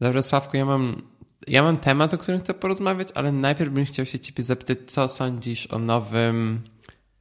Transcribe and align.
Dobra, 0.00 0.22
Sławku, 0.22 0.56
ja 0.56 0.64
mam, 0.64 1.02
ja 1.48 1.62
mam 1.62 1.78
temat, 1.78 2.14
o 2.14 2.18
którym 2.18 2.40
chcę 2.40 2.54
porozmawiać, 2.54 3.08
ale 3.14 3.32
najpierw 3.32 3.70
bym 3.72 3.84
chciał 3.84 4.06
się 4.06 4.18
ciebie 4.18 4.42
zapytać, 4.42 4.78
co 4.86 5.08
sądzisz 5.08 5.66
o 5.66 5.78
nowym... 5.78 6.60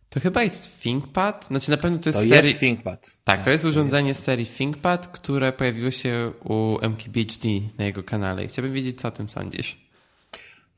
To 0.09 0.20
chyba 0.20 0.44
jest 0.44 0.81
ThinkPad? 0.81 1.45
Znaczy 1.45 1.71
na 1.71 1.77
pewno 1.77 1.97
to 1.97 2.09
jest 2.09 2.19
To 2.19 2.25
serii... 2.25 2.47
jest 2.47 2.59
ThinkPad. 2.59 3.15
Tak, 3.23 3.43
to 3.43 3.50
jest 3.50 3.65
urządzenie 3.65 4.13
z 4.13 4.19
serii 4.19 4.45
ThinkPad, 4.45 5.07
które 5.07 5.53
pojawiło 5.53 5.92
się 5.92 6.31
u 6.43 6.77
MKBHD 6.81 7.47
na 7.77 7.85
jego 7.85 8.04
kanale. 8.04 8.47
Chciałbym 8.47 8.73
wiedzieć, 8.73 9.02
co 9.02 9.07
o 9.07 9.11
tym 9.11 9.30
sądzisz. 9.30 9.89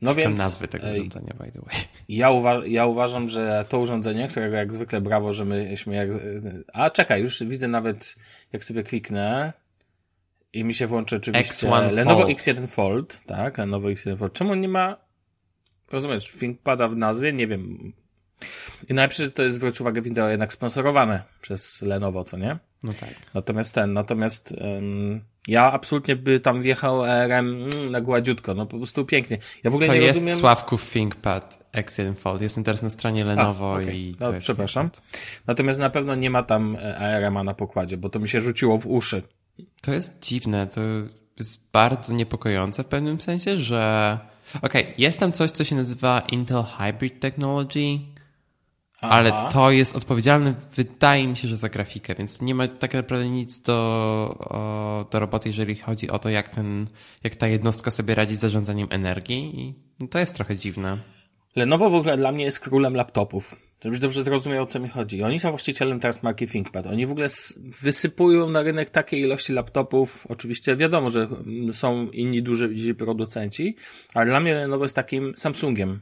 No 0.01 0.11
Szukam 0.11 0.23
więc 0.23 0.39
nazwy 0.39 0.67
tego 0.67 0.87
urządzenia, 0.87 1.33
by 1.39 1.51
the 1.51 1.61
way. 1.61 1.75
ja, 2.09 2.29
uwa- 2.29 2.67
ja 2.67 2.85
uważam, 2.85 3.29
że 3.29 3.65
to 3.69 3.79
urządzenie, 3.79 4.27
którego 4.27 4.55
jak 4.55 4.73
zwykle 4.73 5.01
brawo, 5.01 5.33
że 5.33 5.45
myśmy 5.45 5.95
jak... 5.95 6.09
A 6.73 6.89
czekaj, 6.89 7.21
już 7.21 7.43
widzę 7.43 7.67
nawet, 7.67 8.15
jak 8.53 8.63
sobie 8.63 8.83
kliknę 8.83 9.53
i 10.53 10.63
mi 10.63 10.73
się 10.73 10.87
włączy 10.87 11.15
oczywiście 11.15 11.67
X1 11.67 11.91
Lenovo 11.91 12.21
Fold. 12.21 12.37
X1 12.37 12.67
Fold, 12.67 13.21
tak, 13.25 13.57
Lenovo 13.57 13.87
X1 13.87 14.17
Fold. 14.17 14.33
Czemu 14.33 14.55
nie 14.55 14.67
ma, 14.67 14.97
rozumiesz, 15.91 16.31
ThinkPada 16.39 16.87
w 16.87 16.95
nazwie? 16.95 17.33
Nie 17.33 17.47
wiem. 17.47 17.93
I 18.89 18.93
najpierw 18.93 19.33
to 19.33 19.43
jest, 19.43 19.55
zwróć 19.55 19.81
uwagę, 19.81 20.01
wideo 20.01 20.29
jednak 20.29 20.53
sponsorowane 20.53 21.23
przez 21.41 21.81
Lenovo, 21.81 22.23
co 22.23 22.37
nie? 22.37 22.57
No 22.83 22.93
tak. 22.93 23.09
Natomiast 23.33 23.75
ten, 23.75 23.93
natomiast 23.93 24.51
um, 24.51 25.21
ja 25.47 25.71
absolutnie 25.71 26.15
by 26.15 26.39
tam 26.39 26.61
wjechał 26.61 27.05
RM 27.05 27.69
mm, 27.73 27.91
na 27.91 28.01
gładziutko, 28.01 28.53
no 28.53 28.65
po 28.65 28.77
prostu 28.77 29.05
pięknie. 29.05 29.37
Ja 29.63 29.71
w 29.71 29.75
ogóle 29.75 29.87
To 29.87 29.93
nie 29.93 30.01
jest 30.01 30.19
rozumiem... 30.19 30.35
Sławków 30.35 30.91
ThinkPad 30.91 31.71
X1 31.73 32.15
Fold. 32.15 32.41
Jestem 32.41 32.63
teraz 32.63 32.83
na 32.83 32.89
stronie 32.89 33.23
Lenovo 33.23 33.73
okej. 33.73 33.99
i 33.99 34.15
No, 34.19 34.27
to 34.27 34.33
jest 34.33 34.45
przepraszam. 34.45 34.89
ThinkPad. 34.89 35.41
Natomiast 35.47 35.79
na 35.79 35.89
pewno 35.89 36.15
nie 36.15 36.29
ma 36.29 36.43
tam 36.43 36.75
e, 36.75 36.97
ARM-a 36.97 37.43
na 37.43 37.53
pokładzie, 37.53 37.97
bo 37.97 38.09
to 38.09 38.19
mi 38.19 38.29
się 38.29 38.41
rzuciło 38.41 38.77
w 38.77 38.87
uszy. 38.87 39.23
To 39.81 39.93
jest 39.93 40.23
dziwne, 40.23 40.67
to 40.67 40.81
jest 41.39 41.71
bardzo 41.71 42.13
niepokojące 42.13 42.83
w 42.83 42.87
pewnym 42.87 43.21
sensie, 43.21 43.57
że... 43.57 44.19
Okej, 44.61 44.93
jest 44.97 45.19
tam 45.19 45.31
coś, 45.31 45.51
co 45.51 45.63
się 45.63 45.75
nazywa 45.75 46.19
Intel 46.19 46.63
Hybrid 46.63 47.19
Technology, 47.19 47.99
Aha. 49.01 49.15
ale 49.15 49.51
to 49.53 49.71
jest 49.71 49.95
odpowiedzialne, 49.95 50.55
wydaje 50.75 51.27
mi 51.27 51.37
się, 51.37 51.47
że 51.47 51.57
za 51.57 51.69
grafikę, 51.69 52.15
więc 52.15 52.41
nie 52.41 52.55
ma 52.55 52.67
tak 52.67 52.93
naprawdę 52.93 53.29
nic 53.29 53.61
do, 53.61 53.73
o, 54.39 55.05
do 55.11 55.19
roboty, 55.19 55.49
jeżeli 55.49 55.75
chodzi 55.75 56.09
o 56.09 56.19
to, 56.19 56.29
jak, 56.29 56.49
ten, 56.49 56.87
jak 57.23 57.35
ta 57.35 57.47
jednostka 57.47 57.91
sobie 57.91 58.15
radzi 58.15 58.35
z 58.35 58.39
zarządzaniem 58.39 58.87
energii 58.91 59.59
i 59.59 59.73
no, 59.99 60.07
to 60.07 60.19
jest 60.19 60.35
trochę 60.35 60.55
dziwne. 60.55 60.97
Lenovo 61.55 61.89
w 61.89 61.95
ogóle 61.95 62.17
dla 62.17 62.31
mnie 62.31 62.43
jest 62.43 62.59
królem 62.59 62.95
laptopów. 62.95 63.70
Żebyś 63.83 63.99
dobrze 63.99 64.23
zrozumiał, 64.23 64.63
o 64.63 64.67
co 64.67 64.79
mi 64.79 64.89
chodzi. 64.89 65.23
Oni 65.23 65.39
są 65.39 65.49
właścicielem 65.49 65.99
teraz 65.99 66.23
marki 66.23 66.47
ThinkPad. 66.47 66.87
Oni 66.87 67.07
w 67.07 67.11
ogóle 67.11 67.27
wysypują 67.81 68.49
na 68.49 68.61
rynek 68.63 68.89
takie 68.89 69.17
ilości 69.17 69.53
laptopów. 69.53 70.27
Oczywiście 70.29 70.75
wiadomo, 70.75 71.09
że 71.09 71.21
mm, 71.21 71.73
są 71.73 72.09
inni 72.11 72.43
duży 72.43 72.95
producenci, 72.95 73.75
ale 74.13 74.25
dla 74.25 74.39
mnie 74.39 74.55
Lenovo 74.55 74.85
jest 74.85 74.95
takim 74.95 75.33
Samsungiem. 75.37 75.99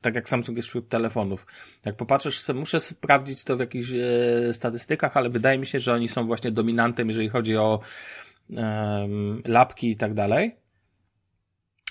Tak 0.00 0.14
jak 0.14 0.28
Samsung 0.28 0.56
jest 0.56 0.68
wśród 0.68 0.88
telefonów. 0.88 1.46
Jak 1.84 1.96
popatrzysz, 1.96 2.48
muszę 2.54 2.80
sprawdzić 2.80 3.44
to 3.44 3.56
w 3.56 3.60
jakichś 3.60 3.88
e, 3.90 4.52
statystykach, 4.52 5.16
ale 5.16 5.30
wydaje 5.30 5.58
mi 5.58 5.66
się, 5.66 5.80
że 5.80 5.94
oni 5.94 6.08
są 6.08 6.26
właśnie 6.26 6.50
dominantem, 6.50 7.08
jeżeli 7.08 7.28
chodzi 7.28 7.56
o 7.56 7.80
em, 8.50 9.42
lapki 9.44 9.90
i 9.90 9.96
tak 9.96 10.14
dalej. 10.14 10.56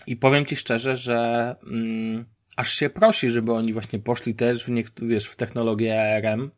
I 0.07 0.15
powiem 0.15 0.45
ci 0.45 0.55
szczerze, 0.55 0.95
że 0.95 1.55
mm, 1.63 2.25
aż 2.61 2.73
się 2.73 2.89
prosi, 2.89 3.29
żeby 3.29 3.53
oni 3.53 3.73
właśnie 3.73 3.99
poszli 3.99 4.35
też 4.35 4.65
w, 4.65 4.69
wiesz, 5.07 5.25
w 5.25 5.35
technologię 5.35 6.15
ARM. 6.15 6.51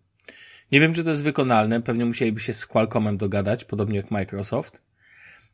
Nie 0.72 0.80
wiem, 0.80 0.94
czy 0.94 1.04
to 1.04 1.10
jest 1.10 1.24
wykonalne, 1.24 1.82
pewnie 1.82 2.06
musieliby 2.06 2.40
się 2.40 2.54
z 2.54 2.66
Qualcommem 2.66 3.18
dogadać, 3.18 3.66
podobnie 3.66 3.98
jak 3.98 4.12
Microsoft. 4.12 4.82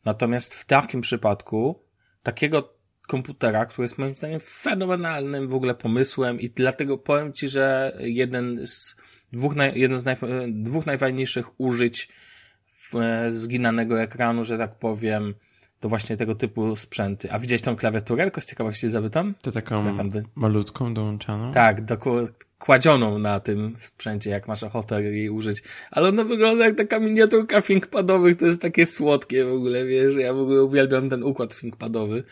Natomiast 0.05 0.55
w 0.55 0.65
takim 0.65 1.01
przypadku 1.01 1.83
takiego 2.23 2.73
komputera, 3.07 3.65
który 3.65 3.83
jest 3.83 3.97
moim 3.97 4.15
zdaniem 4.15 4.39
fenomenalnym 4.39 5.47
w 5.47 5.53
ogóle 5.53 5.75
pomysłem 5.75 6.39
i 6.39 6.49
dlatego 6.49 6.97
powiem 6.97 7.33
Ci, 7.33 7.49
że 7.49 7.97
jeden 7.99 8.67
z 8.67 8.95
dwóch, 9.33 9.55
naj, 9.55 9.79
jeden 9.79 9.99
z 9.99 10.05
najf- 10.05 10.63
dwóch 10.63 10.85
najfajniejszych 10.85 11.59
użyć 11.61 12.09
w, 12.73 12.95
e, 12.95 13.31
zginanego 13.31 14.01
ekranu, 14.01 14.43
że 14.43 14.57
tak 14.57 14.79
powiem, 14.79 15.35
to 15.79 15.89
właśnie 15.89 16.17
tego 16.17 16.35
typu 16.35 16.75
sprzęty. 16.75 17.31
A 17.31 17.39
widziałeś 17.39 17.61
tą 17.61 17.75
klawiaturę? 17.75 18.23
Tylko 18.23 18.41
z 18.41 18.45
ciekawości 18.45 18.89
zapytam? 18.89 19.35
To 19.41 19.51
taką 19.51 19.97
tam 19.97 20.11
ty? 20.11 20.23
malutką 20.35 20.93
dołączoną. 20.93 21.51
Tak, 21.51 21.85
doku- 21.85 22.27
kładzioną 22.59 23.19
na 23.19 23.39
tym 23.39 23.75
sprzęcie, 23.77 24.29
jak 24.29 24.47
masz 24.47 24.63
ochotę 24.63 25.03
jej 25.03 25.29
użyć. 25.29 25.63
Ale 25.91 26.09
ona 26.09 26.23
wygląda 26.23 26.65
jak 26.65 26.77
taka 26.77 26.99
miniaturka 26.99 27.61
ThinkPadowych, 27.61 28.37
to 28.37 28.45
jest 28.45 28.61
takie 28.61 28.85
słodkie 28.85 29.45
w 29.45 29.53
ogóle, 29.53 29.85
wiesz, 29.85 30.15
ja 30.15 30.33
w 30.33 30.39
ogóle 30.39 30.63
uwielbiam 30.63 31.09
ten 31.09 31.23
układ 31.23 31.55
ThinkPadowy. 31.59 32.23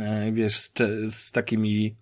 E, 0.00 0.32
wiesz, 0.32 0.58
z, 0.58 0.72
z 1.06 1.32
takimi 1.32 1.96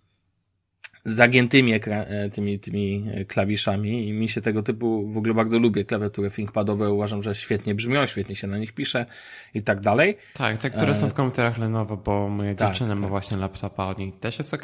zagiętymi 1.05 1.75
e, 1.75 2.31
tymi, 2.31 2.59
tymi 2.59 3.05
e, 3.15 3.25
klawiszami 3.25 4.09
i 4.09 4.13
mi 4.13 4.29
się 4.29 4.41
tego 4.41 4.63
typu, 4.63 5.13
w 5.13 5.17
ogóle 5.17 5.35
bardzo 5.35 5.59
lubię 5.59 5.85
klawiatury 5.85 6.31
ThinkPadowe, 6.31 6.93
uważam, 6.93 7.23
że 7.23 7.35
świetnie 7.35 7.75
brzmią, 7.75 8.07
świetnie 8.07 8.37
się 8.37 8.47
na 8.47 8.59
nich 8.59 8.73
pisze 8.73 9.07
i 9.55 9.63
tak 9.63 9.81
dalej. 9.81 10.17
Tak, 10.35 10.59
te, 10.59 10.71
które 10.71 10.95
są 10.95 11.09
w 11.09 11.15
komputerach 11.15 11.59
Lenovo, 11.59 11.97
bo 11.97 12.29
moja 12.29 12.51
E, 12.51 12.55
tak, 12.55 12.69
dziewczyna 12.69 12.95
ma 12.95 13.01
tak. 13.01 13.11
właśnie 13.11 13.37
laptopa 13.37 13.87
od 13.87 13.99
niej 13.99 14.13
też 14.13 14.39
jest 14.39 14.55
ok, 14.55 14.63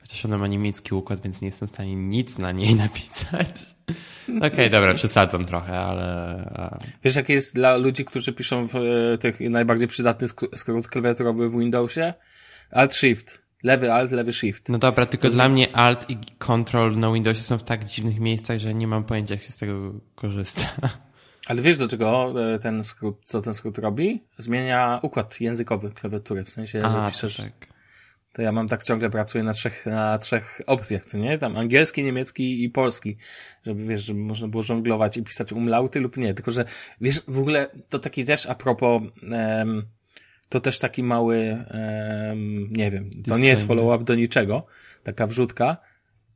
chociaż 0.00 0.24
ona 0.24 0.38
ma 0.38 0.46
niemiecki 0.46 0.94
układ, 0.94 1.20
więc 1.22 1.42
nie 1.42 1.48
jestem 1.48 1.68
w 1.68 1.70
stanie 1.70 1.96
nic 1.96 2.38
na 2.38 2.52
niej 2.52 2.74
napisać. 2.84 3.50
Okej, 4.42 4.70
dobra, 4.70 4.94
przesadzam 4.94 5.44
trochę, 5.44 5.78
ale... 5.78 6.48
Wiesz, 7.04 7.16
jaki 7.16 7.32
jest 7.32 7.54
dla 7.54 7.76
ludzi, 7.76 8.04
którzy 8.04 8.32
piszą 8.32 8.66
w 8.68 8.76
e, 8.76 9.18
tych 9.18 9.40
najbardziej 9.40 9.88
przydatny 9.88 10.26
sk- 10.26 10.56
skrót 10.56 10.88
klawiaturowy 10.88 11.48
w 11.48 11.58
Windowsie? 11.58 12.14
Alt 12.70 12.94
Shift. 12.94 13.39
Lewy 13.62 13.92
Alt, 13.92 14.10
lewy 14.10 14.32
Shift. 14.32 14.68
No 14.68 14.78
dobra, 14.78 15.06
tylko 15.06 15.28
dla 15.28 15.48
mnie 15.48 15.76
Alt 15.76 16.10
i 16.10 16.18
Control 16.38 16.98
na 16.98 17.12
Windowsie 17.12 17.42
są 17.42 17.58
w 17.58 17.62
tak 17.62 17.84
dziwnych 17.84 18.20
miejscach, 18.20 18.58
że 18.58 18.74
nie 18.74 18.86
mam 18.86 19.04
pojęcia, 19.04 19.34
jak 19.34 19.42
się 19.42 19.52
z 19.52 19.56
tego 19.56 19.92
korzysta. 20.14 20.62
Ale 21.46 21.62
wiesz 21.62 21.76
do 21.76 21.88
czego 21.88 22.34
e, 22.54 22.58
ten 22.58 22.84
skrót, 22.84 23.20
co 23.24 23.42
ten 23.42 23.54
skrót 23.54 23.78
robi? 23.78 24.24
Zmienia 24.38 25.00
układ 25.02 25.40
językowy 25.40 25.90
klawiatury, 25.90 26.44
w 26.44 26.50
sensie, 26.50 26.80
że 26.80 26.86
A, 26.86 27.10
piszesz, 27.10 27.36
to 27.36 27.42
tak. 27.42 27.52
to 28.32 28.42
ja 28.42 28.52
mam 28.52 28.68
tak 28.68 28.84
ciągle 28.84 29.10
pracuję 29.10 29.44
na 29.44 29.52
trzech, 29.52 29.86
na 29.86 30.18
trzech 30.18 30.60
opcjach, 30.66 31.04
co 31.04 31.18
nie? 31.18 31.38
Tam 31.38 31.56
angielski, 31.56 32.04
niemiecki 32.04 32.64
i 32.64 32.70
polski, 32.70 33.16
żeby 33.66 33.84
wiesz, 33.84 34.04
żeby 34.04 34.20
można 34.20 34.48
było 34.48 34.62
żonglować 34.62 35.16
i 35.16 35.22
pisać 35.22 35.52
umlauty 35.52 36.00
lub 36.00 36.16
nie, 36.16 36.34
tylko 36.34 36.50
że 36.50 36.64
wiesz, 37.00 37.22
w 37.28 37.38
ogóle 37.38 37.70
to 37.88 37.98
taki 37.98 38.24
też 38.24 38.46
a 38.46 38.54
propos, 38.54 39.02
em, 39.32 39.86
to 40.50 40.60
też 40.60 40.78
taki 40.78 41.02
mały, 41.02 41.36
em, 41.68 42.72
nie 42.72 42.90
wiem, 42.90 43.10
to 43.28 43.38
nie 43.38 43.48
jest 43.48 43.66
follow-up 43.66 44.04
do 44.04 44.14
niczego, 44.14 44.66
taka 45.02 45.26
wrzutka. 45.26 45.76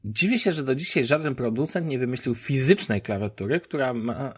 Dziwię 0.04 0.38
się, 0.38 0.52
że 0.52 0.62
do 0.62 0.74
dzisiaj 0.74 1.04
żaden 1.04 1.34
producent 1.34 1.86
nie 1.86 1.98
wymyślił 1.98 2.34
fizycznej 2.34 3.02
klawiatury, 3.02 3.60
która 3.60 3.94
ma 3.94 4.14
e, 4.14 4.32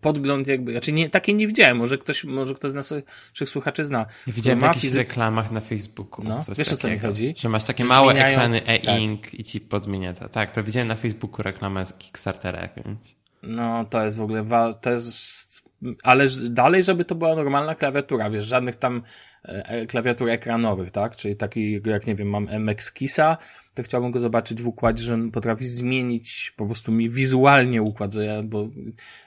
podgląd 0.00 0.48
jakby, 0.48 0.72
znaczy 0.72 0.92
nie, 0.92 1.10
takiej 1.10 1.34
nie 1.34 1.46
widziałem, 1.46 1.76
może 1.76 1.98
ktoś, 1.98 2.24
może 2.24 2.54
ktoś 2.54 2.70
z 2.70 2.74
naszych 2.74 3.04
słuchaczy 3.46 3.84
zna. 3.84 4.06
Ja 4.26 4.32
widziałem 4.32 4.60
w 4.60 4.62
jakichś 4.62 4.84
fizy- 4.84 4.96
reklamach 4.96 5.50
na 5.50 5.60
Facebooku. 5.60 6.24
No, 6.24 6.42
coś 6.42 6.58
wiesz, 6.58 6.72
o 6.72 6.76
co 6.76 6.88
mi 6.88 6.94
takiego, 6.94 7.08
chodzi? 7.12 7.34
Że 7.36 7.48
masz 7.48 7.64
takie 7.64 7.84
małe 7.84 8.14
ekrany 8.14 8.60
tak. 8.60 8.68
e-ink 8.68 9.34
i 9.34 9.44
ci 9.44 9.60
podmienia 9.60 10.12
to. 10.12 10.28
Tak, 10.28 10.50
to 10.50 10.64
widziałem 10.64 10.88
na 10.88 10.96
Facebooku 10.96 11.42
reklamę 11.42 11.86
z 11.86 11.92
Kickstartera 11.94 12.60
jakimś. 12.60 13.20
No, 13.42 13.84
to 13.84 14.04
jest 14.04 14.16
w 14.16 14.22
ogóle, 14.22 14.44
to 14.80 14.90
jest, 14.90 15.70
ale 16.02 16.26
dalej, 16.50 16.82
żeby 16.82 17.04
to 17.04 17.14
była 17.14 17.34
normalna 17.34 17.74
klawiatura, 17.74 18.30
wiesz, 18.30 18.44
żadnych 18.44 18.76
tam 18.76 19.02
e, 19.44 19.68
e, 19.68 19.86
klawiatur 19.86 20.28
ekranowych, 20.28 20.90
tak? 20.90 21.16
Czyli 21.16 21.36
taki, 21.36 21.80
jak 21.84 22.06
nie 22.06 22.14
wiem, 22.14 22.28
mam 22.28 22.48
MX 22.60 22.92
Kissa, 22.92 23.36
to 23.74 23.82
chciałbym 23.82 24.10
go 24.10 24.20
zobaczyć 24.20 24.62
w 24.62 24.66
układzie, 24.66 25.04
że 25.04 25.14
on 25.14 25.30
potrafi 25.30 25.66
zmienić 25.66 26.52
po 26.56 26.66
prostu 26.66 26.92
mi 26.92 27.10
wizualnie 27.10 27.82
układ, 27.82 28.12
że 28.12 28.24
ja, 28.24 28.42
bo 28.42 28.68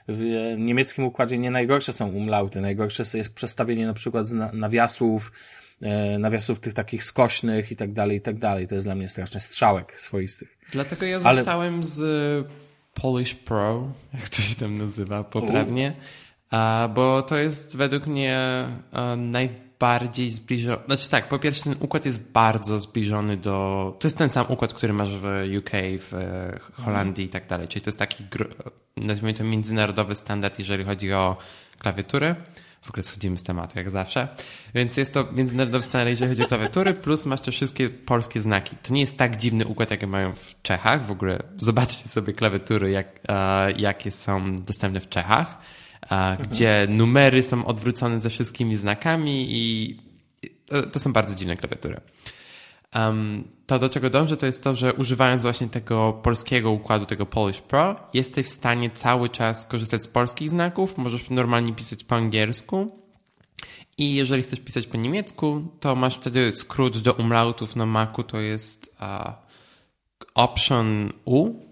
w 0.08 0.22
e, 0.22 0.56
niemieckim 0.56 1.04
układzie 1.04 1.38
nie 1.38 1.50
najgorsze 1.50 1.92
są 1.92 2.08
umlauty, 2.08 2.60
najgorsze 2.60 3.02
jest 3.14 3.34
przestawienie 3.34 3.86
na 3.86 3.94
przykład 3.94 4.26
nawiasów, 4.52 5.32
nawiasów 6.18 6.60
tych 6.60 6.74
takich 6.74 7.04
skośnych 7.04 7.72
i 7.72 7.76
tak 7.76 7.92
dalej, 7.92 8.16
i 8.16 8.20
tak 8.20 8.38
dalej. 8.38 8.68
To 8.68 8.74
jest 8.74 8.86
dla 8.86 8.94
mnie 8.94 9.08
straszny 9.08 9.40
strzałek 9.40 10.00
swoistych. 10.00 10.58
Dlatego 10.72 11.06
ja 11.06 11.18
Ale- 11.24 11.36
zostałem 11.36 11.84
z 11.84 12.00
Polish 12.94 13.34
Pro, 13.34 13.88
jak 14.14 14.28
to 14.28 14.42
się 14.42 14.54
tam 14.54 14.78
nazywa 14.78 15.24
poprawnie, 15.24 15.94
a, 16.50 16.88
bo 16.94 17.22
to 17.22 17.36
jest 17.36 17.76
według 17.76 18.06
mnie 18.06 18.68
najbardziej 19.16 20.30
zbliżony. 20.30 20.82
Znaczy 20.86 21.10
tak, 21.10 21.28
po 21.28 21.38
pierwsze 21.38 21.64
ten 21.64 21.76
układ 21.80 22.04
jest 22.04 22.30
bardzo 22.32 22.80
zbliżony 22.80 23.36
do... 23.36 23.96
To 24.00 24.08
jest 24.08 24.18
ten 24.18 24.30
sam 24.30 24.46
układ, 24.48 24.74
który 24.74 24.92
masz 24.92 25.16
w 25.16 25.24
UK, 25.58 25.70
w 25.98 26.14
e, 26.14 26.82
Holandii 26.82 27.24
i 27.24 27.28
tak 27.28 27.46
dalej. 27.46 27.68
Czyli 27.68 27.82
to 27.82 27.88
jest 27.88 27.98
taki, 27.98 28.24
gr- 28.24 28.70
nazwijmy 28.96 29.38
to 29.38 29.44
międzynarodowy 29.44 30.14
standard, 30.14 30.58
jeżeli 30.58 30.84
chodzi 30.84 31.12
o 31.12 31.36
klawiatury. 31.78 32.34
W 32.84 32.90
ogóle 32.90 33.02
schodzimy 33.02 33.38
z 33.38 33.42
tematu, 33.42 33.78
jak 33.78 33.90
zawsze. 33.90 34.28
Więc 34.74 34.96
jest 34.96 35.12
to 35.12 35.32
międzynarodowy 35.32 35.84
standard, 35.84 36.10
jeżeli 36.10 36.28
chodzi 36.28 36.42
o 36.42 36.46
klawiatury, 36.48 36.94
plus 36.94 37.26
masz 37.26 37.40
te 37.40 37.50
wszystkie 37.52 37.90
polskie 37.90 38.40
znaki. 38.40 38.76
To 38.82 38.92
nie 38.92 39.00
jest 39.00 39.18
tak 39.18 39.36
dziwny 39.36 39.66
układ, 39.66 39.90
jak 39.90 40.06
mają 40.06 40.34
w 40.34 40.62
Czechach. 40.62 41.06
W 41.06 41.10
ogóle 41.10 41.38
zobaczcie 41.56 42.08
sobie 42.08 42.32
klawiatury, 42.32 42.90
jak, 42.90 43.20
e, 43.28 43.72
jakie 43.72 44.10
są 44.10 44.56
dostępne 44.56 45.00
w 45.00 45.08
Czechach, 45.08 45.58
e, 46.10 46.36
gdzie 46.50 46.86
numery 46.90 47.42
są 47.42 47.66
odwrócone 47.66 48.20
ze 48.20 48.30
wszystkimi 48.30 48.76
znakami 48.76 49.46
i 49.50 49.96
to 50.92 50.98
są 51.00 51.12
bardzo 51.12 51.34
dziwne 51.34 51.56
klawiatury. 51.56 52.00
Um, 52.94 53.44
to 53.66 53.78
do 53.78 53.88
czego 53.88 54.10
dążę, 54.10 54.36
to 54.36 54.46
jest 54.46 54.64
to, 54.64 54.74
że 54.74 54.94
używając 54.94 55.42
właśnie 55.42 55.68
tego 55.68 56.12
polskiego 56.22 56.70
układu, 56.70 57.06
tego 57.06 57.26
Polish 57.26 57.60
Pro, 57.60 57.96
jesteś 58.14 58.46
w 58.46 58.50
stanie 58.50 58.90
cały 58.90 59.28
czas 59.28 59.66
korzystać 59.66 60.02
z 60.02 60.08
polskich 60.08 60.50
znaków, 60.50 60.98
możesz 60.98 61.30
normalnie 61.30 61.72
pisać 61.72 62.04
po 62.04 62.16
angielsku 62.16 63.04
i 63.98 64.14
jeżeli 64.14 64.42
chcesz 64.42 64.60
pisać 64.60 64.86
po 64.86 64.96
niemiecku, 64.96 65.62
to 65.80 65.96
masz 65.96 66.14
wtedy 66.16 66.52
skrót 66.52 66.98
do 66.98 67.12
umlautów 67.12 67.76
na 67.76 67.86
Macu, 67.86 68.22
to 68.22 68.40
jest 68.40 68.96
uh, 69.00 69.32
Option 70.34 71.10
U 71.24 71.63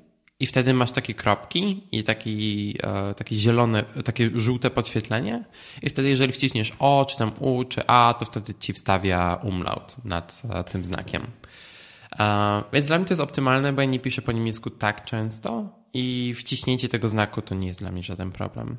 i 0.42 0.46
wtedy 0.46 0.74
masz 0.74 0.92
takie 0.92 1.14
kropki 1.14 1.86
i 1.92 2.04
taki, 2.04 2.78
uh, 2.82 3.16
takie 3.16 3.36
zielone, 3.36 3.84
takie 4.04 4.30
żółte 4.34 4.70
podświetlenie 4.70 5.44
i 5.82 5.90
wtedy 5.90 6.08
jeżeli 6.08 6.32
wciśniesz 6.32 6.72
O, 6.78 7.06
czy 7.10 7.18
tam 7.18 7.32
U, 7.40 7.64
czy 7.64 7.86
A, 7.86 8.14
to 8.18 8.24
wtedy 8.24 8.54
ci 8.54 8.72
wstawia 8.72 9.40
umlaut 9.42 9.96
nad 10.04 10.42
uh, 10.44 10.70
tym 10.70 10.84
znakiem. 10.84 11.26
Więc 12.72 12.86
dla 12.86 12.98
mnie 12.98 13.06
to 13.06 13.12
jest 13.12 13.20
optymalne, 13.20 13.72
bo 13.72 13.82
ja 13.82 13.88
nie 13.88 14.00
piszę 14.00 14.22
po 14.22 14.32
niemiecku 14.32 14.70
tak 14.70 15.04
często 15.04 15.68
i 15.94 16.34
wciśnięcie 16.34 16.88
tego 16.88 17.08
znaku 17.08 17.42
to 17.42 17.54
nie 17.54 17.66
jest 17.66 17.80
dla 17.80 17.90
mnie 17.90 18.02
żaden 18.02 18.32
problem. 18.32 18.76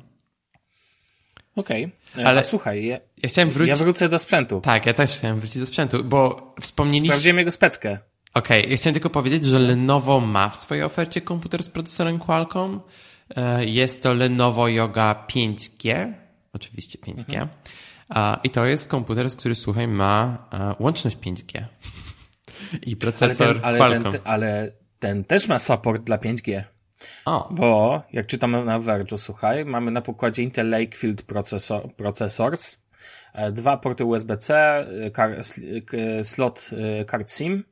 Okej, 1.56 1.90
okay. 2.12 2.26
ale 2.26 2.40
A, 2.40 2.44
słuchaj, 2.44 2.84
ja, 2.84 2.98
ja, 3.22 3.28
chciałem 3.28 3.50
wrócić... 3.50 3.68
ja 3.68 3.84
wrócę 3.84 4.08
do 4.08 4.18
sprzętu. 4.18 4.60
Tak, 4.60 4.86
ja 4.86 4.94
też 4.94 5.18
chciałem 5.18 5.40
wrócić 5.40 5.58
do 5.58 5.66
sprzętu, 5.66 6.04
bo 6.04 6.54
wspomnieliście... 6.60 7.12
Sprawdziłem 7.12 7.38
jego 7.38 7.50
speckę. 7.50 7.98
Okej, 8.34 8.60
okay. 8.60 8.70
ja 8.70 8.76
chciałem 8.76 8.94
tylko 8.94 9.10
powiedzieć, 9.10 9.44
że 9.44 9.58
Lenovo 9.58 10.20
ma 10.20 10.48
w 10.48 10.56
swojej 10.56 10.84
ofercie 10.84 11.20
komputer 11.20 11.62
z 11.62 11.70
procesorem 11.70 12.18
Qualcomm. 12.18 12.80
E, 13.36 13.64
jest 13.64 14.02
to 14.02 14.14
Lenovo 14.14 14.68
Yoga 14.68 15.26
5G, 15.28 16.12
oczywiście 16.52 16.98
5G. 16.98 17.34
Mhm. 17.34 17.48
I 18.44 18.50
to 18.50 18.64
jest 18.64 18.88
komputer, 18.88 19.26
który, 19.30 19.54
słuchaj, 19.54 19.88
ma 19.88 20.48
e, 20.52 20.74
łączność 20.78 21.16
5G. 21.16 21.64
I 22.82 22.96
procesor 22.96 23.46
ale 23.46 23.54
ten, 23.54 23.64
ale 23.64 23.78
Qualcomm. 23.78 24.12
Ten, 24.12 24.20
ale 24.24 24.72
ten 24.98 25.24
też 25.24 25.48
ma 25.48 25.58
support 25.58 26.02
dla 26.02 26.18
5G. 26.18 26.62
O. 27.24 27.48
Bo, 27.50 28.02
jak 28.12 28.26
czytamy 28.26 28.64
na 28.64 28.80
Verge'u, 28.80 29.18
słuchaj, 29.18 29.64
mamy 29.64 29.90
na 29.90 30.02
pokładzie 30.02 30.42
Intel 30.42 30.70
Lakefield 30.70 31.22
processor, 31.22 31.94
Processors, 31.94 32.76
e, 33.32 33.52
dwa 33.52 33.76
porty 33.76 34.04
USB-C, 34.04 34.54
e, 35.92 36.24
slot 36.24 36.70
e, 36.72 37.04
card 37.04 37.32
SIM, 37.32 37.64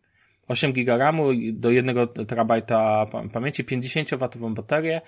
8 0.48 0.72
GB 0.72 0.98
RAMu 0.98 1.28
do 1.52 1.70
1 1.70 2.08
terabajta 2.28 3.06
pamięci, 3.32 3.64
50W 3.64 4.54
baterię, 4.54 5.00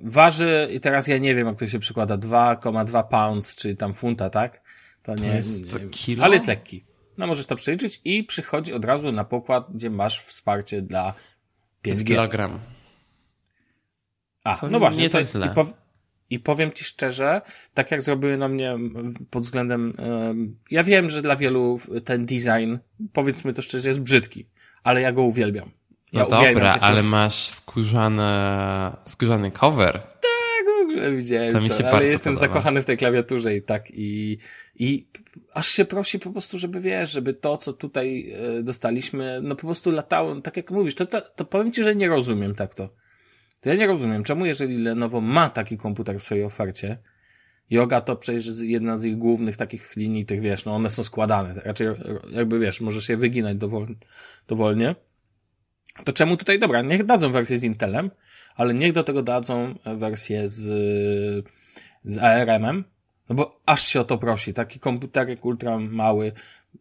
waży, 0.00 0.68
i 0.72 0.80
teraz 0.80 1.08
ja 1.08 1.18
nie 1.18 1.34
wiem, 1.34 1.46
jak 1.46 1.58
to 1.58 1.66
się 1.66 1.78
przykłada, 1.78 2.18
2,2 2.18 3.08
pounds, 3.08 3.56
czyli 3.56 3.76
tam 3.76 3.94
funta, 3.94 4.30
tak? 4.30 4.62
To, 5.02 5.14
to 5.14 5.22
nie 5.22 5.28
jest 5.28 5.74
nie, 5.74 5.88
kilo? 5.88 6.24
Ale 6.24 6.34
jest 6.34 6.46
lekki. 6.46 6.84
No 7.18 7.26
możesz 7.26 7.46
to 7.46 7.56
przeliczyć 7.56 8.00
i 8.04 8.24
przychodzi 8.24 8.72
od 8.72 8.84
razu 8.84 9.12
na 9.12 9.24
pokład, 9.24 9.66
gdzie 9.74 9.90
masz 9.90 10.20
wsparcie 10.20 10.82
dla 10.82 11.14
5G. 11.84 12.04
kilogram. 12.04 12.58
A, 14.44 14.56
to 14.56 14.68
no 14.68 14.78
właśnie. 14.78 15.02
Nie 15.02 15.10
tak 15.10 15.26
źle. 15.26 15.46
I, 15.46 15.87
I 16.30 16.38
powiem 16.38 16.72
ci 16.72 16.84
szczerze, 16.84 17.40
tak 17.74 17.90
jak 17.90 18.02
zrobiły 18.02 18.36
na 18.36 18.48
mnie 18.48 18.76
pod 19.30 19.42
względem, 19.42 19.96
ja 20.70 20.82
wiem, 20.82 21.10
że 21.10 21.22
dla 21.22 21.36
wielu 21.36 21.80
ten 22.04 22.26
design, 22.26 22.76
powiedzmy 23.12 23.52
to 23.52 23.62
szczerze, 23.62 23.88
jest 23.88 24.00
brzydki, 24.00 24.46
ale 24.82 25.00
ja 25.00 25.12
go 25.12 25.22
uwielbiam. 25.22 25.70
Ja 26.12 26.22
no 26.22 26.28
dobra, 26.28 26.78
ale 26.80 27.02
masz 27.02 27.48
skórzane, 27.48 28.96
skórzany 29.06 29.50
cover. 29.50 29.92
Tak, 30.02 30.66
w 30.66 30.82
ogóle 30.82 31.12
widziałem 31.12 31.52
to, 31.52 31.60
mi 31.60 31.70
się 31.70 31.82
to 31.82 31.90
ale 31.90 32.06
jestem 32.06 32.34
podoba. 32.34 32.52
zakochany 32.52 32.82
w 32.82 32.86
tej 32.86 32.96
klawiaturze 32.96 33.56
i 33.56 33.62
tak 33.62 33.90
i, 33.90 34.38
i 34.74 35.08
aż 35.54 35.68
się 35.68 35.84
prosi 35.84 36.18
po 36.18 36.30
prostu, 36.30 36.58
żeby 36.58 36.80
wiesz, 36.80 37.10
żeby 37.10 37.34
to, 37.34 37.56
co 37.56 37.72
tutaj 37.72 38.32
e, 38.58 38.62
dostaliśmy, 38.62 39.40
no 39.42 39.56
po 39.56 39.66
prostu 39.66 39.90
latało, 39.90 40.40
tak 40.40 40.56
jak 40.56 40.70
mówisz, 40.70 40.94
to, 40.94 41.06
to, 41.06 41.20
to 41.20 41.44
powiem 41.44 41.72
ci, 41.72 41.84
że 41.84 41.94
nie 41.94 42.08
rozumiem 42.08 42.54
tak 42.54 42.74
to. 42.74 42.88
To 43.60 43.68
ja 43.68 43.74
nie 43.74 43.86
rozumiem, 43.86 44.24
czemu 44.24 44.46
jeżeli 44.46 44.78
Lenovo 44.78 45.20
ma 45.20 45.50
taki 45.50 45.78
komputer 45.78 46.18
w 46.18 46.22
swojej 46.22 46.44
ofercie, 46.44 46.98
Yoga 47.70 48.00
to 48.00 48.16
przecież 48.16 48.60
jedna 48.62 48.96
z 48.96 49.04
ich 49.04 49.16
głównych 49.16 49.56
takich 49.56 49.96
linii, 49.96 50.26
tych 50.26 50.40
wiesz, 50.40 50.64
no 50.64 50.74
one 50.74 50.90
są 50.90 51.04
składane, 51.04 51.54
raczej 51.54 51.88
jakby 52.30 52.58
wiesz, 52.58 52.80
możesz 52.80 53.08
je 53.08 53.16
wyginać 53.16 53.56
dowolnie, 53.56 53.94
dowolnie. 54.48 54.94
To 56.04 56.12
czemu 56.12 56.36
tutaj, 56.36 56.58
dobra, 56.58 56.82
niech 56.82 57.04
dadzą 57.04 57.32
wersję 57.32 57.58
z 57.58 57.64
Intelem, 57.64 58.10
ale 58.56 58.74
niech 58.74 58.92
do 58.92 59.04
tego 59.04 59.22
dadzą 59.22 59.74
wersję 59.84 60.48
z, 60.48 60.64
z 62.04 62.18
ARM-em, 62.18 62.84
no 63.28 63.34
bo 63.34 63.60
aż 63.66 63.82
się 63.82 64.00
o 64.00 64.04
to 64.04 64.18
prosi. 64.18 64.54
Taki 64.54 64.80
komputerek 64.80 65.44
ultra 65.44 65.78
mały, 65.78 66.32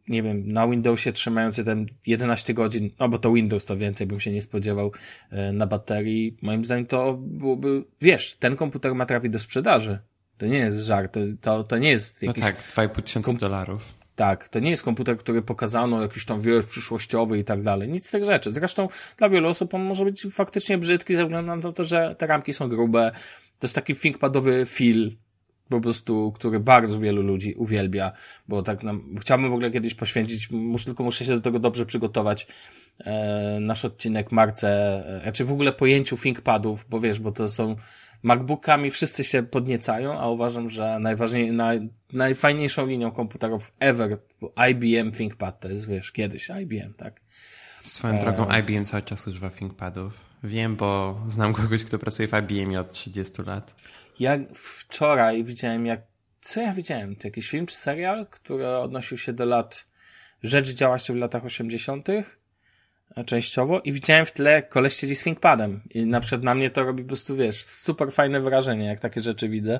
nie 0.08 0.24
wiem, 0.24 0.52
na 0.52 0.68
Windowsie 0.68 1.12
trzymający 1.12 1.64
ten 1.64 1.86
11 2.06 2.54
godzin, 2.54 2.90
no 3.00 3.10
bo 3.10 3.18
to 3.18 3.34
Windows 3.34 3.66
to 3.66 3.78
więcej 3.78 4.08
bym 4.08 4.20
się 4.20 4.32
nie 4.32 4.42
spodziewał 4.42 4.92
e, 5.32 5.52
na 5.52 5.68
baterii. 5.68 6.38
Moim 6.42 6.66
zdaniem 6.66 6.86
to 6.86 7.14
byłoby, 7.22 7.84
wiesz, 8.02 8.36
ten 8.36 8.56
komputer 8.56 8.96
ma 8.96 9.06
trafić 9.06 9.32
do 9.32 9.40
sprzedaży. 9.40 10.00
To 10.38 10.46
nie 10.46 10.58
jest 10.58 10.80
żart, 10.80 11.14
to, 11.14 11.20
to, 11.42 11.64
to 11.64 11.78
nie 11.78 11.90
jest 11.90 12.22
no 12.22 12.28
jakiś... 12.28 12.44
No 12.44 12.50
tak, 12.50 12.90
2,5 12.90 13.02
tysiąca 13.02 13.34
dolarów. 13.34 13.94
Tak, 14.16 14.50
to 14.50 14.60
nie 14.60 14.70
jest 14.70 14.84
komputer, 14.84 15.18
który 15.18 15.42
pokazano 15.42 16.02
jakiś 16.02 16.26
tam, 16.26 16.42
wiesz, 16.42 16.66
przyszłościowy 16.66 17.40
i 17.40 17.44
tak 17.44 17.64
dalej. 17.64 17.90
Nic 17.90 18.08
z 18.08 18.12
tych 18.12 18.24
rzeczy. 18.24 18.52
Zresztą 18.52 18.88
dla 19.18 19.30
wielu 19.30 19.50
osób 19.50 19.74
on 19.74 19.84
może 19.84 20.06
być 20.06 20.28
faktycznie 20.32 20.78
brzydki 20.78 21.16
ze 21.16 21.24
względu 21.24 21.56
na 21.56 21.72
to, 21.72 21.84
że 21.84 22.16
te 22.18 22.28
ramki 22.28 22.54
są 22.54 22.70
grube. 22.70 23.12
To 23.60 23.68
jest 23.68 23.76
taki 23.76 23.96
ThinkPadowy 23.96 24.66
feel, 24.66 25.12
po 25.70 25.82
prostu, 25.82 26.32
który 26.32 26.60
bardzo 26.60 27.00
wielu 27.00 27.22
ludzi 27.22 27.54
uwielbia, 27.54 28.12
bo 28.48 28.62
tak 28.62 28.84
nam, 28.84 29.16
chciałbym 29.22 29.50
w 29.50 29.54
ogóle 29.54 29.72
kiedyś 29.72 29.94
poświęcić, 29.94 30.52
muszę, 30.52 30.86
tylko 30.86 31.04
muszę 31.04 31.26
się 31.26 31.36
do 31.36 31.42
tego 31.42 31.60
dobrze 31.60 31.86
przygotować, 31.86 32.48
e, 33.00 33.58
nasz 33.62 33.86
odcinek 33.86 34.32
Marce, 34.32 34.70
e, 34.70 35.18
czy 35.18 35.24
znaczy 35.24 35.46
w 35.46 35.52
ogóle 35.52 35.74
pojęciu 35.74 36.18
ThinkPadów, 36.18 36.86
bo 36.90 37.00
wiesz, 37.00 37.20
bo 37.20 37.32
to 37.32 37.50
są 37.50 37.76
MacBookami 38.24 38.92
wszyscy 38.92 39.24
się 39.24 39.44
podniecają, 39.44 40.20
a 40.20 40.30
uważam, 40.30 40.70
że 40.70 41.00
najważniej, 41.00 41.52
naj, 41.52 41.90
najfajniejszą 42.14 42.86
linią 42.86 43.12
komputerów 43.12 43.74
ever 43.80 44.18
IBM 44.72 45.12
ThinkPad 45.12 45.60
to 45.60 45.70
jest, 45.70 45.88
wiesz, 45.88 46.12
kiedyś 46.12 46.50
IBM, 46.62 46.94
tak? 46.94 47.22
Swoją 47.82 48.20
drogą 48.20 48.50
e... 48.50 48.60
IBM 48.60 48.86
cały 48.86 49.04
czas 49.04 49.28
używa 49.28 49.50
ThinkPadów. 49.50 50.14
Wiem, 50.44 50.76
bo 50.76 51.22
znam 51.28 51.54
kogoś, 51.54 51.84
kto 51.84 52.00
pracuje 52.00 52.28
w 52.28 52.32
IBM 52.34 52.78
od 52.78 52.94
30 52.94 53.42
lat. 53.42 53.76
Ja 54.20 54.38
wczoraj 54.54 55.44
widziałem, 55.44 55.86
jak. 55.86 56.02
Co 56.42 56.62
ja 56.62 56.74
widziałem? 56.74 57.16
To 57.16 57.28
jakiś 57.28 57.50
film 57.50 57.66
czy 57.66 57.76
serial, 57.76 58.28
który 58.28 58.68
odnosił 58.68 59.18
się 59.18 59.34
do 59.34 59.46
lat. 59.46 59.88
Rzecz 60.44 60.70
działa 60.70 60.98
się 61.00 61.14
w 61.14 61.18
latach 61.18 61.46
80. 61.46 62.08
częściowo 63.26 63.80
i 63.80 63.94
widziałem 63.94 64.26
w 64.26 64.32
tle 64.32 64.64
koleś 64.64 64.94
siedzi 64.94 65.16
z 65.16 65.24
ThinkPadem. 65.24 65.82
I 65.90 66.06
na 66.06 66.20
przykład 66.20 66.44
na 66.44 66.56
mnie 66.56 66.70
to 66.70 66.84
robi 66.84 67.04
po 67.04 67.08
prostu, 67.08 67.36
wiesz, 67.36 67.64
super 67.64 68.12
fajne 68.12 68.42
wrażenie, 68.42 68.86
jak 68.86 69.00
takie 69.00 69.22
rzeczy 69.22 69.50
widzę. 69.50 69.80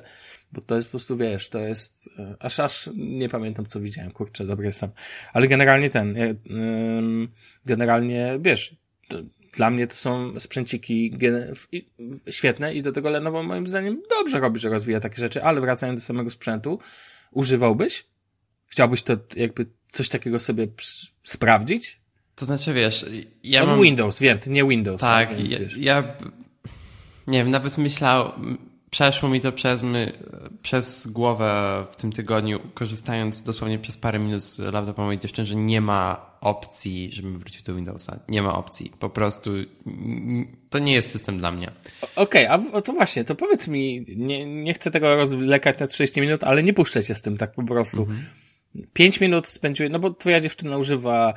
Bo 0.52 0.62
to 0.62 0.74
jest 0.74 0.88
po 0.88 0.90
prostu, 0.90 1.16
wiesz, 1.16 1.48
to 1.48 1.58
jest. 1.58 2.10
E, 2.18 2.36
aż 2.40 2.60
aż 2.60 2.90
nie 2.96 3.28
pamiętam, 3.28 3.66
co 3.66 3.80
widziałem. 3.80 4.10
Kurczę, 4.10 4.44
dobry 4.44 4.66
jestem. 4.66 4.90
Ale 5.32 5.48
generalnie 5.48 5.90
ten. 5.90 6.16
Generalnie, 7.64 8.38
wiesz 8.40 8.76
dla 9.58 9.70
mnie 9.70 9.86
to 9.86 9.94
są 9.94 10.40
sprzęciki 10.40 11.16
świetne 12.30 12.74
i 12.74 12.82
do 12.82 12.92
tego 12.92 13.10
Lenovo 13.10 13.42
moim 13.42 13.66
zdaniem 13.66 14.02
dobrze 14.18 14.40
robi, 14.40 14.60
że 14.60 14.68
rozwija 14.68 15.00
takie 15.00 15.16
rzeczy, 15.16 15.42
ale 15.44 15.60
wracając 15.60 16.00
do 16.00 16.06
samego 16.06 16.30
sprzętu, 16.30 16.78
używałbyś? 17.32 18.06
Chciałbyś 18.66 19.02
to 19.02 19.16
jakby 19.36 19.66
coś 19.88 20.08
takiego 20.08 20.38
sobie 20.38 20.66
sprawdzić? 21.24 22.00
To 22.34 22.46
znaczy, 22.46 22.74
wiesz, 22.74 23.06
ja 23.42 23.60
no 23.60 23.66
mam... 23.66 23.82
Windows, 23.82 24.20
wiem, 24.20 24.38
nie 24.46 24.64
Windows. 24.64 25.00
Tak, 25.00 25.28
tak 25.28 25.50
ja, 25.50 25.58
ja, 25.76 26.16
nie 27.26 27.38
wiem, 27.38 27.48
nawet 27.48 27.78
myślał, 27.78 28.32
przeszło 28.90 29.28
mi 29.28 29.40
to 29.40 29.52
przez, 29.52 29.82
my, 29.82 30.12
przez 30.62 31.06
głowę 31.06 31.84
w 31.90 31.96
tym 31.96 32.12
tygodniu, 32.12 32.60
korzystając 32.74 33.42
dosłownie 33.42 33.78
przez 33.78 33.98
parę 33.98 34.18
minut 34.18 34.42
z 34.42 34.58
laptopa 34.58 35.04
mojej 35.04 35.20
dziewczyny, 35.20 35.46
że 35.46 35.54
nie 35.54 35.80
ma 35.80 36.28
opcji, 36.40 37.10
żebym 37.12 37.38
wrócił 37.38 37.62
do 37.62 37.74
Windowsa. 37.74 38.20
Nie 38.28 38.42
ma 38.42 38.54
opcji. 38.54 38.92
Po 38.98 39.10
prostu 39.10 39.50
to 40.70 40.78
nie 40.78 40.92
jest 40.92 41.10
system 41.10 41.38
dla 41.38 41.52
mnie. 41.52 41.70
Okej, 42.16 42.48
okay, 42.48 42.70
a 42.74 42.80
to 42.80 42.92
właśnie, 42.92 43.24
to 43.24 43.34
powiedz 43.34 43.68
mi, 43.68 44.04
nie, 44.16 44.46
nie 44.62 44.74
chcę 44.74 44.90
tego 44.90 45.16
rozlekać 45.16 45.80
na 45.80 45.86
30 45.86 46.20
minut, 46.20 46.44
ale 46.44 46.62
nie 46.62 46.72
puszczę 46.72 47.04
cię 47.04 47.14
z 47.14 47.22
tym 47.22 47.36
tak 47.36 47.52
po 47.52 47.62
prostu. 47.62 48.00
Mhm. 48.00 48.24
5 48.92 49.20
minut 49.20 49.46
spędziłem, 49.46 49.92
no 49.92 49.98
bo 49.98 50.10
twoja 50.14 50.40
dziewczyna 50.40 50.76
używa 50.76 51.34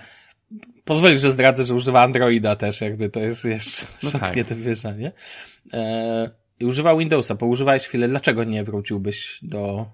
pozwolisz, 0.86 1.22
że 1.22 1.32
zdradzę, 1.32 1.64
że 1.64 1.74
używa 1.74 2.02
Androida 2.02 2.56
też, 2.56 2.82
jakby 2.82 3.10
to 3.10 3.20
jest 3.20 3.46
jeszcze 3.46 3.86
no 4.04 4.10
szoknie 4.10 4.46
tak. 4.46 4.58
te 4.58 4.96
nie? 4.98 5.12
E 5.74 6.41
używał 6.66 6.98
Windowsa, 6.98 7.36
poużywałeś 7.36 7.84
chwilę, 7.84 8.08
dlaczego 8.08 8.44
nie 8.44 8.64
wróciłbyś 8.64 9.40
do, 9.42 9.86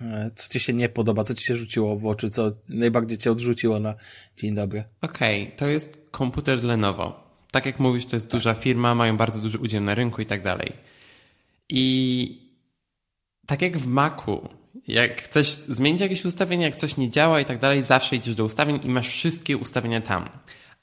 e, 0.00 0.30
co 0.36 0.48
ci 0.48 0.60
się 0.60 0.72
nie 0.72 0.88
podoba, 0.88 1.24
co 1.24 1.34
ci 1.34 1.44
się 1.44 1.56
rzuciło 1.56 1.96
w 1.96 2.06
oczy, 2.06 2.30
co 2.30 2.52
najbardziej 2.68 3.18
cię 3.18 3.32
odrzuciło 3.32 3.80
na 3.80 3.94
dzień 4.36 4.54
dobry? 4.54 4.84
Okej, 5.00 5.42
okay, 5.42 5.56
to 5.56 5.66
jest 5.66 5.98
komputer 6.10 6.64
Lenovo. 6.64 7.24
Tak 7.50 7.66
jak 7.66 7.80
mówisz, 7.80 8.06
to 8.06 8.16
jest 8.16 8.30
duża 8.30 8.54
firma, 8.54 8.94
mają 8.94 9.16
bardzo 9.16 9.40
duży 9.40 9.58
udział 9.58 9.82
na 9.82 9.94
rynku 9.94 10.22
i 10.22 10.26
tak 10.26 10.42
dalej. 10.42 10.72
I 11.68 12.38
tak 13.46 13.62
jak 13.62 13.78
w 13.78 13.86
Macu 13.86 14.48
Jak 14.88 15.22
chcesz 15.22 15.52
zmienić 15.52 16.00
jakieś 16.00 16.24
ustawienia, 16.24 16.66
jak 16.66 16.76
coś 16.76 16.96
nie 16.96 17.10
działa 17.10 17.40
i 17.40 17.44
tak 17.44 17.58
dalej, 17.58 17.82
zawsze 17.82 18.16
idziesz 18.16 18.34
do 18.34 18.44
ustawień 18.44 18.80
i 18.84 18.88
masz 18.88 19.08
wszystkie 19.08 19.56
ustawienia 19.56 20.00
tam. 20.00 20.28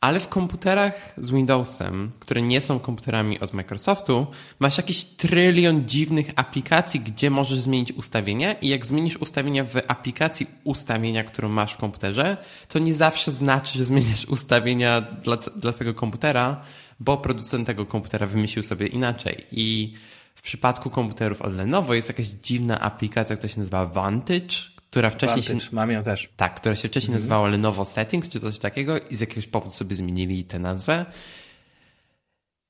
Ale 0.01 0.19
w 0.19 0.27
komputerach 0.27 1.13
z 1.17 1.31
Windowsem, 1.31 2.11
które 2.19 2.41
nie 2.41 2.61
są 2.61 2.79
komputerami 2.79 3.39
od 3.39 3.53
Microsoftu, 3.53 4.27
masz 4.59 4.77
jakiś 4.77 5.03
trylion 5.03 5.89
dziwnych 5.89 6.31
aplikacji, 6.35 6.99
gdzie 6.99 7.29
możesz 7.29 7.59
zmienić 7.59 7.91
ustawienia 7.91 8.53
i 8.53 8.67
jak 8.67 8.85
zmienisz 8.85 9.17
ustawienia 9.17 9.63
w 9.63 9.75
aplikacji 9.87 10.47
ustawienia, 10.63 11.23
którą 11.23 11.49
masz 11.49 11.73
w 11.73 11.77
komputerze, 11.77 12.37
to 12.67 12.79
nie 12.79 12.93
zawsze 12.93 13.31
znaczy, 13.31 13.77
że 13.77 13.85
zmieniasz 13.85 14.25
ustawienia 14.25 15.01
dla, 15.01 15.37
dla 15.37 15.73
twojego 15.73 15.99
komputera, 15.99 16.61
bo 16.99 17.17
producent 17.17 17.67
tego 17.67 17.85
komputera 17.85 18.27
wymyślił 18.27 18.63
sobie 18.63 18.87
inaczej. 18.87 19.45
I 19.51 19.93
w 20.35 20.41
przypadku 20.41 20.89
komputerów 20.89 21.41
od 21.41 21.55
Lenovo 21.55 21.93
jest 21.93 22.09
jakaś 22.09 22.27
dziwna 22.27 22.79
aplikacja, 22.79 23.37
która 23.37 23.53
się 23.53 23.59
nazywa 23.59 23.85
Vantage, 23.85 24.71
która 24.91 25.09
wcześniej 25.09 25.41
Vantage, 25.41 25.65
się... 25.65 25.75
mam 25.75 25.91
ją 25.91 26.03
też. 26.03 26.29
Tak, 26.35 26.55
która 26.55 26.75
się 26.75 26.87
wcześniej 26.87 27.09
Mhm. 27.09 27.19
nazywała 27.19 27.47
Lenovo 27.47 27.85
Settings 27.85 28.29
czy 28.29 28.39
coś 28.39 28.59
takiego 28.59 28.99
i 28.99 29.15
z 29.15 29.21
jakiegoś 29.21 29.47
powodu 29.47 29.71
sobie 29.71 29.95
zmienili 29.95 30.45
tę 30.45 30.59
nazwę. 30.59 31.05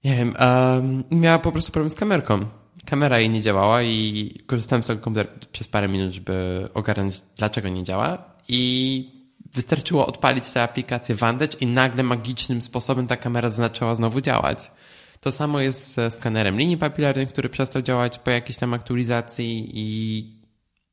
Nie 0.04 0.16
wiem, 0.16 0.36
um, 0.40 1.04
miała 1.12 1.40
po 1.40 1.52
prostu 1.52 1.72
problem 1.72 1.90
z 1.90 1.96
kamerką. 1.96 2.46
Kamera 2.86 3.20
jej 3.20 3.30
nie 3.30 3.42
działała 3.42 3.84
i 3.84 4.44
korzystałem 4.46 4.84
z 4.84 4.88
tego 4.88 5.02
komputera 5.02 5.30
przez 5.52 5.68
parę 5.68 5.88
minut, 5.88 6.14
żeby 6.14 6.68
ogarnąć 6.74 7.22
dlaczego 7.38 7.70
nie 7.70 7.84
działa 7.84 8.24
i 8.48 9.22
wystarczyło 9.54 10.08
odpalić 10.08 10.52
tę 10.52 10.64
aplikację 10.64 11.16
Vantage 11.16 11.58
i 11.60 11.68
nagle 11.68 12.04
magicznym 12.04 12.62
sposobem 12.62 13.08
ta 13.08 13.18
kamera 13.18 13.50
zaczęła 13.50 13.96
znowu 13.96 14.22
działać. 14.22 14.72
To 15.20 15.32
samo 15.32 15.60
jest 15.60 15.94
ze 15.94 16.12
skanerem 16.12 16.60
linii 16.60 16.78
papilarnych, 16.78 17.30
który 17.30 17.50
przestał 17.50 17.82
działać 17.82 18.20
po 18.20 18.32
jakiejś 18.32 18.58
tam 18.58 18.74
aktualizacji 18.74 19.70
i 19.74 20.41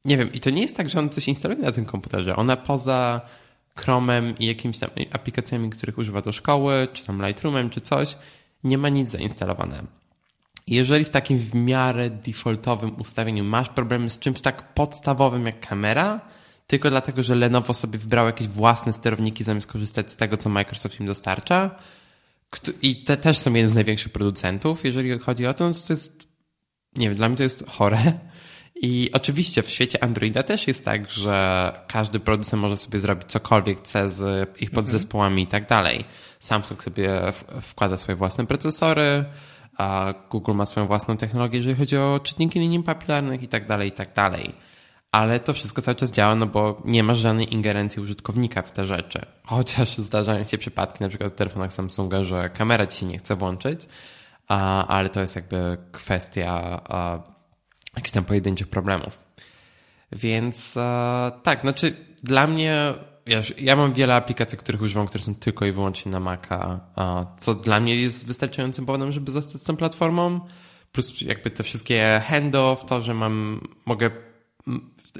nie 0.09 0.17
wiem, 0.17 0.33
i 0.33 0.41
to 0.41 0.51
nie 0.51 0.63
jest 0.63 0.77
tak, 0.77 0.91
że 0.91 0.99
on 0.99 1.11
coś 1.11 1.29
instaluje 1.29 1.61
na 1.61 1.73
tym 1.73 1.85
komputerze. 1.85 2.37
Ona 2.37 2.57
poza 2.57 3.21
Chromem 3.77 4.39
i 4.39 4.47
jakimiś 4.47 4.79
tam 4.79 4.91
aplikacjami, 5.13 5.71
których 5.71 5.99
używa 5.99 6.23
do 6.23 6.33
szkoły, 6.33 6.89
czy 6.93 7.07
tam 7.07 7.27
Lightroomem, 7.27 7.71
czy 7.71 7.81
coś, 7.81 8.17
nie 8.65 8.79
ma 8.79 8.89
nic 8.89 9.11
zainstalowane. 9.11 9.83
Jeżeli 10.67 11.05
w 11.05 11.11
takim 11.11 11.39
w 11.39 11.55
miarę 11.55 12.11
defaultowym 12.11 13.01
ustawieniu 13.01 13.45
masz 13.45 13.69
problemy 13.69 14.11
z 14.11 14.19
czymś 14.19 14.41
tak 14.41 14.75
podstawowym 14.75 15.47
jak 15.47 15.69
kamera, 15.69 16.21
tylko 16.67 16.91
dlatego, 16.91 17.23
że 17.23 17.35
Lenovo 17.35 17.75
sobie 17.75 17.99
wybrało 17.99 18.27
jakieś 18.27 18.49
własne 18.49 18.93
sterowniki 18.93 19.45
zamiast 19.45 19.67
korzystać 19.67 20.11
z 20.11 20.17
tego, 20.17 20.37
co 20.37 20.49
Microsoft 20.49 21.01
im 21.01 21.07
dostarcza, 21.07 21.71
i 22.83 23.05
te 23.05 23.17
też 23.17 23.39
są 23.39 23.55
jednym 23.55 23.71
z 23.71 23.75
największych 23.75 24.13
producentów, 24.13 24.85
jeżeli 24.85 25.19
chodzi 25.19 25.47
o 25.47 25.55
to, 25.55 25.69
no 25.69 25.75
to 25.75 25.93
jest, 25.93 26.29
nie 26.97 27.09
wiem, 27.09 27.17
dla 27.17 27.29
mnie 27.29 27.37
to 27.37 27.43
jest 27.43 27.69
chore. 27.69 28.13
I 28.83 29.11
oczywiście 29.13 29.63
w 29.63 29.71
świecie 29.71 30.03
Androida 30.03 30.43
też 30.43 30.67
jest 30.67 30.85
tak, 30.85 31.11
że 31.11 31.73
każdy 31.87 32.21
producent 32.21 32.63
może 32.63 32.77
sobie 32.77 32.99
zrobić 32.99 33.29
cokolwiek 33.29 33.79
chce 33.79 34.11
z 34.11 34.51
ich 34.61 34.71
podzespołami 34.71 35.43
i 35.43 35.47
tak 35.47 35.69
dalej. 35.69 36.05
Samsung 36.41 36.83
sobie 36.83 37.21
wkłada 37.63 37.97
swoje 37.97 38.17
własne 38.17 38.47
procesory, 38.47 39.25
a 39.79 40.15
Google 40.31 40.53
ma 40.53 40.67
swoją 40.67 40.87
własną 40.87 41.17
technologię, 41.17 41.59
jeżeli 41.59 41.77
chodzi 41.77 41.97
o 41.97 42.21
czytniki 42.23 42.61
linii 42.61 42.83
papilarnych 42.83 43.43
i 43.43 43.49
tak 43.49 43.67
dalej, 43.67 43.89
i 43.89 43.93
tak 43.93 44.15
dalej. 44.15 44.55
Ale 45.13 45.41
to 45.41 45.53
wszystko 45.53 45.83
cały 45.83 45.95
czas 45.95 46.13
działa, 46.13 46.35
no 46.35 46.47
bo 46.47 46.83
nie 46.85 47.03
masz 47.03 47.19
żadnej 47.19 47.55
ingerencji 47.55 48.03
użytkownika 48.03 48.63
w 48.63 48.73
te 48.73 48.85
rzeczy. 48.85 49.21
Chociaż 49.45 49.99
zdarzają 50.09 50.45
się 50.45 50.59
przypadki, 50.59 51.03
na 51.03 51.09
przykład 51.09 51.33
w 51.33 51.37
telefonach 51.37 51.73
Samsunga, 51.73 52.23
że 52.23 52.51
kamera 52.51 52.87
ci 52.87 53.01
się 53.01 53.07
nie 53.07 53.19
chce 53.19 53.37
włączyć, 53.37 53.81
ale 54.89 55.09
to 55.09 55.21
jest 55.21 55.37
jakby 55.37 55.79
kwestia 55.93 56.81
jakichś 57.97 58.13
tam 58.13 58.25
pojedynczych 58.25 58.69
problemów. 58.69 59.19
Więc 60.13 60.77
e, 60.77 61.33
tak, 61.43 61.61
znaczy 61.61 61.97
dla 62.23 62.47
mnie, 62.47 62.95
ja, 63.27 63.41
ja 63.59 63.77
mam 63.77 63.93
wiele 63.93 64.15
aplikacji, 64.15 64.59
których 64.59 64.83
używam, 64.83 65.07
które 65.07 65.25
są 65.25 65.35
tylko 65.35 65.67
i 65.67 65.73
wyłącznie 65.73 66.13
na 66.13 66.21
Maca, 66.21 66.81
co 67.39 67.55
dla 67.55 67.81
mnie 67.81 67.97
jest 67.97 68.27
wystarczającym 68.27 68.87
powodem, 68.87 69.13
żeby 69.13 69.31
zostać 69.31 69.63
z 69.63 69.65
tą 69.65 69.77
platformą. 69.77 70.41
Plus 70.93 71.21
jakby 71.21 71.51
te 71.51 71.63
wszystkie 71.63 72.23
handoff, 72.27 72.85
to, 72.85 73.03
że 73.03 73.15
mam, 73.15 73.61
mogę, 73.87 74.11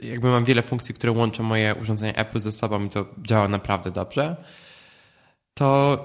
jakby 0.03 0.29
mam 0.29 0.45
wiele 0.45 0.63
funkcji, 0.63 0.95
które 0.95 1.13
łączą 1.13 1.43
moje 1.43 1.75
urządzenia 1.75 2.15
Apple 2.15 2.41
ze 2.41 2.53
sobą 2.53 2.85
i 2.85 2.91
to 2.91 3.07
działa 3.23 3.49
naprawdę 3.49 3.91
dobrze. 3.91 4.37
To 5.55 5.99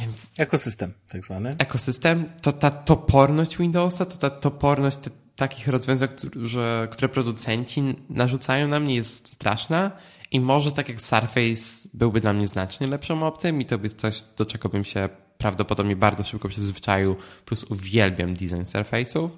wiem, 0.00 0.12
Ekosystem, 0.38 0.92
tak 1.08 1.24
zwany. 1.24 1.56
ekosystem, 1.58 2.32
to 2.42 2.52
ta 2.52 2.70
toporność 2.70 3.56
Windowsa, 3.58 4.06
to 4.06 4.16
ta 4.16 4.30
toporność 4.30 4.96
te, 4.96 5.10
takich 5.36 5.68
rozwiązań, 5.68 6.08
które, 6.08 6.88
które 6.90 7.08
producenci 7.08 7.82
narzucają 8.10 8.68
na 8.68 8.80
mnie 8.80 8.94
jest 8.94 9.28
straszna 9.28 9.90
i 10.30 10.40
może 10.40 10.72
tak 10.72 10.88
jak 10.88 11.00
Surface 11.00 11.88
byłby 11.94 12.20
dla 12.20 12.32
mnie 12.32 12.46
znacznie 12.46 12.86
lepszą 12.86 13.26
opcją 13.26 13.58
i 13.58 13.66
to 13.66 13.78
by 13.78 13.88
coś, 13.88 14.22
do 14.36 14.46
czego 14.46 14.68
bym 14.68 14.84
się 14.84 15.08
prawdopodobnie 15.38 15.96
bardzo 15.96 16.24
szybko 16.24 16.48
przyzwyczaił, 16.48 17.16
plus 17.44 17.64
uwielbiam 17.64 18.34
design 18.34 18.62
Surface'ów, 18.62 19.28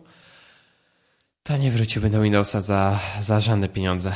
to 1.42 1.56
nie 1.56 1.70
wróciłbym 1.70 2.10
do 2.10 2.22
Windowsa 2.22 2.60
za, 2.60 3.00
za 3.20 3.40
żadne 3.40 3.68
pieniądze. 3.68 4.12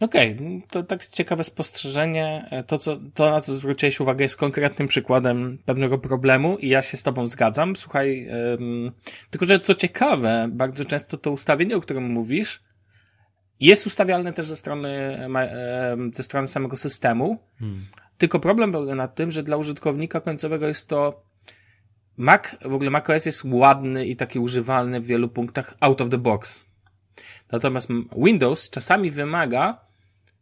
Okej, 0.00 0.38
to 0.70 0.82
tak 0.82 1.06
ciekawe 1.06 1.44
spostrzeżenie. 1.44 2.48
E, 2.50 2.64
To, 2.64 2.78
co, 2.78 2.98
to, 3.14 3.30
na 3.30 3.40
co 3.40 3.56
zwróciłeś 3.56 4.00
uwagę, 4.00 4.24
jest 4.24 4.36
konkretnym 4.36 4.88
przykładem 4.88 5.58
pewnego 5.64 5.98
problemu 5.98 6.58
i 6.58 6.68
ja 6.68 6.82
się 6.82 6.96
z 6.96 7.02
tobą 7.02 7.26
zgadzam. 7.26 7.76
Słuchaj, 7.76 8.28
ym, 8.60 8.92
tylko 9.30 9.46
że 9.46 9.60
co 9.60 9.74
ciekawe, 9.74 10.48
bardzo 10.52 10.84
często 10.84 11.18
to 11.18 11.30
ustawienie, 11.30 11.76
o 11.76 11.80
którym 11.80 12.04
mówisz, 12.10 12.62
jest 13.60 13.86
ustawialne 13.86 14.32
też 14.32 14.46
ze 14.46 14.56
strony, 14.56 14.88
em, 15.26 16.10
ze 16.14 16.22
strony 16.22 16.46
samego 16.46 16.76
systemu. 16.76 17.38
Tylko 18.18 18.40
problem 18.40 18.72
polega 18.72 18.94
na 18.94 19.08
tym, 19.08 19.30
że 19.30 19.42
dla 19.42 19.56
użytkownika 19.56 20.20
końcowego 20.20 20.68
jest 20.68 20.88
to 20.88 21.22
Mac, 22.16 22.42
w 22.64 22.74
ogóle 22.74 22.90
macOS 22.90 23.26
jest 23.26 23.44
ładny 23.44 24.06
i 24.06 24.16
taki 24.16 24.38
używalny 24.38 25.00
w 25.00 25.06
wielu 25.06 25.28
punktach 25.28 25.74
out 25.80 26.00
of 26.00 26.08
the 26.10 26.18
box. 26.18 26.64
Natomiast 27.52 27.88
Windows 28.16 28.70
czasami 28.70 29.10
wymaga, 29.10 29.85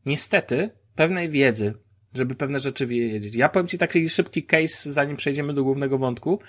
niestety, 0.06 0.70
pewnej 0.94 1.30
wiedzy, 1.30 1.74
żeby 2.14 2.34
pewne 2.34 2.60
rzeczy 2.60 2.86
wiedzieć. 2.86 3.34
Ja 3.34 3.48
powiem 3.48 3.68
Ci 3.68 3.78
taki 3.78 4.10
szybki 4.10 4.42
case, 4.42 4.92
zanim 4.92 5.16
przejdziemy 5.16 5.54
do 5.54 5.64
głównego 5.64 5.98
wątku. 5.98 6.40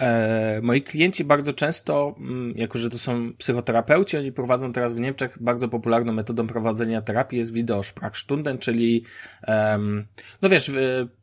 E, 0.00 0.60
moi 0.62 0.82
klienci 0.82 1.24
bardzo 1.24 1.52
często, 1.52 2.14
mm, 2.18 2.52
jako 2.56 2.78
że 2.78 2.90
to 2.90 2.98
są 2.98 3.32
psychoterapeuci, 3.38 4.16
oni 4.16 4.32
prowadzą 4.32 4.72
teraz 4.72 4.94
w 4.94 5.00
Niemczech 5.00 5.42
bardzo 5.42 5.68
popularną 5.68 6.12
metodą 6.12 6.46
prowadzenia 6.46 7.02
terapii 7.02 7.38
jest 7.38 7.52
Videosprachstunden, 7.52 8.58
czyli 8.58 9.04
no 10.42 10.48
wiesz, 10.48 10.72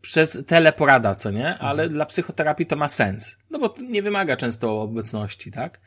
przez 0.01 0.43
teleporada, 0.47 1.15
co 1.15 1.31
nie? 1.31 1.57
Ale 1.57 1.89
dla 1.89 2.05
psychoterapii 2.05 2.65
to 2.65 2.75
ma 2.75 2.87
sens. 2.87 3.37
No 3.49 3.59
bo 3.59 3.75
nie 3.89 4.01
wymaga 4.01 4.37
często 4.37 4.81
obecności, 4.81 5.51
tak? 5.51 5.79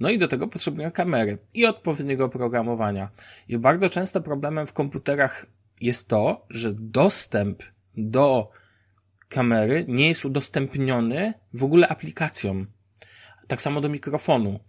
No 0.00 0.10
i 0.10 0.18
do 0.18 0.28
tego 0.28 0.48
potrzebują 0.48 0.90
kamery 0.90 1.38
i 1.54 1.66
odpowiedniego 1.66 2.24
oprogramowania. 2.24 3.10
I 3.48 3.58
bardzo 3.58 3.88
często 3.88 4.20
problemem 4.20 4.66
w 4.66 4.72
komputerach 4.72 5.46
jest 5.80 6.08
to, 6.08 6.46
że 6.50 6.72
dostęp 6.74 7.62
do 7.96 8.50
kamery 9.30 9.84
nie 9.88 10.08
jest 10.08 10.24
udostępniony 10.24 11.34
w 11.54 11.64
ogóle 11.64 11.88
aplikacjom. 11.88 12.66
Tak 13.48 13.62
samo 13.62 13.80
do 13.80 13.88
mikrofonu. 13.88 14.60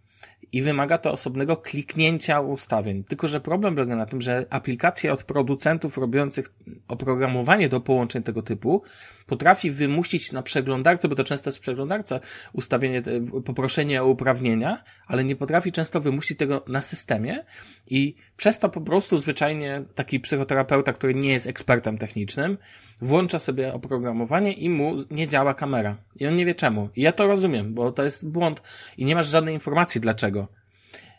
I 0.52 0.62
wymaga 0.62 0.98
to 0.98 1.12
osobnego 1.12 1.58
kliknięcia 1.58 2.42
ustawień. 2.42 3.04
Tylko, 3.04 3.28
że 3.28 3.42
problem 3.42 3.76
polega 3.76 3.96
na 3.96 4.06
tym, 4.06 4.22
że 4.22 4.46
aplikacje 4.50 5.14
od 5.14 5.24
producentów 5.24 5.98
robiących 5.98 6.54
oprogramowanie 6.88 7.70
do 7.70 7.82
połączeń 7.82 8.24
tego 8.24 8.42
typu 8.42 8.84
potrafi 9.26 9.72
wymusić 9.72 10.32
na 10.32 10.44
przeglądarce, 10.44 11.08
bo 11.08 11.16
to 11.16 11.24
często 11.24 11.50
jest 11.50 11.60
przeglądarce, 11.60 12.20
ustawienie, 12.54 12.98
e, 12.98 13.42
poproszenie 13.42 14.04
o 14.04 14.08
uprawnienia, 14.08 14.84
ale 15.08 15.24
nie 15.24 15.36
potrafi 15.36 15.72
często 15.72 16.02
wymusić 16.02 16.38
tego 16.38 16.64
na 16.68 16.82
systemie 16.82 17.46
i 17.88 18.16
przez 18.42 18.60
to 18.60 18.70
po 18.70 18.82
prostu 18.82 19.18
zwyczajnie 19.18 19.84
taki 19.96 20.20
psychoterapeuta, 20.20 20.94
który 20.94 21.16
nie 21.16 21.34
jest 21.34 21.48
ekspertem 21.48 21.98
technicznym, 21.98 22.58
włącza 23.02 23.40
sobie 23.40 23.74
oprogramowanie 23.74 24.54
i 24.54 24.70
mu 24.70 24.96
nie 25.12 25.28
działa 25.28 25.54
kamera. 25.54 25.98
I 26.20 26.28
on 26.28 26.36
nie 26.36 26.46
wie 26.46 26.56
czemu. 26.56 26.90
I 26.96 27.02
ja 27.02 27.12
to 27.12 27.28
rozumiem, 27.28 27.74
bo 27.74 27.92
to 27.92 28.04
jest 28.04 28.30
błąd 28.30 28.62
i 28.98 29.06
nie 29.06 29.16
masz 29.16 29.28
żadnej 29.28 29.54
informacji 29.54 30.02
dlaczego. 30.02 30.48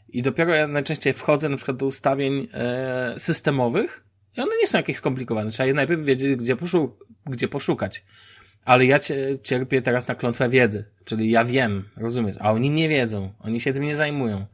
I 0.08 0.22
dopiero 0.22 0.54
ja 0.54 0.66
najczęściej 0.68 1.12
wchodzę 1.12 1.48
na 1.48 1.56
przykład 1.56 1.76
do 1.76 1.86
ustawień 1.86 2.48
e, 2.52 3.14
systemowych 3.18 4.04
i 4.36 4.40
one 4.40 4.56
nie 4.60 4.66
są 4.66 4.78
jakieś 4.78 4.96
skomplikowane. 4.96 5.50
Trzeba 5.50 5.66
je 5.66 5.74
najpierw 5.74 6.04
wiedzieć, 6.04 6.36
gdzie, 6.36 6.56
poszu- 6.56 6.90
gdzie 7.26 7.48
poszukać. 7.48 8.04
Ale 8.64 8.86
ja 8.86 8.98
cie- 8.98 9.38
cierpię 9.42 9.82
teraz 9.82 10.08
na 10.08 10.14
klątwę 10.14 10.48
wiedzy. 10.48 10.84
Czyli 11.04 11.30
ja 11.30 11.44
wiem, 11.44 11.88
rozumiesz, 11.96 12.36
a 12.40 12.52
oni 12.52 12.70
nie 12.70 12.88
wiedzą. 12.88 13.32
Oni 13.40 13.60
się 13.60 13.72
tym 13.72 13.82
nie 13.82 13.94
zajmują. 13.96 14.46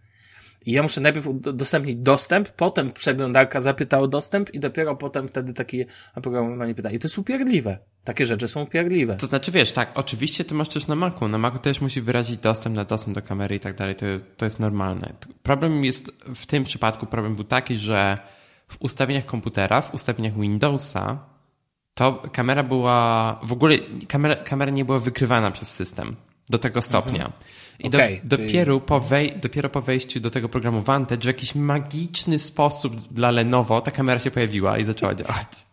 I 0.68 0.72
ja 0.72 0.82
muszę 0.82 1.00
najpierw 1.00 1.26
udostępnić 1.26 1.96
dostęp, 1.96 2.48
potem 2.48 2.92
przeglądarka 2.92 3.60
zapyta 3.60 3.98
o 3.98 4.08
dostęp 4.08 4.54
i 4.54 4.60
dopiero 4.60 4.96
potem 4.96 5.28
wtedy 5.28 5.52
takie 5.52 5.86
oprogramowanie 6.14 6.74
pyta. 6.74 6.90
I 6.90 6.98
to 6.98 7.08
jest 7.08 7.18
upierdliwe. 7.18 7.78
Takie 8.04 8.26
rzeczy 8.26 8.48
są 8.48 8.62
upierdliwe. 8.62 9.16
To 9.16 9.26
znaczy, 9.26 9.50
wiesz, 9.50 9.72
tak, 9.72 9.90
oczywiście 9.94 10.44
ty 10.44 10.54
masz 10.54 10.68
też 10.68 10.86
na 10.86 10.94
Macu. 10.94 11.28
Na 11.28 11.38
Macu 11.38 11.58
też 11.58 11.80
musi 11.80 12.00
wyrazić 12.00 12.38
dostęp 12.38 12.76
na 12.76 12.84
dostęp 12.84 13.14
do 13.14 13.22
kamery 13.22 13.54
i 13.54 13.60
tak 13.60 13.76
dalej. 13.76 13.94
To, 13.94 14.06
to 14.36 14.44
jest 14.44 14.60
normalne. 14.60 15.12
Problem 15.42 15.84
jest, 15.84 16.12
w 16.34 16.46
tym 16.46 16.64
przypadku 16.64 17.06
problem 17.06 17.34
był 17.34 17.44
taki, 17.44 17.76
że 17.76 18.18
w 18.68 18.76
ustawieniach 18.82 19.26
komputera, 19.26 19.82
w 19.82 19.94
ustawieniach 19.94 20.40
Windowsa, 20.40 21.18
to 21.94 22.22
kamera 22.32 22.62
była, 22.62 23.40
w 23.42 23.52
ogóle 23.52 23.78
kamera, 24.08 24.36
kamera 24.36 24.70
nie 24.70 24.84
była 24.84 24.98
wykrywana 24.98 25.50
przez 25.50 25.70
system 25.70 26.16
do 26.50 26.58
tego 26.58 26.82
stopnia. 26.82 27.24
Mhm. 27.24 27.32
I 27.78 27.88
okay, 27.88 28.20
do, 28.24 28.36
czyli... 28.36 28.46
dopiero, 28.46 28.80
po 28.80 29.00
wej, 29.00 29.32
dopiero 29.42 29.68
po 29.68 29.82
wejściu 29.82 30.20
do 30.20 30.30
tego 30.30 30.48
programu 30.48 30.82
Vantage 30.82 31.22
w 31.22 31.24
jakiś 31.24 31.54
magiczny 31.54 32.38
sposób 32.38 33.00
dla 33.12 33.30
Lenovo 33.30 33.80
ta 33.80 33.90
kamera 33.90 34.20
się 34.20 34.30
pojawiła 34.30 34.78
i 34.78 34.84
zaczęła 34.84 35.14
działać. 35.14 35.66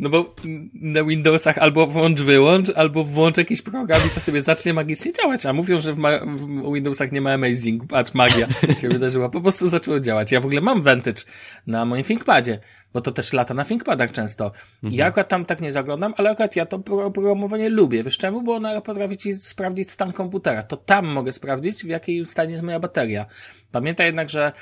No 0.00 0.08
bo 0.08 0.34
na 0.74 1.04
Windowsach 1.04 1.58
albo 1.58 1.86
włącz, 1.86 2.20
wyłącz, 2.20 2.70
albo 2.76 3.04
włącz 3.04 3.36
jakiś 3.36 3.62
program 3.62 4.00
i 4.06 4.10
to 4.14 4.20
sobie 4.20 4.42
zacznie 4.42 4.74
magicznie 4.74 5.12
działać. 5.12 5.46
A 5.46 5.52
mówią, 5.52 5.78
że 5.78 5.94
w, 5.94 5.98
w 5.98 6.74
Windowsach 6.74 7.12
nie 7.12 7.20
ma 7.20 7.32
Amazing. 7.32 7.86
Patrz, 7.86 8.14
magia 8.14 8.48
się 8.80 8.88
wydarzyła. 8.88 9.28
Po 9.28 9.40
prostu 9.40 9.68
zaczęło 9.68 10.00
działać. 10.00 10.32
Ja 10.32 10.40
w 10.40 10.44
ogóle 10.44 10.60
mam 10.60 10.82
Vantage 10.82 11.22
na 11.66 11.84
moim 11.84 12.04
ThinkPadzie 12.04 12.60
bo 12.92 13.00
to 13.00 13.12
też 13.12 13.32
lata 13.32 13.54
na 13.54 13.64
ThinkPadach 13.64 14.12
często. 14.12 14.52
Mhm. 14.82 14.94
Ja 14.94 15.06
akurat 15.06 15.28
tam 15.28 15.44
tak 15.44 15.60
nie 15.60 15.72
zaglądam, 15.72 16.14
ale 16.16 16.30
akurat 16.30 16.56
ja 16.56 16.66
to 16.66 16.78
programowanie 16.78 17.68
lubię. 17.68 18.04
Wiesz 18.04 18.18
czemu? 18.18 18.42
Bo 18.42 18.54
ona 18.54 18.80
potrafi 18.80 19.16
ci 19.16 19.34
sprawdzić 19.34 19.90
stan 19.90 20.12
komputera. 20.12 20.62
To 20.62 20.76
tam 20.76 21.06
mogę 21.06 21.32
sprawdzić, 21.32 21.84
w 21.84 21.88
jakiej 21.88 22.26
stanie 22.26 22.52
jest 22.52 22.64
moja 22.64 22.80
bateria. 22.80 23.26
Pamiętaj 23.72 24.06
jednak, 24.06 24.30
że 24.30 24.52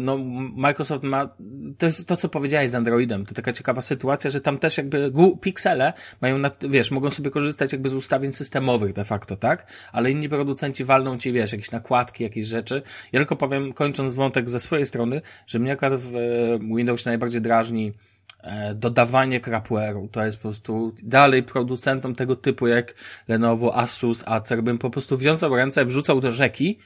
no, 0.00 0.18
Microsoft 0.56 1.02
ma, 1.04 1.28
to 1.78 1.86
jest 1.86 2.08
to, 2.08 2.16
co 2.16 2.28
powiedziałeś 2.28 2.70
z 2.70 2.74
Androidem, 2.74 3.26
to 3.26 3.34
taka 3.34 3.52
ciekawa 3.52 3.80
sytuacja, 3.80 4.30
że 4.30 4.40
tam 4.40 4.58
też 4.58 4.78
jakby 4.78 5.12
piksele 5.40 5.92
mają, 6.20 6.38
nad, 6.38 6.70
wiesz, 6.70 6.90
mogą 6.90 7.10
sobie 7.10 7.30
korzystać 7.30 7.72
jakby 7.72 7.90
z 7.90 7.94
ustawień 7.94 8.32
systemowych 8.32 8.92
de 8.92 9.04
facto, 9.04 9.36
tak? 9.36 9.72
Ale 9.92 10.10
inni 10.10 10.28
producenci 10.28 10.84
walną 10.84 11.18
ci, 11.18 11.32
wiesz, 11.32 11.52
jakieś 11.52 11.70
nakładki, 11.70 12.24
jakieś 12.24 12.46
rzeczy. 12.46 12.82
Ja 13.12 13.20
tylko 13.20 13.36
powiem, 13.36 13.72
kończąc 13.72 14.14
wątek 14.14 14.50
ze 14.50 14.60
swojej 14.60 14.86
strony, 14.86 15.22
że 15.46 15.58
mnie 15.58 15.72
akurat 15.72 16.00
w 16.00 16.16
e, 16.16 16.76
Windowsie 16.76 17.10
najbardziej 17.10 17.40
drażni 17.40 17.67
e, 18.40 18.74
dodawanie 18.74 19.40
crapware'u. 19.40 20.08
To 20.08 20.24
jest 20.24 20.36
po 20.36 20.42
prostu 20.42 20.94
dalej 21.02 21.42
producentom 21.42 22.14
tego 22.14 22.36
typu 22.36 22.66
jak 22.66 22.94
Lenovo, 23.28 23.76
Asus, 23.76 24.24
Acer 24.26 24.62
bym 24.62 24.78
po 24.78 24.90
prostu 24.90 25.18
wiązał 25.18 25.56
ręce, 25.56 25.84
wrzucał 25.84 26.20
do 26.20 26.30
rzeki, 26.30 26.78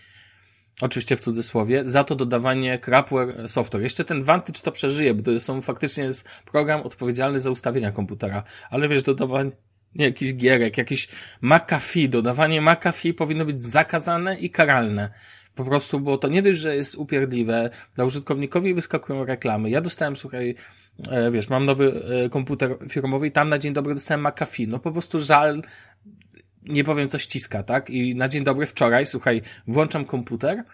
oczywiście 0.80 1.16
w 1.16 1.20
cudzysłowie, 1.20 1.84
za 1.84 2.04
to 2.04 2.14
dodawanie 2.14 2.78
crapware 2.78 3.48
software. 3.48 3.82
Jeszcze 3.82 4.04
ten 4.04 4.22
Vantage 4.22 4.60
to 4.60 4.72
przeżyje, 4.72 5.14
bo 5.14 5.22
to 5.22 5.40
są 5.40 5.60
faktycznie 5.60 6.04
jest 6.04 6.42
program 6.52 6.80
odpowiedzialny 6.80 7.40
za 7.40 7.50
ustawienia 7.50 7.92
komputera, 7.92 8.42
ale 8.70 8.88
wiesz, 8.88 9.02
dodawanie 9.02 9.50
jakiś 9.94 10.34
gierek, 10.34 10.78
jakiś 10.78 11.08
McAfee, 11.42 12.08
dodawanie 12.08 12.60
McAfee 12.60 13.14
powinno 13.14 13.44
być 13.44 13.62
zakazane 13.62 14.38
i 14.38 14.50
karalne. 14.50 15.10
Po 15.54 15.64
prostu, 15.64 16.00
bo 16.00 16.18
to 16.18 16.28
nie 16.28 16.42
dość, 16.42 16.60
że 16.60 16.76
jest 16.76 16.94
upierdliwe, 16.94 17.70
dla 17.94 18.04
użytkownikowi 18.04 18.74
wyskakują 18.74 19.24
reklamy. 19.24 19.70
Ja 19.70 19.80
dostałem, 19.80 20.16
słuchaj, 20.16 20.54
e, 21.10 21.30
wiesz, 21.30 21.48
mam 21.48 21.66
nowy 21.66 22.04
e, 22.24 22.28
komputer 22.28 22.76
firmowy 22.90 23.26
i 23.26 23.32
tam 23.32 23.48
na 23.48 23.58
dzień 23.58 23.72
dobry 23.72 23.94
dostałem 23.94 24.26
McAfee. 24.26 24.68
No 24.68 24.78
po 24.78 24.92
prostu 24.92 25.18
żal, 25.20 25.62
nie 26.62 26.84
powiem 26.84 27.08
co 27.08 27.18
ściska, 27.18 27.62
tak? 27.62 27.90
I 27.90 28.14
na 28.14 28.28
dzień 28.28 28.44
dobry 28.44 28.66
wczoraj, 28.66 29.06
słuchaj, 29.06 29.42
włączam 29.66 30.04
komputer 30.04 30.64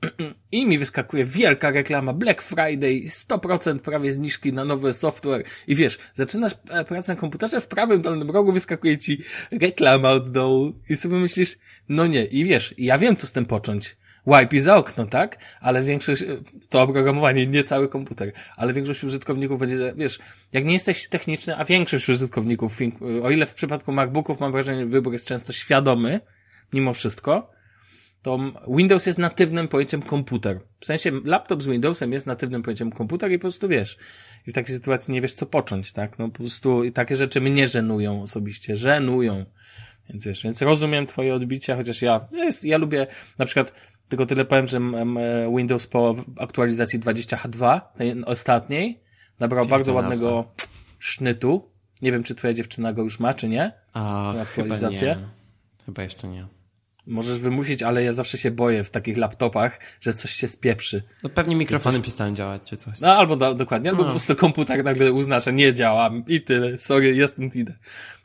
i 0.52 0.66
mi 0.66 0.78
wyskakuje 0.78 1.24
wielka 1.24 1.70
reklama 1.70 2.12
Black 2.12 2.42
Friday, 2.42 3.02
100% 3.06 3.78
prawie 3.78 4.12
zniżki 4.12 4.52
na 4.52 4.64
nowy 4.64 4.94
software 4.94 5.44
i 5.66 5.74
wiesz, 5.74 5.98
zaczynasz 6.14 6.52
e, 6.68 6.84
pracę 6.84 7.12
na 7.12 7.20
komputerze, 7.20 7.60
w 7.60 7.66
prawym 7.66 8.02
dolnym 8.02 8.30
rogu 8.30 8.52
wyskakuje 8.52 8.98
ci 8.98 9.18
reklama 9.50 10.10
od 10.10 10.30
dołu 10.30 10.72
i 10.88 10.96
sobie 10.96 11.16
myślisz, 11.16 11.58
no 11.88 12.06
nie, 12.06 12.24
i 12.24 12.44
wiesz, 12.44 12.74
ja 12.78 12.98
wiem 12.98 13.16
co 13.16 13.26
z 13.26 13.32
tym 13.32 13.46
począć 13.46 13.96
wipe 14.26 14.60
za 14.60 14.76
okno, 14.76 15.06
tak? 15.06 15.38
Ale 15.60 15.82
większość, 15.82 16.24
to 16.68 16.82
oprogramowanie, 16.82 17.46
nie 17.46 17.64
cały 17.64 17.88
komputer, 17.88 18.32
ale 18.56 18.72
większość 18.72 19.04
użytkowników 19.04 19.58
będzie, 19.58 19.94
wiesz, 19.96 20.18
jak 20.52 20.64
nie 20.64 20.72
jesteś 20.72 21.08
techniczny, 21.08 21.56
a 21.56 21.64
większość 21.64 22.08
użytkowników, 22.08 22.78
o 23.22 23.30
ile 23.30 23.46
w 23.46 23.54
przypadku 23.54 23.92
MacBooków 23.92 24.40
mam 24.40 24.52
wrażenie, 24.52 24.86
wybór 24.86 25.12
jest 25.12 25.26
często 25.26 25.52
świadomy, 25.52 26.20
mimo 26.72 26.94
wszystko, 26.94 27.56
to 28.26 28.38
Windows 28.68 29.06
jest 29.06 29.18
natywnym 29.18 29.68
pojęciem 29.68 30.02
komputer. 30.02 30.60
W 30.80 30.84
sensie 30.84 31.10
laptop 31.24 31.62
z 31.62 31.66
Windowsem 31.66 32.12
jest 32.12 32.26
natywnym 32.26 32.62
pojęciem 32.62 32.92
komputer 32.92 33.32
i 33.32 33.38
po 33.38 33.40
prostu 33.40 33.68
wiesz. 33.68 33.98
I 34.46 34.50
w 34.50 34.54
takiej 34.54 34.74
sytuacji 34.74 35.14
nie 35.14 35.20
wiesz 35.20 35.34
co 35.34 35.46
począć, 35.46 35.92
tak? 35.92 36.18
No 36.18 36.28
po 36.28 36.38
prostu 36.38 36.84
i 36.84 36.92
takie 36.92 37.16
rzeczy 37.16 37.40
mnie 37.40 37.68
żenują 37.68 38.22
osobiście, 38.22 38.76
żenują. 38.76 39.44
Więc 40.10 40.24
wiesz, 40.24 40.42
więc 40.42 40.62
rozumiem 40.62 41.06
twoje 41.06 41.34
odbicia, 41.34 41.76
chociaż 41.76 42.02
ja, 42.02 42.28
jest, 42.32 42.64
ja 42.64 42.78
lubię 42.78 43.06
na 43.38 43.44
przykład 43.44 43.72
tylko 44.08 44.26
tyle 44.26 44.44
powiem, 44.44 44.66
że 44.66 44.80
Windows 45.56 45.86
po 45.86 46.14
aktualizacji 46.38 47.00
20H2, 47.00 47.80
tej 47.98 48.24
ostatniej, 48.24 49.00
nabrał 49.40 49.66
bardzo 49.66 49.92
ładnego 49.92 50.36
nazwa. 50.36 50.66
sznytu. 50.98 51.70
Nie 52.02 52.12
wiem, 52.12 52.22
czy 52.22 52.34
twoja 52.34 52.54
dziewczyna 52.54 52.92
go 52.92 53.02
już 53.02 53.20
ma, 53.20 53.34
czy 53.34 53.48
nie? 53.48 53.72
A, 53.92 54.34
aktualizację. 54.40 55.14
Chyba, 55.14 55.20
nie. 55.20 55.28
chyba 55.86 56.02
jeszcze 56.02 56.28
nie. 56.28 56.46
Możesz 57.06 57.38
wymusić, 57.38 57.82
ale 57.82 58.02
ja 58.02 58.12
zawsze 58.12 58.38
się 58.38 58.50
boję 58.50 58.84
w 58.84 58.90
takich 58.90 59.16
laptopach, 59.16 59.80
że 60.00 60.14
coś 60.14 60.30
się 60.30 60.48
spieprzy. 60.48 61.00
No 61.22 61.30
pewnie 61.30 61.56
mikrofony 61.56 61.96
coś... 61.96 62.02
przestaną 62.02 62.34
działać, 62.34 62.62
czy 62.64 62.76
coś. 62.76 63.00
No 63.00 63.08
albo 63.08 63.36
do, 63.36 63.54
dokładnie, 63.54 63.90
albo 63.90 64.02
no. 64.02 64.08
po 64.08 64.12
prostu 64.12 64.36
komputer 64.36 64.84
nagle 64.84 65.12
uzna, 65.12 65.40
że 65.40 65.52
nie 65.52 65.74
działa 65.74 66.10
i 66.26 66.40
tyle. 66.40 66.78
Sorry, 66.78 67.14
jestem 67.14 67.50
idę. 67.54 67.74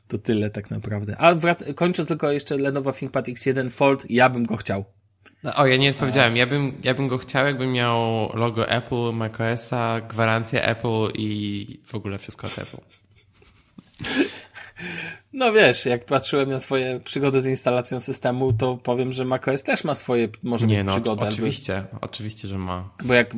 To 0.07 0.17
tyle 0.17 0.49
tak 0.49 0.71
naprawdę. 0.71 1.17
A 1.17 1.35
wrac- 1.35 1.73
kończąc 1.73 2.07
tylko 2.07 2.31
jeszcze 2.31 2.57
Lenovo 2.57 2.93
ThinkPad 2.93 3.27
X1 3.27 3.71
Fold, 3.71 4.05
ja 4.09 4.29
bym 4.29 4.45
go 4.45 4.57
chciał. 4.57 4.85
No, 5.43 5.55
o, 5.55 5.67
ja 5.67 5.77
nie 5.77 5.89
odpowiedziałem. 5.89 6.37
Ja 6.37 6.47
bym, 6.47 6.73
ja 6.83 6.93
bym 6.93 7.07
go 7.07 7.17
chciał, 7.17 7.45
jakbym 7.45 7.71
miał 7.71 8.29
logo 8.33 8.69
Apple, 8.69 9.13
macOSa, 9.13 10.01
gwarancję 10.01 10.65
Apple 10.65 11.11
i 11.13 11.79
w 11.85 11.95
ogóle 11.95 12.17
wszystko 12.17 12.47
od 12.47 12.59
Apple. 12.59 12.77
No 15.33 15.53
wiesz, 15.53 15.85
jak 15.85 16.05
patrzyłem 16.05 16.49
na 16.49 16.59
twoje 16.59 16.99
przygody 16.99 17.41
z 17.41 17.45
instalacją 17.45 17.99
systemu, 17.99 18.53
to 18.53 18.77
powiem, 18.77 19.11
że 19.11 19.25
macOS 19.25 19.63
też 19.63 19.83
ma 19.83 19.95
swoje, 19.95 20.29
może 20.43 20.67
nie, 20.67 20.77
być 20.77 20.85
no, 20.85 20.93
przygody. 20.93 21.25
oczywiście, 21.25 21.77
albo... 21.77 21.97
oczywiście, 22.01 22.47
że 22.47 22.57
ma. 22.57 22.89
Bo 23.03 23.13
jak 23.13 23.33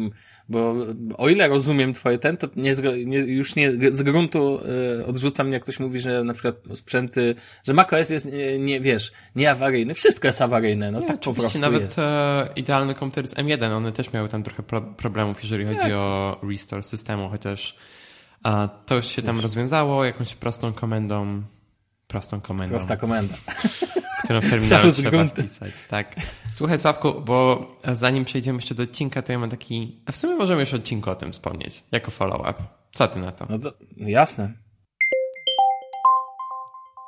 bo 0.50 0.76
o 1.18 1.30
ile 1.30 1.48
rozumiem 1.48 1.94
twoje 1.94 2.20
ten, 2.20 2.38
to 2.38 2.48
nie, 2.56 2.74
nie, 3.06 3.18
już 3.18 3.56
nie 3.56 3.72
z 3.92 4.04
gruntu 4.04 4.60
y, 5.02 5.06
odrzucam, 5.06 5.52
jak 5.52 5.64
ktoś 5.64 5.80
mówi, 5.80 6.00
że 6.00 6.24
na 6.24 6.34
przykład 6.34 6.56
sprzęty, 6.76 7.36
że 7.64 7.74
macOS 7.74 8.10
jest, 8.10 8.26
nie, 8.26 8.60
nie 8.60 8.82
wiesz, 8.82 9.12
nieawaryjny. 9.36 9.94
Wszystko 9.94 10.28
jest 10.28 10.42
awaryjne, 10.42 10.92
no 10.92 11.00
nie, 11.00 11.08
tak 11.08 11.20
po 11.20 11.34
prostu 11.34 11.60
nawet 11.60 11.82
jest. 11.82 12.00
e, 12.00 12.50
idealny 12.56 12.96
komputer 12.96 13.28
z 13.28 13.36
M1, 13.36 13.72
one 13.72 13.92
też 13.92 14.14
miały 14.14 14.30
tam 14.30 14.44
trochę 14.44 14.64
pro 14.64 14.82
problemów, 14.82 15.44
jeżeli 15.44 15.66
chodzi 15.66 15.90
jak? 15.90 15.98
o 15.98 16.40
restore 16.50 16.84
systemu, 16.84 17.30
chociaż 17.30 17.76
a, 18.44 18.70
to 18.86 18.96
już 18.96 19.06
się 19.06 19.22
tam 19.22 19.40
rozwiązało 19.40 20.06
jakąś 20.06 20.36
prostą 20.36 20.74
komendą. 20.74 21.44
Prostą 22.08 22.42
komendą. 22.42 22.76
Prosta 22.76 22.98
komenda. 22.98 23.36
którą 24.24 24.42
w 24.42 24.50
terminalu 24.50 24.92
trzeba 24.92 25.26
wpisać. 25.26 25.72
Tak. 25.90 26.16
Słuchaj 26.52 26.80
Sławku, 26.80 27.22
bo 27.22 27.68
zanim 27.94 28.26
przejdziemy 28.26 28.58
jeszcze 28.58 28.76
do 28.76 28.84
odcinka, 28.84 29.22
to 29.22 29.32
ja 29.32 29.40
mam 29.40 29.50
taki... 29.50 30.02
A 30.06 30.12
w 30.12 30.16
sumie 30.16 30.36
możemy 30.36 30.62
już 30.62 30.74
odcinku 30.74 31.10
o 31.10 31.16
tym 31.16 31.32
wspomnieć, 31.32 31.84
jako 31.92 32.12
follow-up. 32.12 32.64
Co 32.94 33.08
ty 33.08 33.20
na 33.20 33.32
to? 33.32 33.46
No 33.50 33.60
to 33.60 33.74
jasne. 33.98 34.54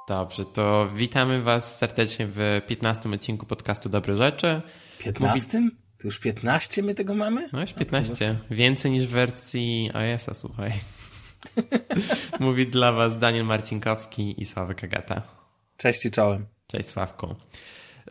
Dobrze, 0.08 0.46
to 0.46 0.90
witamy 0.96 1.44
Was 1.44 1.78
serdecznie 1.78 2.28
w 2.28 2.62
15 2.68 3.10
odcinku 3.10 3.46
podcastu 3.46 3.90
Dobre 3.90 4.16
Rzeczy. 4.16 4.62
15? 5.00 5.60
Mówi... 5.60 5.76
To 5.98 6.08
już 6.08 6.20
15 6.20 6.84
my 6.84 6.96
tego 6.96 7.14
mamy? 7.14 7.50
No 7.54 7.62
już 7.62 7.74
15. 7.74 8.40
Więcej 8.52 8.92
niż 8.92 9.08
w 9.08 9.10
wersji 9.10 9.92
iOS-a, 9.94 10.34
słuchaj. 10.34 10.72
Mówi 12.40 12.68
dla 12.68 12.92
Was 12.92 13.20
Daniel 13.20 13.46
Marcinkowski 13.46 14.42
i 14.42 14.46
Sławek 14.46 14.84
Agata. 14.84 15.22
Cześć 15.78 16.06
i 16.06 16.12
czołem. 16.12 16.46
Cześć 16.68 16.90
Sławku. 16.90 17.36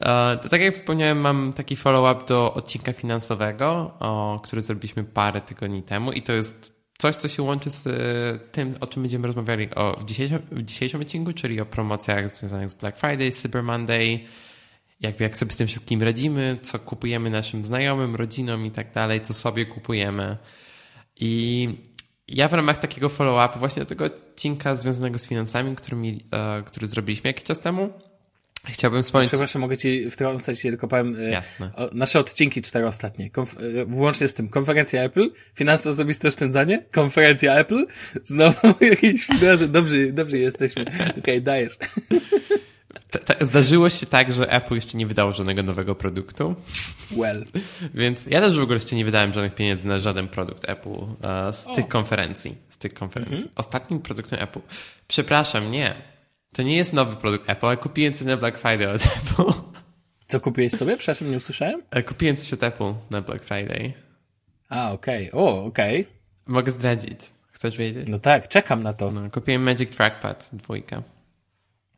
E, 0.00 0.38
tak 0.50 0.60
jak 0.60 0.74
wspomniałem, 0.74 1.18
mam 1.18 1.52
taki 1.52 1.76
follow-up 1.76 2.26
do 2.26 2.54
odcinka 2.54 2.92
finansowego, 2.92 3.98
który 4.42 4.62
zrobiliśmy 4.62 5.04
parę 5.04 5.40
tygodni 5.40 5.82
temu 5.82 6.12
i 6.12 6.22
to 6.22 6.32
jest 6.32 6.74
coś, 6.98 7.16
co 7.16 7.28
się 7.28 7.42
łączy 7.42 7.70
z 7.70 7.86
e, 7.86 8.38
tym, 8.52 8.74
o 8.80 8.86
czym 8.86 9.02
będziemy 9.02 9.26
rozmawiali 9.26 9.74
o, 9.74 9.96
w, 10.00 10.04
dzisiejszym, 10.04 10.42
w 10.52 10.62
dzisiejszym 10.62 11.00
odcinku, 11.00 11.32
czyli 11.32 11.60
o 11.60 11.66
promocjach 11.66 12.34
związanych 12.34 12.70
z 12.70 12.74
Black 12.74 12.98
Friday, 12.98 13.32
Cyber 13.32 13.62
Monday, 13.62 14.20
jak 15.00 15.36
sobie 15.36 15.52
z 15.52 15.56
tym 15.56 15.66
wszystkim 15.66 16.02
radzimy, 16.02 16.58
co 16.62 16.78
kupujemy 16.78 17.30
naszym 17.30 17.64
znajomym, 17.64 18.16
rodzinom 18.16 18.66
i 18.66 18.70
tak 18.70 18.92
dalej, 18.92 19.20
co 19.20 19.34
sobie 19.34 19.66
kupujemy. 19.66 20.36
I 21.16 21.68
ja 22.28 22.48
w 22.48 22.52
ramach 22.52 22.78
takiego 22.78 23.08
follow-upu 23.08 23.58
właśnie 23.58 23.82
do 23.82 23.86
tego 23.86 24.04
odcinka 24.04 24.74
związanego 24.74 25.18
z 25.18 25.26
finansami, 25.26 25.76
który, 25.76 25.96
mi, 25.96 26.24
e, 26.30 26.62
który 26.62 26.86
zrobiliśmy 26.86 27.30
jakiś 27.30 27.44
czas 27.44 27.60
temu, 27.60 27.92
Chciałbym 28.64 29.02
wspomnieć... 29.02 29.30
Przepraszam, 29.30 29.62
mogę 29.62 29.76
ci 29.76 30.10
wtrącać 30.10 30.62
tylko 30.62 30.88
powiem... 30.88 31.16
e, 31.20 31.30
Jasne. 31.30 31.70
O, 31.74 31.90
nasze 31.92 32.18
odcinki 32.18 32.62
cztery 32.62 32.86
ostatnie. 32.86 33.30
Konf 33.30 33.56
łącznie 33.90 34.28
z 34.28 34.34
tym 34.34 34.48
konferencja 34.48 35.02
Apple, 35.02 35.30
finanse 35.54 35.90
osobiste 35.90 36.28
oszczędzanie, 36.28 36.84
konferencja 36.92 37.54
Apple, 37.54 37.86
znowu 38.24 38.74
jakieś 38.80 39.26
finanse. 39.26 39.68
Dobrze, 39.68 40.12
dobrze 40.12 40.38
jesteśmy. 40.38 40.82
Okej, 40.82 41.18
okay, 41.18 41.40
dajesz. 41.40 41.78
Zdarzyło 43.40 43.90
się 43.90 44.06
tak, 44.06 44.32
że 44.32 44.50
Apple 44.50 44.74
jeszcze 44.74 44.98
nie 44.98 45.06
wydało 45.06 45.32
żadnego 45.32 45.62
nowego 45.62 45.94
produktu. 45.94 46.54
Well. 47.16 47.44
Więc 47.94 48.26
ja 48.26 48.40
też 48.40 48.58
w 48.58 48.62
ogóle 48.62 48.76
jeszcze 48.76 48.96
nie 48.96 49.04
wydałem 49.04 49.32
żadnych 49.32 49.54
pieniędzy 49.54 49.86
na 49.86 50.00
żaden 50.00 50.28
produkt 50.28 50.68
Apple 50.68 50.88
uh, 50.88 51.16
z 51.52 51.66
o. 51.66 51.74
tych 51.74 51.88
konferencji. 51.88 52.56
Z 52.68 52.78
tych 52.78 52.94
konferencji. 52.94 53.36
Mhm. 53.36 53.52
Ostatnim 53.56 54.00
produktem 54.00 54.42
Apple. 54.42 54.60
Przepraszam, 55.08 55.68
nie. 55.68 56.13
To 56.54 56.62
nie 56.62 56.76
jest 56.76 56.92
nowy 56.92 57.16
produkt 57.16 57.50
Apple, 57.50 57.66
ale 57.66 57.76
kupiłem 57.76 58.12
coś 58.12 58.26
na 58.26 58.36
Black 58.36 58.58
Friday 58.58 58.90
od 58.90 59.02
Apple. 59.16 59.52
Co 60.26 60.40
kupiłeś 60.40 60.72
sobie? 60.72 60.96
Przepraszam, 60.96 61.30
nie 61.30 61.36
usłyszałem? 61.36 61.82
E, 61.90 62.02
kupiłem 62.02 62.36
coś 62.36 62.52
od 62.52 62.62
Apple 62.62 62.94
na 63.10 63.20
Black 63.20 63.44
Friday. 63.44 63.92
A, 64.68 64.92
okej. 64.92 65.30
Okay. 65.30 65.40
O, 65.40 65.64
okej. 65.64 66.00
Okay. 66.00 66.14
Mogę 66.46 66.72
zdradzić. 66.72 67.20
Chcesz 67.50 67.76
wiedzieć? 67.76 68.08
No 68.08 68.18
tak, 68.18 68.48
czekam 68.48 68.82
na 68.82 68.92
to. 68.92 69.10
No, 69.10 69.30
kupiłem 69.30 69.62
Magic 69.62 69.90
Trackpad 69.90 70.50
dwójkę. 70.52 71.02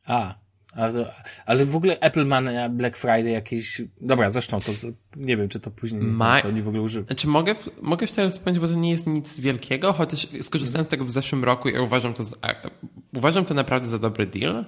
A, 0.06 0.34
ale, 0.76 1.14
ale 1.46 1.64
w 1.64 1.76
ogóle 1.76 2.00
Apple 2.00 2.26
ma 2.26 2.40
na 2.40 2.68
Black 2.68 2.96
Friday 2.96 3.30
jakieś... 3.30 3.82
Dobra, 4.00 4.30
zresztą 4.30 4.60
to 4.60 4.72
nie 5.16 5.36
wiem, 5.36 5.48
czy 5.48 5.60
to 5.60 5.70
później 5.70 6.02
ma... 6.02 6.40
czy 6.40 6.48
oni 6.48 6.62
w 6.62 6.68
ogóle 6.68 6.82
używają. 6.82 7.06
Znaczy 7.06 7.28
mogę, 7.28 7.54
mogę 7.82 8.06
teraz 8.06 8.32
wspomnieć, 8.32 8.60
bo 8.60 8.68
to 8.68 8.74
nie 8.74 8.90
jest 8.90 9.06
nic 9.06 9.40
wielkiego, 9.40 9.92
chociaż 9.92 10.28
skorzystałem 10.42 10.84
z 10.84 10.88
tego 10.88 11.04
w 11.04 11.10
zeszłym 11.10 11.44
roku 11.44 11.68
i 11.68 11.78
uważam 11.78 12.14
to, 12.14 12.24
za, 12.24 12.36
uważam 13.14 13.44
to 13.44 13.54
naprawdę 13.54 13.88
za 13.88 13.98
dobry 13.98 14.26
deal. 14.26 14.64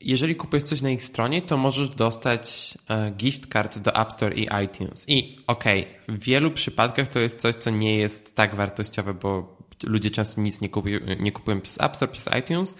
Jeżeli 0.00 0.34
kupujesz 0.34 0.64
coś 0.64 0.82
na 0.82 0.90
ich 0.90 1.02
stronie, 1.02 1.42
to 1.42 1.56
możesz 1.56 1.88
dostać 1.88 2.78
e, 2.88 3.10
gift 3.10 3.52
card 3.52 3.78
do 3.78 3.96
App 3.96 4.12
Store 4.12 4.34
i 4.34 4.48
iTunes. 4.64 5.04
I 5.08 5.38
okej, 5.46 5.82
okay, 5.82 6.16
w 6.18 6.24
wielu 6.24 6.50
przypadkach 6.50 7.08
to 7.08 7.18
jest 7.18 7.36
coś, 7.36 7.54
co 7.54 7.70
nie 7.70 7.96
jest 7.96 8.34
tak 8.34 8.54
wartościowe, 8.54 9.14
bo 9.14 9.56
ludzie 9.84 10.10
często 10.10 10.40
nic 10.40 10.60
nie 10.60 10.68
kupują, 10.68 11.00
nie 11.20 11.32
kupują 11.32 11.60
przez 11.60 11.80
App 11.80 11.96
Store, 11.96 12.12
przez 12.12 12.28
iTunes, 12.38 12.74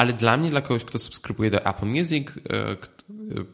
ale 0.00 0.12
dla 0.12 0.36
mnie, 0.36 0.50
dla 0.50 0.60
kogoś, 0.60 0.84
kto 0.84 0.98
subskrybuje 0.98 1.50
do 1.50 1.66
Apple 1.66 1.86
Music, 1.86 2.28
e, 2.28 2.32
e, 2.70 2.76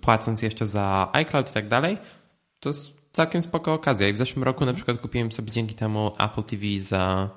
płacąc 0.00 0.42
jeszcze 0.42 0.66
za 0.66 1.08
iCloud 1.12 1.50
i 1.50 1.52
tak 1.52 1.68
dalej, 1.68 1.98
to 2.60 2.68
jest 2.68 2.96
całkiem 3.12 3.42
spoko 3.42 3.74
okazja. 3.74 4.08
I 4.08 4.12
w 4.12 4.16
zeszłym 4.16 4.44
roku 4.44 4.66
na 4.66 4.74
przykład 4.74 5.00
kupiłem 5.00 5.32
sobie 5.32 5.50
dzięki 5.50 5.74
temu 5.74 6.12
Apple 6.18 6.42
TV 6.42 6.64
za 6.80 7.30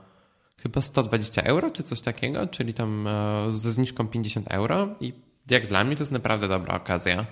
chyba 0.57 0.81
120 0.81 1.43
euro 1.43 1.71
czy 1.71 1.83
coś 1.83 2.01
takiego, 2.01 2.47
czyli 2.47 2.73
tam 2.73 3.07
e, 3.07 3.47
ze 3.51 3.71
zniżką 3.71 4.07
50 4.07 4.47
euro 4.51 4.87
i 5.01 5.13
jak 5.49 5.67
dla 5.67 5.83
mnie 5.83 5.95
to 5.95 6.01
jest 6.01 6.11
naprawdę 6.11 6.47
dobra 6.47 6.75
okazja. 6.75 7.25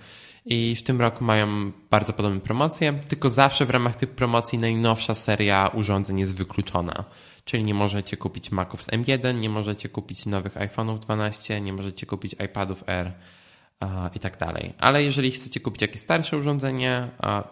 I 0.50 0.76
w 0.76 0.84
tym 0.84 1.02
roku 1.02 1.24
mają 1.24 1.72
bardzo 1.90 2.14
podobne 2.14 2.40
promocje, 2.40 2.94
tylko 3.08 3.30
zawsze 3.30 3.66
w 3.66 3.70
ramach 3.70 3.96
tych 3.96 4.10
promocji 4.10 4.60
najnowsza 4.60 5.16
seria 5.16 5.72
urządzeń 5.74 6.20
jest 6.20 6.36
wykluczona. 6.36 7.04
Czyli 7.46 7.64
nie 7.64 7.74
możecie 7.74 8.18
kupić 8.18 8.52
Maców 8.52 8.84
z 8.84 8.88
M1, 8.88 9.40
nie 9.40 9.50
możecie 9.50 9.90
kupić 9.90 10.26
nowych 10.26 10.56
iPhone'ów 10.56 11.00
12, 11.00 11.62
nie 11.62 11.74
możecie 11.74 12.06
kupić 12.06 12.36
iPadów 12.46 12.84
R 12.88 13.12
i 14.16 14.20
tak 14.20 14.38
dalej. 14.38 14.74
Ale 14.80 15.04
jeżeli 15.04 15.32
chcecie 15.32 15.60
kupić 15.60 15.82
jakieś 15.82 16.02
starsze 16.02 16.38
urządzenie, 16.38 17.10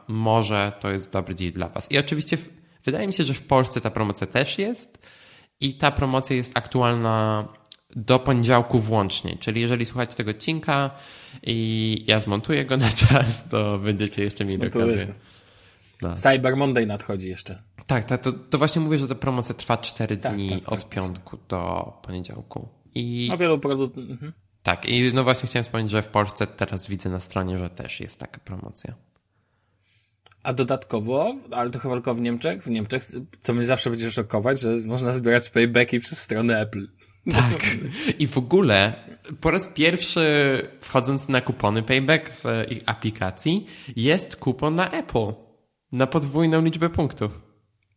może 0.08 0.72
to 0.80 0.92
jest 0.92 1.12
dobry 1.12 1.36
deal 1.36 1.52
dla 1.52 1.70
Was. 1.70 1.92
I 1.92 1.98
oczywiście 1.98 2.38
wydaje 2.84 3.08
mi 3.08 3.14
się, 3.14 3.24
że 3.24 3.34
w 3.34 3.44
Polsce 3.44 3.82
ta 3.82 3.92
promocja 3.92 4.28
też 4.28 4.58
jest 4.58 5.08
i 5.60 5.74
ta 5.74 5.92
promocja 5.92 6.36
jest 6.36 6.58
aktualna 6.58 7.48
do 7.96 8.20
poniedziałku 8.20 8.80
włącznie. 8.80 9.38
Czyli 9.38 9.62
jeżeli 9.62 9.86
słuchacie 9.86 10.16
tego 10.16 10.32
odcinka 10.32 10.92
i 11.43 12.04
ja 12.08 12.19
zmontuję 12.19 12.65
go 12.65 12.78
na 12.78 12.89
czas, 12.89 13.50
to 13.50 13.80
będziecie 13.80 14.24
jeszcze 14.24 14.45
mieli 14.45 14.67
okazję. 14.67 15.13
No. 16.02 16.15
Cyber 16.15 16.58
Monday 16.58 16.86
nadchodzi 16.86 17.28
jeszcze. 17.28 17.62
Tak, 17.88 18.06
tak 18.06 18.21
to, 18.21 18.32
to 18.32 18.58
właśnie 18.58 18.82
mówię, 18.82 18.98
że 18.98 19.08
ta 19.08 19.15
promocja 19.15 19.56
trwa 19.56 19.78
4 19.78 20.17
tak, 20.17 20.34
dni 20.34 20.50
tak, 20.50 20.60
tak, 20.60 20.71
od 20.71 20.89
piątku 20.89 21.38
do 21.50 21.93
poniedziałku. 22.04 22.69
I... 22.95 23.30
A 23.34 23.38
wielu 23.38 23.60
produktów. 23.60 24.10
Mhm. 24.10 24.34
Tak, 24.63 24.86
i 24.86 25.13
no 25.13 25.24
właśnie 25.24 25.48
chciałem 25.48 25.63
wspomnieć, 25.63 25.91
że 25.91 26.02
w 26.02 26.08
Polsce 26.08 26.48
teraz 26.48 26.88
widzę 26.88 27.10
na 27.10 27.19
stronie, 27.19 27.58
że 27.58 27.69
też 27.69 28.00
jest 28.00 28.19
taka 28.19 28.39
promocja. 28.39 28.93
A 30.43 30.54
dodatkowo, 30.54 31.36
ale 31.52 31.69
to 31.69 31.80
chyba 31.80 31.93
tylko 31.93 32.15
w 32.15 32.21
Niemczech, 32.21 32.63
w 32.63 32.69
Niemczech, 32.69 33.04
co 33.41 33.54
mnie 33.54 33.65
zawsze 33.65 33.89
będzie 33.89 34.12
szokować, 34.12 34.62
że 34.62 34.69
można 34.86 35.12
zbierać 35.12 35.50
paybacki 35.50 36.00
przez 36.00 36.19
stronę 36.19 36.60
Apple. 36.60 36.88
Tak. 37.32 37.78
I 38.20 38.28
w 38.28 38.38
ogóle 38.38 38.94
po 39.42 39.52
raz 39.52 39.70
pierwszy 39.70 40.62
wchodząc 40.82 41.30
na 41.30 41.42
kupony 41.42 41.84
payback 41.84 42.30
w 42.30 42.44
ich 42.72 42.82
aplikacji 42.86 43.66
jest 43.96 44.36
kupon 44.36 44.76
na 44.76 44.92
Apple 44.92 45.34
na 45.92 46.08
podwójną 46.08 46.62
liczbę 46.62 46.90
punktów. 46.90 47.42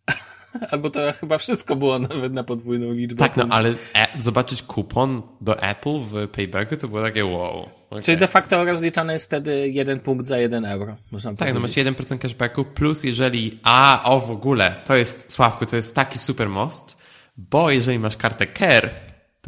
Albo 0.71 0.91
to 0.91 1.01
chyba 1.21 1.39
wszystko 1.39 1.77
było 1.77 1.99
nawet 1.99 2.33
na 2.33 2.45
podwójną 2.45 2.93
liczbę. 2.93 3.19
Tak, 3.19 3.37
no 3.37 3.47
ale 3.51 3.75
e 3.95 4.07
zobaczyć 4.19 4.63
kupon 4.63 5.23
do 5.41 5.63
Apple 5.63 6.01
w 6.01 6.29
Paybacku 6.29 6.77
to 6.77 6.89
było 6.89 7.03
takie 7.03 7.25
wow. 7.25 7.69
Okay. 7.91 8.03
Czyli 8.03 8.17
de 8.19 8.29
facto 8.29 8.65
rozliczany 8.65 9.13
jest 9.13 9.27
wtedy 9.27 9.69
jeden 9.69 10.01
punkt 10.01 10.27
za 10.27 10.39
jeden 10.39 10.65
euro. 10.65 10.97
Można 11.11 11.35
tak, 11.35 11.55
no 11.55 11.61
macie 11.61 11.85
1% 11.85 12.19
cashbacku 12.19 12.65
plus 12.65 13.05
jeżeli, 13.05 13.59
a 13.63 14.03
o 14.05 14.21
w 14.21 14.31
ogóle, 14.31 14.83
to 14.85 14.97
jest, 14.97 15.33
Sławku, 15.33 15.67
to 15.67 15.77
jest 15.77 15.95
taki 15.95 16.19
super 16.19 16.49
most, 16.49 16.97
bo 17.37 17.71
jeżeli 17.71 17.99
masz 17.99 18.17
kartę 18.17 18.47
CARE, 18.47 18.91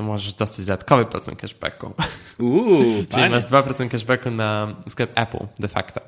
to 0.01 0.07
możesz 0.07 0.33
dostać 0.33 0.67
dodatkowy 0.67 1.07
procent 1.07 1.41
cashbacku. 1.41 1.95
Uuu, 2.39 2.85
Czyli 3.15 3.31
masz 3.31 3.45
2% 3.45 3.89
cashbacku 3.89 4.31
na 4.31 4.77
sklep 4.89 5.19
Apple 5.19 5.47
de 5.59 5.69
facto. 5.69 6.01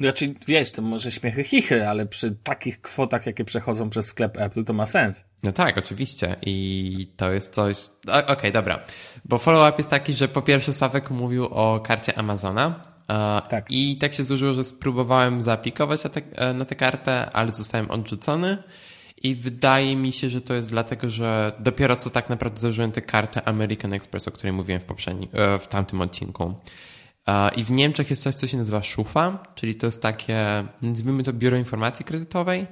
Znaczy, 0.00 0.34
wiesz, 0.46 0.72
to 0.72 0.82
może 0.82 1.12
śmiechy 1.12 1.44
chichy, 1.44 1.88
ale 1.88 2.06
przy 2.06 2.36
takich 2.42 2.80
kwotach, 2.80 3.26
jakie 3.26 3.44
przechodzą 3.44 3.90
przez 3.90 4.06
sklep 4.06 4.36
Apple, 4.36 4.64
to 4.64 4.72
ma 4.72 4.86
sens. 4.86 5.24
No 5.42 5.52
tak, 5.52 5.78
oczywiście. 5.78 6.36
I 6.42 7.12
to 7.16 7.32
jest 7.32 7.54
coś... 7.54 7.76
Okej, 8.08 8.26
okay, 8.26 8.52
dobra. 8.52 8.80
Bo 9.24 9.38
follow-up 9.38 9.78
jest 9.78 9.90
taki, 9.90 10.12
że 10.12 10.28
po 10.28 10.42
pierwsze 10.42 10.72
Sławek 10.72 11.10
mówił 11.10 11.44
o 11.44 11.80
karcie 11.80 12.18
Amazona, 12.18 12.84
tak. 13.48 13.66
I 13.70 13.98
tak 13.98 14.12
się 14.12 14.24
złożyło, 14.24 14.52
że 14.52 14.64
spróbowałem 14.64 15.40
zaaplikować 15.42 16.04
na, 16.04 16.10
te, 16.10 16.54
na 16.54 16.64
tę 16.64 16.74
kartę, 16.74 17.30
ale 17.32 17.54
zostałem 17.54 17.90
odrzucony. 17.90 18.62
I 19.20 19.34
wydaje 19.34 19.96
mi 19.96 20.12
się, 20.12 20.30
że 20.30 20.40
to 20.40 20.54
jest 20.54 20.70
dlatego, 20.70 21.08
że 21.08 21.52
dopiero 21.58 21.96
co 21.96 22.10
tak 22.10 22.30
naprawdę 22.30 22.60
założyłem 22.60 22.92
tę 22.92 23.02
kartę 23.02 23.48
American 23.48 23.92
Express, 23.92 24.28
o 24.28 24.30
której 24.30 24.52
mówiłem 24.52 24.80
w 24.80 24.84
poprzednim, 24.84 25.28
e, 25.32 25.58
w 25.58 25.68
tamtym 25.68 26.00
odcinku. 26.00 26.54
E, 27.26 27.54
I 27.54 27.64
w 27.64 27.70
Niemczech 27.70 28.10
jest 28.10 28.22
coś, 28.22 28.34
co 28.34 28.46
się 28.46 28.56
nazywa 28.56 28.82
szufa, 28.82 29.42
czyli 29.54 29.74
to 29.74 29.86
jest 29.86 30.02
takie, 30.02 30.64
nazwijmy 30.82 31.22
to 31.22 31.32
biuro 31.32 31.56
informacji 31.56 32.04
kredytowej, 32.04 32.66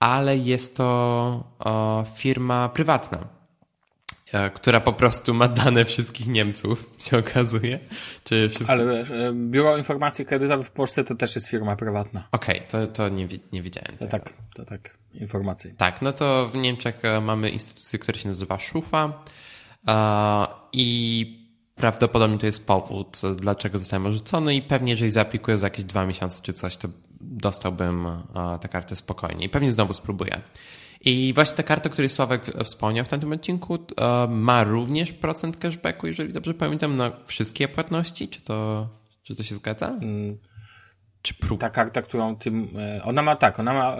ale 0.00 0.36
jest 0.36 0.76
to 0.76 1.54
e, 1.66 2.04
firma 2.14 2.68
prywatna, 2.68 3.18
która 4.54 4.80
po 4.80 4.92
prostu 4.92 5.34
ma 5.34 5.48
dane 5.48 5.84
wszystkich 5.84 6.26
Niemców, 6.26 6.90
się 7.10 7.18
okazuje. 7.18 7.78
Czy 8.24 8.48
wszystkich... 8.48 8.70
Ale 8.70 9.04
Biuro 9.34 9.76
Informacji 9.76 10.26
Kredytowych 10.26 10.66
w 10.66 10.70
Polsce 10.70 11.04
to 11.04 11.14
też 11.14 11.34
jest 11.34 11.48
firma 11.48 11.76
prywatna. 11.76 12.28
Okej, 12.32 12.56
okay, 12.56 12.68
to, 12.68 12.86
to 12.86 13.08
nie, 13.08 13.28
nie 13.52 13.62
widziałem. 13.62 13.98
To 13.98 14.06
tak, 14.06 14.32
to 14.54 14.64
tak 14.64 15.03
informacji. 15.14 15.70
Tak, 15.76 16.02
no 16.02 16.12
to 16.12 16.48
w 16.48 16.54
Niemczech 16.54 17.04
e, 17.04 17.20
mamy 17.20 17.50
instytucję, 17.50 17.98
która 17.98 18.18
się 18.18 18.28
nazywa 18.28 18.58
Szufa 18.58 19.24
e, 19.88 20.46
i 20.72 21.44
prawdopodobnie 21.74 22.38
to 22.38 22.46
jest 22.46 22.66
powód, 22.66 23.20
dlaczego 23.36 23.78
zostałem 23.78 24.06
odrzucony 24.06 24.54
i 24.54 24.62
pewnie 24.62 24.92
jeżeli 24.92 25.10
zaaplikuję 25.10 25.58
za 25.58 25.66
jakieś 25.66 25.84
dwa 25.84 26.06
miesiące 26.06 26.42
czy 26.42 26.52
coś, 26.52 26.76
to 26.76 26.88
dostałbym 27.20 28.06
e, 28.06 28.22
tę 28.60 28.68
kartę 28.68 28.96
spokojnie 28.96 29.46
i 29.46 29.48
pewnie 29.48 29.72
znowu 29.72 29.92
spróbuję. 29.92 30.40
I 31.00 31.32
właśnie 31.34 31.56
ta 31.56 31.62
karta, 31.62 31.88
o 31.88 31.92
której 31.92 32.08
Sławek 32.08 32.46
wspomniał 32.64 33.04
w 33.04 33.08
tamtym 33.08 33.32
odcinku, 33.32 33.78
ma 34.28 34.64
również 34.64 35.12
procent 35.12 35.56
cashbacku, 35.56 36.06
jeżeli 36.06 36.32
dobrze 36.32 36.54
pamiętam, 36.54 36.96
na 36.96 37.12
wszystkie 37.26 37.68
płatności. 37.68 38.28
Czy 38.28 38.40
to, 38.40 38.88
czy 39.22 39.36
to 39.36 39.42
się 39.42 39.54
zgadza? 39.54 39.88
Mm. 39.88 40.38
Czy 41.24 41.34
prób? 41.34 41.60
Ta 41.60 41.70
karta, 41.70 42.02
którą 42.02 42.36
tym, 42.36 42.68
ona 43.04 43.22
ma 43.22 43.36
tak, 43.36 43.60
ona 43.60 43.72
ma 43.72 43.96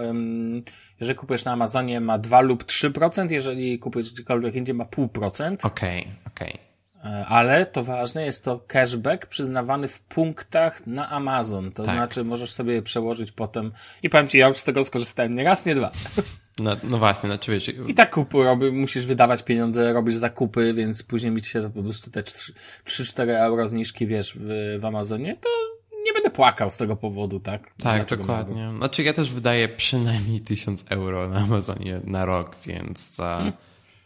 jeżeli 0.99 1.17
kupujesz 1.17 1.45
na 1.45 1.51
Amazonie 1.51 2.01
ma 2.01 2.17
2 2.17 2.41
lub 2.41 2.63
3%, 2.63 3.31
jeżeli 3.31 3.79
kupujesz 3.79 4.13
gdziekolwiek 4.13 4.55
indziej 4.55 4.75
ma 4.75 4.83
0,5%. 4.83 5.57
Okej, 5.63 6.01
okay, 6.01 6.13
okej. 6.27 6.59
Okay. 7.03 7.11
E, 7.11 7.25
ale 7.25 7.65
to 7.65 7.83
ważne, 7.83 8.25
jest 8.25 8.45
to 8.45 8.59
cashback 8.67 9.25
przyznawany 9.25 9.87
w 9.87 9.99
punktach 9.99 10.87
na 10.87 11.09
Amazon. 11.09 11.71
To 11.71 11.83
tak. 11.83 11.95
znaczy 11.95 12.23
możesz 12.23 12.51
sobie 12.51 12.81
przełożyć 12.81 13.31
potem 13.31 13.71
i 14.03 14.09
powiem 14.09 14.27
Ci, 14.27 14.37
ja 14.37 14.47
już 14.47 14.57
z 14.57 14.63
tego 14.63 14.85
skorzystałem 14.85 15.35
nie 15.35 15.43
raz, 15.43 15.65
nie 15.65 15.75
dwa. 15.75 15.91
No, 16.59 16.75
no 16.83 16.97
właśnie, 16.97 17.29
no 17.29 17.37
czy 17.37 17.51
wiesz... 17.51 17.71
I 17.87 17.93
tak 17.93 18.13
kupu 18.13 18.43
robi, 18.43 18.71
musisz 18.71 19.05
wydawać 19.05 19.43
pieniądze, 19.43 19.93
robisz 19.93 20.15
zakupy, 20.15 20.73
więc 20.73 21.03
później 21.03 21.31
mi 21.31 21.43
się 21.43 21.61
to 21.61 21.69
po 21.69 21.83
prostu 21.83 22.11
te 22.11 22.21
3-4 22.21 23.29
euro 23.29 23.67
zniżki, 23.67 24.07
wiesz, 24.07 24.37
w, 24.39 24.77
w 24.79 24.85
Amazonie, 24.85 25.35
to 25.41 25.74
nie 26.05 26.13
będę 26.13 26.29
płakał 26.29 26.71
z 26.71 26.77
tego 26.77 26.95
powodu, 26.95 27.39
tak? 27.39 27.73
Tak, 27.77 28.09
dokładnie. 28.09 28.65
Mogę? 28.65 28.77
Znaczy 28.77 29.03
ja 29.03 29.13
też 29.13 29.31
wydaję 29.31 29.69
przynajmniej 29.69 30.41
1000 30.41 30.85
euro 30.89 31.29
na 31.29 31.39
Amazonie 31.39 32.01
na 32.03 32.25
rok, 32.25 32.55
więc, 32.65 33.17
hmm. 33.17 33.53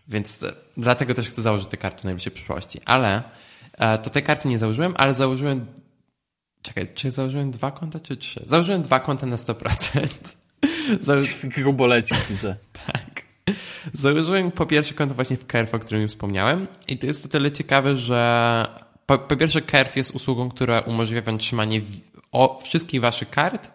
więc 0.07 0.45
dlatego 0.77 1.13
też 1.13 1.29
chcę 1.29 1.41
założyć 1.41 1.67
te 1.67 1.77
karty 1.77 2.01
w 2.01 2.03
najbliższej 2.03 2.33
przyszłości. 2.33 2.81
Ale 2.85 3.23
e, 3.73 3.97
to 3.97 4.09
tej 4.09 4.23
karty 4.23 4.47
nie 4.47 4.59
założyłem, 4.59 4.93
ale 4.97 5.15
założyłem 5.15 5.65
Czekaj, 6.61 6.87
czy 6.93 7.11
założyłem 7.11 7.51
dwa 7.51 7.71
konta, 7.71 7.99
czy 7.99 8.17
trzy? 8.17 8.43
Założyłem 8.45 8.81
dwa 8.81 8.99
konta 8.99 9.25
na 9.25 9.35
100%. 9.35 10.07
Zało... 11.01 11.21
Grubo 11.43 11.87
leci, 11.87 12.15
widzę. 12.29 12.55
tak. 12.85 13.23
Założyłem 13.93 14.51
po 14.51 14.65
pierwsze 14.65 14.93
konto 14.93 15.15
właśnie 15.15 15.37
w 15.37 15.45
Kerf, 15.45 15.73
o 15.73 15.79
którym 15.79 16.01
już 16.01 16.11
wspomniałem. 16.11 16.67
I 16.87 16.97
to 16.97 17.07
jest 17.07 17.25
o 17.25 17.27
tyle 17.27 17.51
ciekawe, 17.51 17.97
że 17.97 18.67
po, 19.09 19.17
po 19.17 19.35
pierwsze 19.35 19.61
Kerf 19.61 19.95
jest 19.95 20.15
usługą, 20.15 20.49
która 20.49 20.79
umożliwia 20.79 21.21
wam 21.21 21.37
trzymanie 21.37 21.81
o, 22.31 22.59
wszystkich 22.63 23.01
waszych 23.01 23.29
kart 23.29 23.71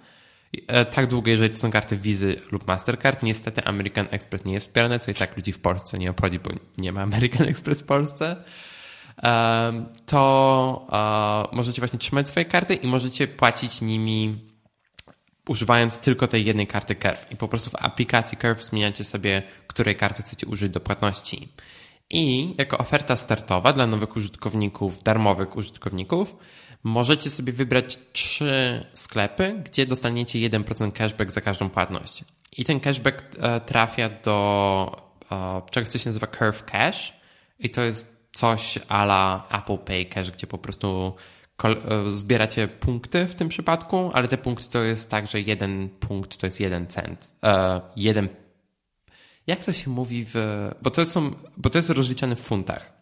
e, 0.67 0.85
tak 0.85 1.07
długo, 1.07 1.31
jeżeli 1.31 1.51
to 1.55 1.61
są 1.61 1.71
karty 1.71 1.97
Wizy 1.97 2.41
lub 2.53 2.67
Mastercard. 2.67 3.23
Niestety 3.23 3.65
American 3.65 4.07
Express 4.11 4.45
nie 4.45 4.55
jest 4.55 4.67
wspierane, 4.67 4.99
co 4.99 5.11
i 5.11 5.15
tak 5.15 5.37
ludzi 5.37 5.53
w 5.53 5.59
Polsce 5.59 5.99
nie 5.99 6.11
obchodzi, 6.11 6.39
bo 6.39 6.51
nie 6.79 6.93
ma 6.93 7.03
American 7.03 7.49
Express 7.53 7.83
w 7.83 7.87
Polsce 7.87 8.37
to 10.07 11.49
możecie 11.53 11.81
właśnie 11.81 11.99
trzymać 11.99 12.29
swoje 12.29 12.47
karty 12.47 12.75
i 12.75 12.87
możecie 12.87 13.29
płacić 13.29 13.81
nimi 13.81 14.39
używając 15.49 15.99
tylko 15.99 16.29
tej 16.29 16.45
jednej 16.45 16.67
karty 16.67 16.95
Curve. 16.95 17.27
I 17.31 17.37
po 17.37 17.49
prostu 17.49 17.71
w 17.71 17.75
aplikacji 17.75 18.39
Curve 18.39 18.65
zmieniacie 18.65 19.05
sobie, 19.05 19.43
której 19.67 19.97
karty 19.97 20.23
chcecie 20.23 20.47
użyć 20.47 20.73
do 20.73 20.81
płatności. 20.81 21.49
I 22.11 22.55
jako 22.59 22.79
oferta 22.79 23.17
startowa 23.17 23.73
dla 23.73 23.87
nowych 23.87 24.17
użytkowników, 24.17 25.03
darmowych 25.03 25.57
użytkowników, 25.57 26.37
możecie 26.85 27.31
sobie 27.31 27.53
wybrać 27.53 27.99
trzy 28.13 28.87
sklepy, 28.93 29.63
gdzie 29.65 29.87
dostaniecie 29.87 30.39
1% 30.39 30.93
cashback 30.93 31.31
za 31.31 31.41
każdą 31.41 31.71
płatność. 31.71 32.25
I 32.59 32.65
ten 32.65 32.81
cashback 32.81 33.25
e, 33.39 33.61
trafia 33.61 34.11
do 34.25 35.03
e, 35.33 35.63
czegoś, 35.71 35.89
co 35.89 35.99
się 35.99 36.09
nazywa 36.09 36.27
Curve 36.27 36.65
Cash. 36.65 37.13
I 37.59 37.71
to 37.71 37.83
jest 37.83 38.29
coś 38.33 38.79
ala 38.89 39.47
Apple 39.51 39.79
Pay 39.79 40.07
Cash, 40.07 40.31
gdzie 40.31 40.47
po 40.47 40.59
prostu 40.59 41.15
e, 41.65 41.77
zbieracie 42.13 42.69
punkty 42.69 43.27
w 43.27 43.35
tym 43.35 43.49
przypadku, 43.49 44.11
ale 44.13 44.29
te 44.29 44.39
punkty 44.39 44.69
to 44.69 44.83
jest 44.83 45.11
tak, 45.11 45.27
że 45.27 45.41
jeden 45.41 45.89
punkt 45.89 46.37
to 46.37 46.47
jest 46.47 46.61
jeden 46.61 46.87
cent. 46.87 47.33
Jeden. 47.97 48.44
Jak 49.47 49.65
to 49.65 49.73
się 49.73 49.91
mówi 49.91 50.25
w. 50.25 50.35
Bo 50.83 50.91
to, 50.91 51.07
są, 51.07 51.35
bo 51.57 51.71
to 51.71 51.79
jest 51.79 51.91
rozliczane 51.91 52.37
w 52.37 52.41
funtach. 52.41 52.93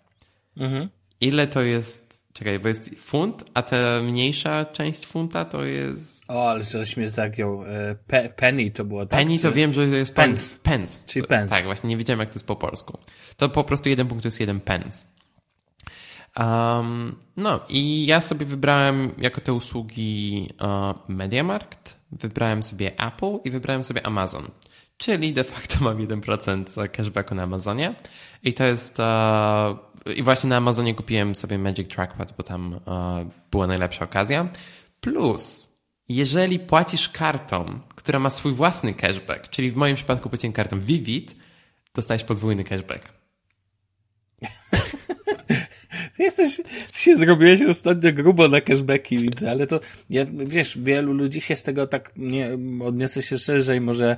Mhm. 0.57 0.89
Ile 1.21 1.47
to 1.47 1.63
jest. 1.63 2.23
Czekaj, 2.33 2.59
bo 2.59 2.69
jest 2.69 2.91
funt, 2.99 3.45
a 3.55 3.63
ta 3.63 3.77
mniejsza 4.03 4.65
część 4.65 5.07
funta 5.07 5.45
to 5.45 5.65
jest. 5.65 6.25
O, 6.29 6.51
ale 6.51 6.63
żeś 6.63 6.97
mnie 6.97 7.09
zagiął. 7.09 7.65
E, 7.65 7.95
pe 8.07 8.29
penny 8.29 8.71
to 8.71 8.85
było 8.85 9.07
tak? 9.07 9.21
Penny 9.21 9.39
to 9.39 9.53
wiem, 9.53 9.73
że 9.73 9.87
jest 9.87 10.15
pence. 10.15 10.59
Pence. 10.63 11.07
Czyli 11.07 11.27
pence. 11.27 11.55
Tak, 11.55 11.65
właśnie 11.65 11.89
nie 11.89 11.97
wiedziałem, 11.97 12.21
jak 12.21 12.29
to 12.29 12.35
jest 12.35 12.47
po 12.47 12.57
polsku. 12.57 12.99
To 13.37 13.49
po 13.49 13.65
prostu 13.65 13.89
jeden 13.89 14.07
punkt 14.07 14.23
to 14.23 14.27
jest 14.27 14.41
jeden 14.41 14.61
pence. 14.61 15.07
Um, 16.37 17.17
no 17.37 17.61
i 17.69 18.07
ja 18.07 18.21
sobie 18.21 18.47
wybrałem 18.47 19.15
jako 19.19 19.41
te 19.41 19.53
usługi 19.53 20.49
uh, 20.61 21.09
MediaMarkt, 21.09 21.97
wybrałem 22.13 22.63
sobie 22.63 23.01
Apple 23.01 23.39
i 23.45 23.51
wybrałem 23.51 23.85
sobie 23.85 24.07
Amazon. 24.07 24.51
Czyli 25.03 25.33
de 25.33 25.45
facto 25.45 25.85
mam 25.85 25.99
1% 25.99 26.89
cashbacku 26.89 27.35
na 27.35 27.43
Amazonie. 27.43 27.95
I 28.43 28.55
to 28.55 28.67
jest. 28.67 28.99
Uh, 28.99 30.17
I 30.17 30.23
właśnie 30.23 30.51
na 30.51 30.57
Amazonie 30.57 30.95
kupiłem 30.95 31.35
sobie 31.35 31.59
Magic 31.59 31.89
Trackpad, 31.89 32.35
bo 32.37 32.43
tam 32.43 32.73
uh, 32.73 32.81
była 33.51 33.67
najlepsza 33.67 34.05
okazja. 34.05 34.49
Plus, 35.01 35.69
jeżeli 36.09 36.59
płacisz 36.59 37.09
kartą, 37.09 37.81
która 37.95 38.19
ma 38.19 38.31
swój 38.31 38.53
własny 38.53 38.95
cashback, 38.95 39.49
czyli 39.49 39.71
w 39.71 39.77
moim 39.77 39.97
przypadku 39.97 40.29
płaciłem 40.29 40.53
kartą 40.53 40.81
Vivid, 40.81 41.35
dostajesz 41.95 42.25
podwójny 42.25 42.65
cashback. 42.65 43.13
Ty 46.17 46.23
jesteś, 46.23 46.57
ty 46.93 46.99
się 47.01 47.17
zrobiłeś 47.17 47.63
ostatnio 47.63 48.13
grubo 48.13 48.49
na 48.49 48.61
cashbacki, 48.61 49.19
widzę, 49.19 49.51
ale 49.51 49.67
to, 49.67 49.81
ja, 50.11 50.27
wiesz, 50.27 50.79
wielu 50.79 51.13
ludzi 51.13 51.41
się 51.41 51.57
z 51.57 51.63
tego 51.63 51.87
tak 51.87 52.13
nie, 52.17 52.59
odniosę 52.85 53.23
się 53.23 53.39
szerzej, 53.39 53.81
może 53.81 54.17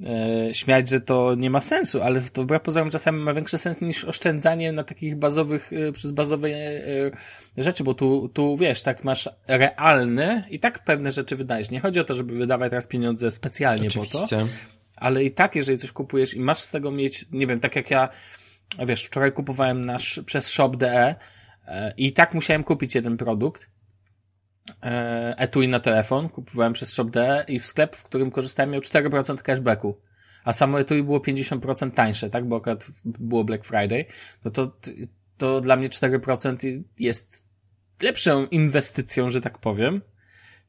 e, 0.00 0.54
śmiać, 0.54 0.88
że 0.88 1.00
to 1.00 1.34
nie 1.34 1.50
ma 1.50 1.60
sensu, 1.60 2.02
ale 2.02 2.20
to 2.20 2.42
wbrew 2.42 2.62
pozorom 2.62 2.90
czasami 2.90 3.18
ma 3.18 3.34
większy 3.34 3.58
sens 3.58 3.80
niż 3.80 4.04
oszczędzanie 4.04 4.72
na 4.72 4.84
takich 4.84 5.16
bazowych, 5.16 5.72
e, 5.72 5.92
przez 5.92 6.12
bazowe 6.12 6.48
e, 6.48 7.10
rzeczy, 7.56 7.84
bo 7.84 7.94
tu, 7.94 8.28
tu 8.28 8.56
wiesz, 8.56 8.82
tak 8.82 9.04
masz 9.04 9.28
realne 9.48 10.44
i 10.50 10.60
tak 10.60 10.84
pewne 10.84 11.12
rzeczy 11.12 11.36
wydajesz. 11.36 11.70
Nie 11.70 11.80
chodzi 11.80 12.00
o 12.00 12.04
to, 12.04 12.14
żeby 12.14 12.34
wydawać 12.34 12.70
teraz 12.70 12.86
pieniądze 12.86 13.30
specjalnie 13.30 13.88
Oczywiście. 13.88 14.18
po 14.18 14.42
to, 14.42 14.48
ale 14.96 15.24
i 15.24 15.30
tak, 15.30 15.56
jeżeli 15.56 15.78
coś 15.78 15.92
kupujesz 15.92 16.34
i 16.34 16.40
masz 16.40 16.58
z 16.58 16.70
tego 16.70 16.90
mieć, 16.90 17.26
nie 17.32 17.46
wiem, 17.46 17.60
tak 17.60 17.76
jak 17.76 17.90
ja, 17.90 18.08
wiesz, 18.86 19.04
wczoraj 19.04 19.32
kupowałem 19.32 19.84
nasz, 19.84 20.20
przez 20.26 20.48
shop.de 20.48 21.14
i 21.96 22.12
tak 22.12 22.34
musiałem 22.34 22.64
kupić 22.64 22.94
jeden 22.94 23.16
produkt, 23.16 23.70
etui 25.36 25.68
na 25.68 25.80
telefon, 25.80 26.28
kupowałem 26.28 26.72
przez 26.72 26.92
shop.de 26.92 27.44
i 27.48 27.58
w 27.58 27.66
sklep, 27.66 27.96
w 27.96 28.02
którym 28.02 28.30
korzystałem 28.30 28.70
miał 28.70 28.80
4% 28.80 29.42
cashbacku. 29.42 30.00
A 30.44 30.52
samo 30.52 30.80
etui 30.80 31.02
było 31.02 31.18
50% 31.18 31.90
tańsze, 31.90 32.30
tak? 32.30 32.48
Bo 32.48 32.56
akurat 32.56 32.86
było 33.04 33.44
Black 33.44 33.64
Friday. 33.64 34.04
No 34.44 34.50
to, 34.50 34.76
to 35.36 35.60
dla 35.60 35.76
mnie 35.76 35.88
4% 35.88 36.82
jest 36.98 37.48
lepszą 38.02 38.46
inwestycją, 38.46 39.30
że 39.30 39.40
tak 39.40 39.58
powiem, 39.58 40.00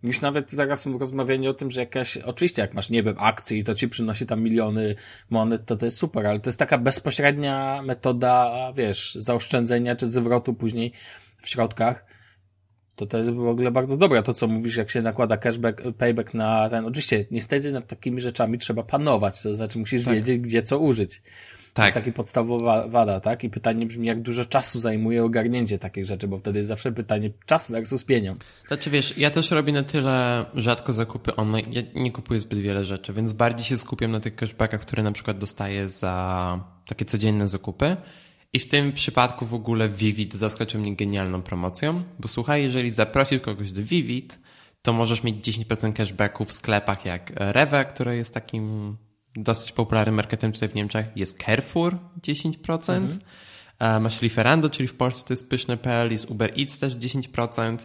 niż 0.04 0.22
nawet 0.22 0.50
teraz 0.50 0.86
rozmawianie 0.86 1.50
o 1.50 1.54
tym, 1.54 1.72
że 1.72 1.80
jakaś, 1.80 2.18
oczywiście 2.18 2.62
jak 2.62 2.74
masz, 2.74 2.90
nie 2.90 3.04
wiem, 3.04 3.16
akcji 3.20 3.64
to 3.64 3.76
ci 3.76 3.88
przynosi 3.88 4.26
tam 4.26 4.42
miliony 4.42 4.96
monet, 5.30 5.66
to 5.66 5.76
to 5.76 5.86
jest 5.86 5.98
super, 5.98 6.28
ale 6.28 6.40
to 6.40 6.50
jest 6.50 6.60
taka 6.60 6.78
bezpośrednia 6.78 7.82
metoda, 7.82 8.52
wiesz, 8.76 9.16
zaoszczędzenia 9.20 9.96
czy 9.96 10.12
zwrotu 10.12 10.54
później 10.54 10.94
w 11.42 11.50
środkach. 11.50 12.15
To 12.96 13.06
to 13.06 13.18
jest 13.18 13.32
w 13.32 13.48
ogóle 13.48 13.72
bardzo 13.72 13.98
dobre, 13.98 14.24
to 14.24 14.34
co 14.34 14.48
mówisz, 14.48 14.78
jak 14.78 14.90
się 14.90 15.02
nakłada 15.02 15.38
cashback, 15.38 15.82
payback 15.98 16.34
na 16.34 16.70
ten, 16.70 16.86
oczywiście, 16.86 17.26
niestety 17.32 17.72
nad 17.72 17.88
takimi 17.88 18.22
rzeczami 18.22 18.58
trzeba 18.58 18.84
panować, 18.84 19.42
to 19.42 19.54
znaczy 19.54 19.80
musisz 19.80 20.04
tak. 20.04 20.14
wiedzieć, 20.14 20.38
gdzie 20.38 20.64
co 20.64 20.80
użyć. 20.80 21.22
Tak. 21.76 21.84
To 21.84 21.88
jest 21.88 21.94
taki 21.94 22.12
podstawowa 22.12 22.88
wada, 22.88 23.20
tak? 23.20 23.44
I 23.44 23.50
pytanie 23.50 23.86
brzmi, 23.86 24.08
jak 24.08 24.22
dużo 24.22 24.46
czasu 24.46 24.80
zajmuje 24.80 25.24
ogarnięcie 25.24 25.80
takich 25.80 26.06
rzeczy, 26.06 26.28
bo 26.28 26.38
wtedy 26.38 26.60
jest 26.60 26.68
zawsze 26.68 26.92
pytanie 26.92 27.32
czas 27.46 27.72
versus 27.72 28.04
pieniądz. 28.04 28.54
Znaczy 28.68 28.90
wiesz, 28.90 29.18
ja 29.18 29.32
też 29.32 29.52
robię 29.52 29.74
na 29.74 29.84
tyle 29.84 30.46
rzadko 30.54 30.94
zakupy 30.94 31.36
online, 31.36 31.66
ja 31.72 31.82
nie 31.96 32.12
kupuję 32.12 32.40
zbyt 32.40 32.60
wiele 32.60 32.86
rzeczy, 32.86 33.14
więc 33.14 33.34
bardziej 33.34 33.66
się 33.66 33.78
skupiam 33.78 34.12
na 34.12 34.20
tych 34.20 34.36
cashbackach, 34.36 34.82
które 34.82 35.04
na 35.04 35.12
przykład 35.12 35.38
dostaję 35.38 35.90
za 35.90 36.60
takie 36.88 37.06
codzienne 37.06 37.48
zakupy. 37.48 37.98
I 38.56 38.60
w 38.60 38.68
tym 38.68 38.94
przypadku 38.94 39.46
w 39.46 39.54
ogóle 39.54 39.90
Vivid 39.90 40.34
zaskoczył 40.34 40.82
mnie 40.82 40.96
genialną 40.96 41.42
promocją, 41.42 42.04
bo 42.20 42.28
słuchaj, 42.28 42.64
jeżeli 42.64 42.92
zaprosisz 42.92 43.42
kogoś 43.42 43.72
do 43.72 43.84
Vivid, 43.84 44.40
to 44.82 44.94
możesz 44.94 45.24
mieć 45.24 45.48
10% 45.48 45.94
cashbacku 45.94 46.46
w 46.46 46.54
sklepach 46.54 47.06
jak 47.06 47.32
Reve, 47.36 47.86
które 47.86 48.16
jest 48.16 48.34
takim 48.34 48.98
dosyć 49.36 49.72
popularnym 49.72 50.16
marketem 50.16 50.52
tutaj 50.52 50.70
w 50.70 50.76
Niemczech 50.76 51.06
jest 51.16 51.44
Carrefour 51.44 51.98
10%, 52.22 52.94
mhm. 52.94 54.04
masz 54.04 54.22
Lieferando, 54.22 54.70
czyli 54.70 54.88
w 54.88 54.96
Polsce 54.96 55.28
to 55.28 55.34
jest 55.34 55.50
pyszne.pl, 55.50 56.12
jest 56.12 56.32
Uber 56.32 56.54
Eats 56.60 56.80
też 56.80 56.96
10% 56.96 57.78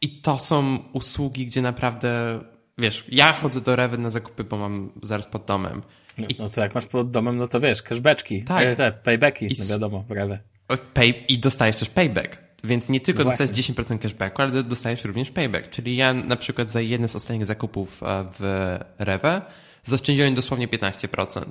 i 0.00 0.20
to 0.20 0.38
są 0.38 0.78
usługi, 0.92 1.46
gdzie 1.46 1.62
naprawdę, 1.62 2.40
wiesz, 2.78 3.04
ja 3.08 3.32
chodzę 3.32 3.60
do 3.60 3.76
Rewy 3.76 3.98
na 3.98 4.10
zakupy, 4.10 4.44
bo 4.44 4.56
mam 4.56 4.92
zaraz 5.02 5.26
pod 5.26 5.44
domem. 5.44 5.82
No, 6.18 6.26
I... 6.28 6.36
no 6.38 6.48
to 6.48 6.60
jak 6.60 6.74
masz 6.74 6.86
pod 6.86 7.10
domem, 7.10 7.36
no 7.36 7.46
to 7.46 7.60
wiesz, 7.60 7.82
cashbaczki, 7.82 8.42
tak. 8.42 8.66
E, 8.66 8.76
te 8.76 8.92
paybacki, 8.92 9.46
I... 9.46 9.54
no 9.58 9.66
wiadomo, 9.66 10.04
Rewę. 10.08 10.38
Pay... 10.94 11.08
I 11.28 11.38
dostajesz 11.38 11.76
też 11.76 11.90
payback. 11.90 12.38
Więc 12.64 12.88
nie 12.88 13.00
tylko 13.00 13.24
no 13.24 13.30
dostajesz 13.30 13.52
10% 13.52 13.98
cashbacku, 13.98 14.42
ale 14.42 14.62
dostajesz 14.62 15.04
również 15.04 15.30
payback. 15.30 15.70
Czyli 15.70 15.96
ja 15.96 16.14
na 16.14 16.36
przykład 16.36 16.70
za 16.70 16.80
jeden 16.80 17.08
z 17.08 17.16
ostatnich 17.16 17.46
zakupów 17.46 18.02
e, 18.02 18.26
w 18.38 18.78
Rewę 18.98 19.42
zaoszczędziłem 19.84 20.34
dosłownie 20.34 20.68
15%. 20.68 21.44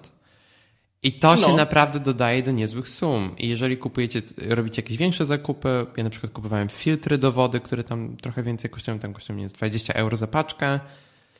I 1.03 1.13
to 1.13 1.35
no. 1.35 1.37
się 1.37 1.53
naprawdę 1.53 1.99
dodaje 1.99 2.43
do 2.43 2.51
niezłych 2.51 2.89
sum. 2.89 3.35
I 3.37 3.49
jeżeli 3.49 3.77
kupujecie, 3.77 4.21
robicie 4.47 4.81
jakieś 4.81 4.97
większe 4.97 5.25
zakupy, 5.25 5.85
ja 5.97 6.03
na 6.03 6.09
przykład 6.09 6.33
kupowałem 6.33 6.69
filtry 6.69 7.17
do 7.17 7.31
wody, 7.31 7.59
które 7.59 7.83
tam 7.83 8.17
trochę 8.17 8.43
więcej 8.43 8.69
kosztują, 8.69 8.99
tam 8.99 9.13
kosztują 9.13 9.39
jest 9.39 9.55
20 9.55 9.93
euro 9.93 10.17
za 10.17 10.27
paczkę, 10.27 10.79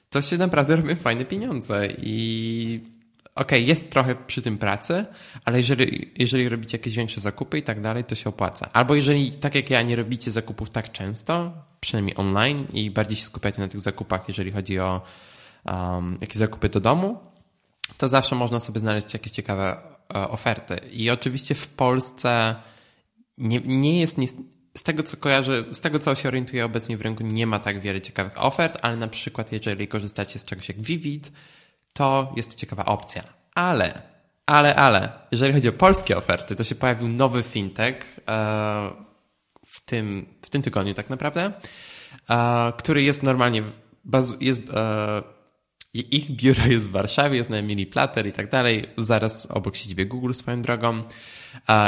to 0.09 0.21
się 0.21 0.37
naprawdę 0.37 0.75
robią 0.75 0.95
fajne 0.95 1.25
pieniądze. 1.25 1.87
I 1.97 2.81
okay, 3.35 3.59
jest 3.59 3.91
trochę 3.91 4.15
przy 4.15 4.41
tym 4.41 4.57
pracy, 4.57 5.05
ale 5.45 5.57
jeżeli, 5.57 6.11
jeżeli 6.17 6.49
robicie 6.49 6.77
jakieś 6.77 6.95
większe 6.95 7.21
zakupy 7.21 7.57
i 7.57 7.63
tak 7.63 7.81
dalej, 7.81 8.03
to 8.03 8.15
się 8.15 8.29
opłaca. 8.29 8.69
Albo 8.73 8.95
jeżeli, 8.95 9.31
tak 9.31 9.55
jak 9.55 9.69
ja, 9.69 9.81
nie 9.81 9.95
robicie 9.95 10.31
zakupów 10.31 10.69
tak 10.69 10.91
często, 10.91 11.53
przynajmniej 11.79 12.17
online 12.17 12.67
i 12.73 12.91
bardziej 12.91 13.17
się 13.17 13.23
skupiacie 13.23 13.61
na 13.61 13.67
tych 13.67 13.81
zakupach, 13.81 14.27
jeżeli 14.27 14.51
chodzi 14.51 14.79
o 14.79 15.01
um, 15.65 16.17
jakieś 16.21 16.37
zakupy 16.37 16.69
do 16.69 16.79
domu, 16.79 17.19
to 17.97 18.07
zawsze 18.07 18.35
można 18.35 18.59
sobie 18.59 18.79
znaleźć 18.79 19.13
jakieś 19.13 19.31
ciekawe 19.31 19.77
e, 20.15 20.29
oferty. 20.29 20.75
I 20.91 21.09
oczywiście 21.09 21.55
w 21.55 21.67
Polsce 21.67 22.55
nie, 23.37 23.59
nie 23.59 23.99
jest 23.99 24.17
nie, 24.17 24.27
z 24.77 24.83
tego 24.83 25.03
co 25.03 25.17
kojarzę, 25.17 25.63
z 25.71 25.81
tego 25.81 25.99
co 25.99 26.15
się 26.15 26.27
orientuję 26.27 26.65
obecnie 26.65 26.97
w 26.97 27.01
rynku, 27.01 27.23
nie 27.23 27.47
ma 27.47 27.59
tak 27.59 27.81
wiele 27.81 28.01
ciekawych 28.01 28.43
ofert, 28.43 28.77
ale 28.81 28.97
na 28.97 29.07
przykład 29.07 29.51
jeżeli 29.51 29.87
korzystacie 29.87 30.39
z 30.39 30.45
czegoś 30.45 30.69
jak 30.69 30.81
Vivid, 30.81 31.31
to 31.93 32.33
jest 32.35 32.55
ciekawa 32.55 32.85
opcja. 32.85 33.23
Ale, 33.55 34.01
ale, 34.45 34.75
ale, 34.75 35.11
jeżeli 35.31 35.53
chodzi 35.53 35.69
o 35.69 35.73
polskie 35.73 36.17
oferty, 36.17 36.55
to 36.55 36.63
się 36.63 36.75
pojawił 36.75 37.07
nowy 37.07 37.43
fintech, 37.43 38.19
e, 38.27 39.13
w 39.75 39.85
tym, 39.85 40.25
w 40.41 40.49
tym 40.49 40.61
tygodniu 40.61 40.93
tak 40.93 41.09
naprawdę, 41.09 41.51
który 42.77 43.03
jest 43.03 43.23
normalnie, 43.23 43.63
jest, 44.39 44.61
ich 45.93 46.31
biuro 46.31 46.65
jest 46.67 46.89
w 46.89 46.91
Warszawie, 46.91 47.37
jest 47.37 47.49
na 47.49 47.57
Emilii 47.57 47.85
Plater 47.85 48.27
i 48.27 48.31
tak 48.31 48.49
dalej, 48.49 48.89
zaraz 48.97 49.45
obok 49.51 49.75
siedziby 49.75 50.05
Google 50.05 50.33
swoją 50.33 50.61
drogą. 50.61 51.03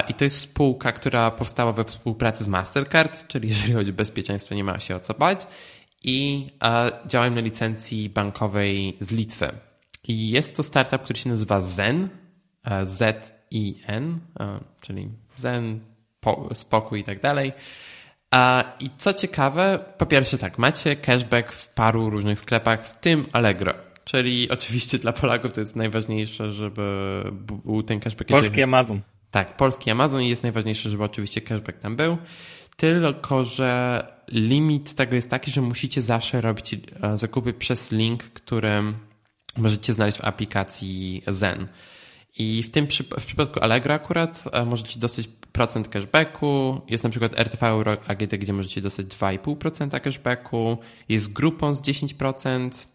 I 0.07 0.13
to 0.13 0.23
jest 0.23 0.39
spółka, 0.39 0.91
która 0.91 1.31
powstała 1.31 1.73
we 1.73 1.83
współpracy 1.83 2.43
z 2.43 2.47
Mastercard, 2.47 3.27
czyli 3.27 3.49
jeżeli 3.49 3.73
chodzi 3.73 3.91
o 3.91 3.93
bezpieczeństwo, 3.93 4.55
nie 4.55 4.63
ma 4.63 4.79
się 4.79 4.95
o 4.95 4.99
co 4.99 5.13
bać. 5.13 5.47
I 6.03 6.47
działają 7.07 7.31
na 7.31 7.41
licencji 7.41 8.09
bankowej 8.09 8.97
z 8.99 9.11
Litwy. 9.11 9.51
I 10.07 10.29
jest 10.29 10.55
to 10.55 10.63
startup, 10.63 11.01
który 11.01 11.19
się 11.19 11.29
nazywa 11.29 11.61
Zen, 11.61 12.09
Z-I-N, 12.85 14.19
czyli 14.81 15.09
Zen, 15.35 15.79
spokój 16.53 16.99
i 16.99 17.03
tak 17.03 17.21
dalej. 17.21 17.53
I 18.79 18.89
co 18.97 19.13
ciekawe, 19.13 19.79
po 19.97 20.05
pierwsze 20.05 20.37
tak, 20.37 20.57
macie 20.57 20.95
cashback 20.95 21.51
w 21.51 21.69
paru 21.69 22.09
różnych 22.09 22.39
sklepach, 22.39 22.87
w 22.87 22.99
tym 22.99 23.25
Allegro. 23.31 23.73
Czyli 24.03 24.49
oczywiście 24.49 24.99
dla 24.99 25.13
Polaków 25.13 25.51
to 25.51 25.59
jest 25.59 25.75
najważniejsze, 25.75 26.51
żeby 26.51 27.23
był 27.41 27.83
ten 27.83 27.99
cashback. 27.99 28.29
Polski 28.29 28.47
jeżeli... 28.47 28.63
Amazon. 28.63 29.01
Tak, 29.31 29.57
polski 29.57 29.91
Amazon 29.91 30.21
i 30.21 30.29
jest 30.29 30.43
najważniejsze, 30.43 30.89
żeby 30.89 31.03
oczywiście 31.03 31.41
cashback 31.41 31.79
tam 31.79 31.95
był. 31.95 32.17
Tylko, 32.77 33.43
że 33.43 34.03
limit 34.31 34.93
tego 34.93 35.15
jest 35.15 35.29
taki, 35.29 35.51
że 35.51 35.61
musicie 35.61 36.01
zawsze 36.01 36.41
robić 36.41 36.73
e, 36.73 37.17
zakupy 37.17 37.53
przez 37.53 37.91
link, 37.91 38.23
który 38.23 38.83
możecie 39.57 39.93
znaleźć 39.93 40.17
w 40.17 40.25
aplikacji 40.25 41.23
Zen. 41.27 41.67
I 42.37 42.63
w 42.63 42.71
tym 42.71 42.87
w 43.19 43.25
przypadku 43.25 43.59
Allegro 43.59 43.93
akurat 43.93 44.43
e, 44.51 44.65
możecie 44.65 44.99
dostać 44.99 45.27
procent 45.51 45.89
cashbacku. 45.89 46.81
Jest 46.87 47.03
na 47.03 47.09
przykład 47.09 47.39
RTV 47.39 47.67
Euro 47.67 47.97
AGD, 48.07 48.35
gdzie 48.35 48.53
możecie 48.53 48.81
dostać 48.81 49.05
2,5% 49.05 50.01
cashbacku. 50.01 50.77
Jest 51.09 51.33
grupą 51.33 51.75
z 51.75 51.81
10% 51.81 52.87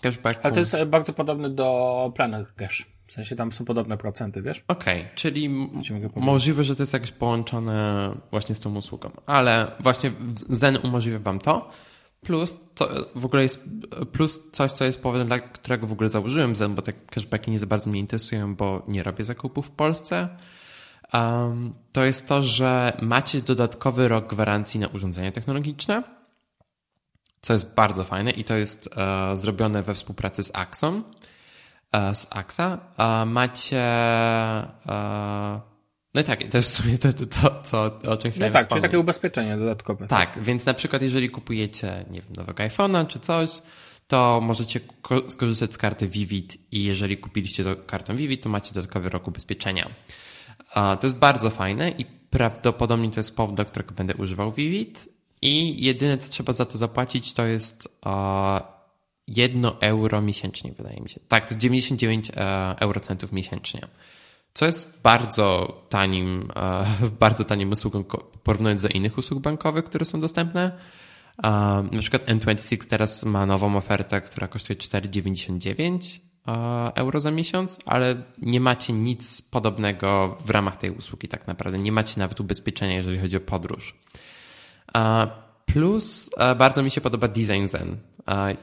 cashbacku. 0.00 0.40
Ale 0.44 0.54
to 0.54 0.60
jest 0.60 0.76
bardzo 0.86 1.12
podobne 1.12 1.50
do 1.50 2.12
Planet 2.16 2.52
Cash. 2.52 2.86
W 3.06 3.12
sensie 3.12 3.36
tam 3.36 3.52
są 3.52 3.64
podobne 3.64 3.96
procenty, 3.96 4.42
wiesz? 4.42 4.64
Okej, 4.68 5.00
okay, 5.00 5.10
czyli 5.14 5.48
możliwe, 6.16 6.64
że 6.64 6.76
to 6.76 6.82
jest 6.82 6.92
jakieś 6.92 7.12
połączone 7.12 8.10
właśnie 8.30 8.54
z 8.54 8.60
tą 8.60 8.76
usługą. 8.76 9.10
Ale 9.26 9.72
właśnie 9.80 10.12
Zen 10.48 10.78
umożliwia 10.82 11.18
wam 11.18 11.38
to. 11.38 11.70
Plus 12.20 12.60
to 12.74 12.88
w 13.14 13.24
ogóle 13.24 13.42
jest 13.42 13.68
plus 14.12 14.50
coś, 14.52 14.72
co 14.72 14.84
jest 14.84 15.02
powodem, 15.02 15.26
dla 15.26 15.38
którego 15.38 15.86
w 15.86 15.92
ogóle 15.92 16.08
założyłem 16.08 16.56
Zen, 16.56 16.74
bo 16.74 16.82
te 16.82 16.92
cashbacki 16.92 17.50
nie 17.50 17.58
za 17.58 17.66
bardzo 17.66 17.90
mnie 17.90 18.00
interesują, 18.00 18.54
bo 18.54 18.82
nie 18.88 19.02
robię 19.02 19.24
zakupów 19.24 19.66
w 19.66 19.70
Polsce. 19.70 20.28
Um, 21.12 21.74
to 21.92 22.04
jest 22.04 22.28
to, 22.28 22.42
że 22.42 22.96
macie 23.02 23.42
dodatkowy 23.42 24.08
rok 24.08 24.26
gwarancji 24.26 24.80
na 24.80 24.88
urządzenia 24.88 25.32
technologiczne 25.32 26.02
co 27.40 27.52
jest 27.52 27.74
bardzo 27.74 28.04
fajne 28.04 28.30
i 28.30 28.44
to 28.44 28.56
jest 28.56 28.88
e, 28.96 29.36
zrobione 29.36 29.82
we 29.82 29.94
współpracy 29.94 30.42
z 30.42 30.50
Axon, 30.54 31.04
e, 31.92 32.14
z 32.14 32.26
AXA. 32.30 32.78
E, 32.98 33.24
macie... 33.26 33.84
No 36.14 36.20
i 36.20 36.24
tak, 36.24 36.44
to 36.44 36.56
jest 36.56 36.70
w 36.70 36.74
sumie 36.74 36.98
to, 36.98 37.12
to, 37.12 37.26
to 37.26 37.62
co, 37.62 37.98
o 38.08 38.16
czym 38.16 38.30
chciałem 38.30 38.52
No 38.52 38.58
tak, 38.58 38.68
czyli 38.68 38.80
takie 38.80 38.98
ubezpieczenie 38.98 39.56
dodatkowe. 39.56 40.06
Tak, 40.08 40.34
tak, 40.34 40.44
więc 40.44 40.66
na 40.66 40.74
przykład 40.74 41.02
jeżeli 41.02 41.30
kupujecie, 41.30 42.04
nie 42.10 42.20
wiem, 42.20 42.32
nowego 42.36 42.62
iPhone'a 42.62 43.06
czy 43.06 43.20
coś, 43.20 43.50
to 44.08 44.40
możecie 44.42 44.80
skorzystać 45.28 45.74
z 45.74 45.78
karty 45.78 46.08
Vivid 46.08 46.56
i 46.72 46.84
jeżeli 46.84 47.16
kupiliście 47.16 47.64
to 47.64 47.76
kartą 47.76 48.16
Vivid, 48.16 48.42
to 48.42 48.48
macie 48.48 48.74
dodatkowy 48.74 49.08
rok 49.08 49.28
ubezpieczenia. 49.28 49.90
To 50.74 50.98
jest 51.02 51.18
bardzo 51.18 51.50
fajne 51.50 51.90
i 51.90 52.04
prawdopodobnie 52.04 53.10
to 53.10 53.20
jest 53.20 53.36
powód, 53.36 53.56
dla 53.56 53.64
którego 53.64 53.94
będę 53.94 54.14
używał 54.14 54.52
Vivid 54.52 55.08
i 55.42 55.84
jedyne, 55.84 56.18
co 56.18 56.30
trzeba 56.30 56.52
za 56.52 56.64
to 56.64 56.78
zapłacić, 56.78 57.32
to 57.32 57.46
jest 57.46 57.88
jedno 59.26 59.80
euro 59.80 60.22
miesięcznie, 60.22 60.72
wydaje 60.72 61.00
mi 61.00 61.08
się. 61.08 61.20
Tak, 61.28 61.44
to 61.44 61.50
jest 61.50 61.60
99 61.60 62.30
e, 62.30 62.74
eurocentów 62.78 63.32
miesięcznie. 63.32 63.80
Co 64.54 64.66
jest 64.66 65.00
bardzo 65.02 65.76
tanim, 65.88 66.48
e, 66.56 66.86
bardzo 67.20 67.44
tanim 67.44 67.72
usługą 67.72 68.04
porównując 68.42 68.82
do 68.82 68.88
innych 68.88 69.18
usług 69.18 69.40
bankowych, 69.40 69.84
które 69.84 70.04
są 70.04 70.20
dostępne. 70.20 70.72
Na 71.92 72.00
przykład 72.00 72.26
N26 72.26 72.86
teraz 72.86 73.24
ma 73.24 73.46
nową 73.46 73.76
ofertę, 73.76 74.20
która 74.20 74.48
kosztuje 74.48 74.76
4,99 74.76 76.20
euro 76.94 77.20
za 77.20 77.30
miesiąc, 77.30 77.78
ale 77.86 78.22
nie 78.38 78.60
macie 78.60 78.92
nic 78.92 79.42
podobnego 79.42 80.38
w 80.46 80.50
ramach 80.50 80.76
tej 80.76 80.90
usługi 80.90 81.28
tak 81.28 81.46
naprawdę. 81.46 81.78
Nie 81.78 81.92
macie 81.92 82.20
nawet 82.20 82.40
ubezpieczenia, 82.40 82.94
jeżeli 82.94 83.18
chodzi 83.18 83.36
o 83.36 83.40
podróż. 83.40 83.94
Plus 85.66 86.30
bardzo 86.58 86.82
mi 86.82 86.90
się 86.90 87.00
podoba 87.00 87.28
design 87.28 87.68
Zen. 87.68 87.96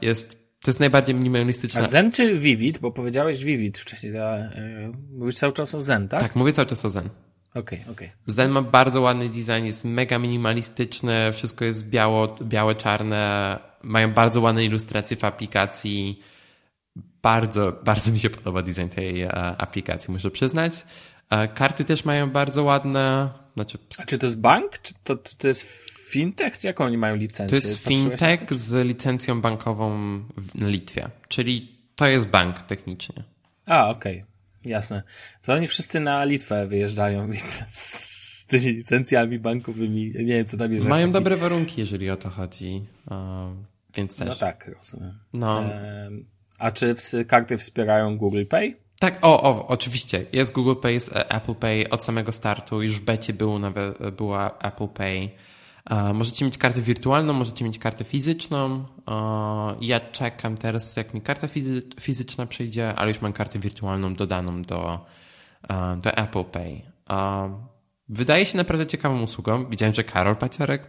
Jest 0.02 0.47
to 0.62 0.70
jest 0.70 0.80
najbardziej 0.80 1.14
minimalistyczne. 1.14 1.82
A 1.82 1.88
Zen 1.88 2.12
czy 2.12 2.38
Vivid? 2.38 2.78
Bo 2.78 2.92
powiedziałeś 2.92 3.44
Vivid 3.44 3.78
wcześniej. 3.78 4.18
A, 4.18 4.36
yy, 4.36 4.92
mówisz 5.12 5.34
cały 5.34 5.52
czas 5.52 5.74
o 5.74 5.80
Zen, 5.80 6.08
tak? 6.08 6.20
Tak, 6.20 6.36
mówię 6.36 6.52
cały 6.52 6.66
czas 6.66 6.84
o 6.84 6.90
Zen. 6.90 7.08
Okej, 7.50 7.60
okay, 7.60 7.80
okej. 7.80 8.08
Okay. 8.08 8.18
Zen 8.26 8.50
ma 8.50 8.62
bardzo 8.62 9.00
ładny 9.00 9.28
design, 9.28 9.64
jest 9.64 9.84
mega 9.84 10.18
minimalistyczny, 10.18 11.32
wszystko 11.32 11.64
jest 11.64 11.88
biało, 11.88 12.36
białe, 12.42 12.74
czarne, 12.74 13.58
mają 13.82 14.12
bardzo 14.12 14.40
ładne 14.40 14.64
ilustracje 14.64 15.16
w 15.16 15.24
aplikacji. 15.24 16.22
Bardzo, 17.22 17.72
bardzo 17.84 18.12
mi 18.12 18.18
się 18.18 18.30
podoba 18.30 18.62
design 18.62 18.88
tej 18.88 19.28
aplikacji, 19.58 20.12
muszę 20.12 20.30
przyznać. 20.30 20.84
Karty 21.54 21.84
też 21.84 22.04
mają 22.04 22.30
bardzo 22.30 22.64
ładne. 22.64 23.30
Znaczy... 23.54 23.78
A 23.98 24.04
czy 24.04 24.18
to 24.18 24.26
jest 24.26 24.40
bank? 24.40 24.78
Czy 24.82 24.94
to, 25.04 25.16
czy 25.16 25.36
to 25.36 25.48
jest 25.48 25.66
fintech? 26.08 26.64
Jaką 26.64 26.84
oni 26.84 26.98
mają 26.98 27.16
licencję? 27.16 27.60
To 27.60 27.66
jest 27.66 27.84
fintech 27.84 28.54
z 28.54 28.86
licencją 28.86 29.40
bankową 29.40 30.18
w 30.36 30.64
Litwie, 30.64 31.08
czyli 31.28 31.78
to 31.96 32.06
jest 32.06 32.28
bank 32.28 32.62
technicznie. 32.62 33.24
A, 33.66 33.90
okej. 33.90 34.16
Okay. 34.16 34.28
Jasne. 34.64 35.02
To 35.42 35.52
oni 35.52 35.66
wszyscy 35.66 36.00
na 36.00 36.24
Litwę 36.24 36.66
wyjeżdżają 36.66 37.28
z 37.70 38.46
tymi 38.46 38.66
licencjami 38.66 39.38
bankowymi. 39.38 40.12
Nie 40.14 40.24
wiem, 40.24 40.46
co 40.46 40.56
tam 40.56 40.72
jest. 40.72 40.86
Mają 40.86 41.06
taki... 41.06 41.12
dobre 41.12 41.36
warunki, 41.36 41.80
jeżeli 41.80 42.10
o 42.10 42.16
to 42.16 42.30
chodzi. 42.30 42.84
więc 43.94 44.16
też. 44.16 44.28
No 44.28 44.34
tak, 44.34 44.70
rozumiem. 44.78 45.18
No. 45.32 45.64
a 46.58 46.70
czy 46.70 46.94
karty 47.26 47.58
wspierają 47.58 48.18
Google 48.18 48.44
Pay? 48.46 48.76
Tak, 48.98 49.18
o, 49.22 49.42
o, 49.42 49.66
oczywiście. 49.66 50.24
Jest 50.32 50.52
Google 50.52 50.80
Pay, 50.82 50.92
jest 50.92 51.16
e, 51.16 51.30
Apple 51.30 51.54
Pay 51.54 51.90
od 51.90 52.04
samego 52.04 52.32
startu. 52.32 52.82
Już 52.82 53.00
w 53.00 53.04
becie 53.04 53.32
było 53.32 53.58
nawet, 53.58 54.10
była 54.10 54.58
Apple 54.58 54.88
Pay. 54.88 55.30
Możecie 56.14 56.44
mieć 56.44 56.58
kartę 56.58 56.82
wirtualną, 56.82 57.32
możecie 57.32 57.64
mieć 57.64 57.78
kartę 57.78 58.04
fizyczną. 58.04 58.86
Ja 59.80 60.00
czekam 60.00 60.58
teraz, 60.58 60.96
jak 60.96 61.14
mi 61.14 61.20
karta 61.20 61.48
fizyczna 62.00 62.46
przyjdzie, 62.46 62.94
ale 62.94 63.10
już 63.10 63.20
mam 63.20 63.32
kartę 63.32 63.58
wirtualną 63.58 64.14
dodaną 64.14 64.62
do, 64.62 65.06
do 66.02 66.10
Apple 66.16 66.44
Pay. 66.44 66.82
Wydaje 68.08 68.46
się 68.46 68.56
naprawdę 68.56 68.86
ciekawą 68.86 69.22
usługą. 69.22 69.66
Widziałem, 69.70 69.94
że 69.94 70.04
Karol 70.04 70.36
Paciorek 70.36 70.82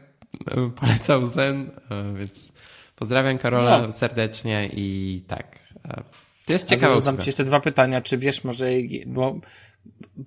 e, 0.52 0.70
polecał 0.70 1.28
Zen, 1.28 1.72
e, 1.92 2.14
więc 2.14 2.52
pozdrawiam 2.96 3.38
Karola 3.38 3.82
no. 3.82 3.94
serdecznie 3.94 4.70
i 4.74 5.22
tak. 5.28 5.60
E, 5.86 6.04
to 6.46 6.54
jest 6.54 6.68
ciekawe. 6.68 7.02
Zadam 7.02 7.22
Ci 7.22 7.30
jeszcze 7.30 7.44
dwa 7.44 7.60
pytania. 7.60 8.02
Czy 8.02 8.18
wiesz 8.18 8.44
może, 8.44 8.70
bo 9.06 9.40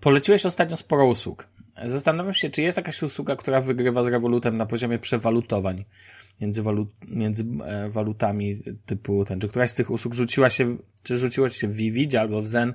poleciłeś 0.01 0.47
ostatnio 0.47 0.77
sporo 0.77 1.07
usług. 1.07 1.47
Zastanawiam 1.87 2.35
się, 2.35 2.51
czy 2.51 2.63
jest 2.63 2.77
jakaś 2.77 3.03
usługa, 3.03 3.37
która 3.37 3.61
wygrywa 3.61 4.05
z 4.05 4.07
Revolutem 4.07 4.57
na 4.57 4.67
poziomie 4.67 4.99
przewalutowań 4.99 5.85
między, 6.41 6.63
walut, 6.63 6.89
między 7.09 7.45
e, 7.65 7.91
walutami 7.91 8.63
typu 8.87 9.25
ten, 9.25 9.41
czy 9.41 9.49
któraś 9.49 9.71
z 9.71 9.75
tych 9.75 9.91
usług 9.91 10.15
rzuciła 10.15 10.51
się, 10.51 10.77
czy 11.03 11.19
rzuciła 11.19 11.49
się 11.49 11.69
w 11.69 11.73
Vivid 11.73 12.15
albo 12.15 12.43
w 12.43 12.47
Zen 12.47 12.75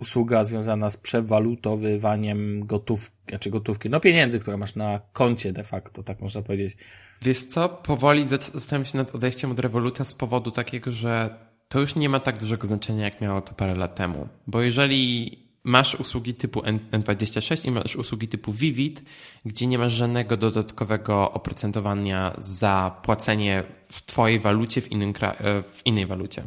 usługa 0.00 0.44
związana 0.44 0.90
z 0.90 0.96
przewalutowywaniem 0.96 2.66
gotówki, 2.66 3.16
znaczy 3.28 3.50
gotówki, 3.50 3.90
no 3.90 4.00
pieniędzy, 4.00 4.40
które 4.40 4.56
masz 4.56 4.74
na 4.74 5.00
koncie 5.12 5.52
de 5.52 5.64
facto, 5.64 6.02
tak 6.02 6.20
można 6.20 6.42
powiedzieć. 6.42 6.76
Wiesz 7.22 7.44
co, 7.44 7.68
powoli 7.68 8.26
zastanawiam 8.26 8.84
się 8.84 8.98
nad 8.98 9.14
odejściem 9.14 9.50
od 9.50 9.58
Revoluta 9.58 10.04
z 10.04 10.14
powodu 10.14 10.50
takiego, 10.50 10.90
że 10.90 11.30
to 11.68 11.80
już 11.80 11.96
nie 11.96 12.08
ma 12.08 12.20
tak 12.20 12.38
dużego 12.38 12.66
znaczenia, 12.66 13.04
jak 13.04 13.20
miało 13.20 13.40
to 13.40 13.54
parę 13.54 13.74
lat 13.74 13.94
temu. 13.94 14.28
Bo 14.46 14.62
jeżeli 14.62 15.38
masz 15.64 15.94
usługi 15.94 16.34
typu 16.34 16.60
N26 16.60 17.66
i 17.66 17.70
masz 17.70 17.96
usługi 17.96 18.28
typu 18.28 18.52
Vivid, 18.52 19.02
gdzie 19.44 19.66
nie 19.66 19.78
masz 19.78 19.92
żadnego 19.92 20.36
dodatkowego 20.36 21.32
oprocentowania 21.32 22.34
za 22.38 23.00
płacenie 23.02 23.62
w 23.88 24.06
twojej 24.06 24.40
walucie 24.40 24.80
w, 24.80 24.92
innym 24.92 25.12
e, 25.22 25.62
w 25.62 25.82
innej 25.84 26.06
walucie. 26.06 26.42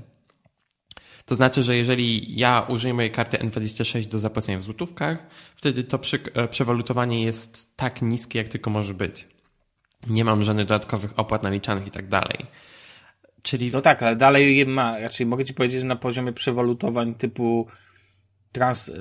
To 1.25 1.35
znaczy, 1.35 1.63
że 1.63 1.75
jeżeli 1.75 2.37
ja 2.39 2.65
użyję 2.69 2.93
mojej 2.93 3.11
karty 3.11 3.37
N26 3.37 4.05
do 4.05 4.19
zapłacenia 4.19 4.57
w 4.57 4.61
złotówkach, 4.61 5.27
wtedy 5.55 5.83
to 5.83 5.99
e, 6.33 6.47
przewalutowanie 6.47 7.23
jest 7.23 7.77
tak 7.77 8.01
niskie, 8.01 8.39
jak 8.39 8.47
tylko 8.47 8.69
może 8.69 8.93
być. 8.93 9.27
Nie 10.07 10.25
mam 10.25 10.43
żadnych 10.43 10.65
dodatkowych 10.65 11.19
opłat 11.19 11.43
naliczanych 11.43 11.87
i 11.87 11.91
tak 11.91 12.07
dalej. 12.07 12.37
Czyli... 13.43 13.71
No 13.71 13.81
tak, 13.81 14.03
ale 14.03 14.15
dalej 14.15 14.65
ma, 14.65 14.99
raczej 14.99 15.25
mogę 15.25 15.45
ci 15.45 15.53
powiedzieć, 15.53 15.79
że 15.79 15.85
na 15.85 15.95
poziomie 15.95 16.33
przewalutowań 16.33 17.15
typu 17.15 17.67
trans, 18.55 18.91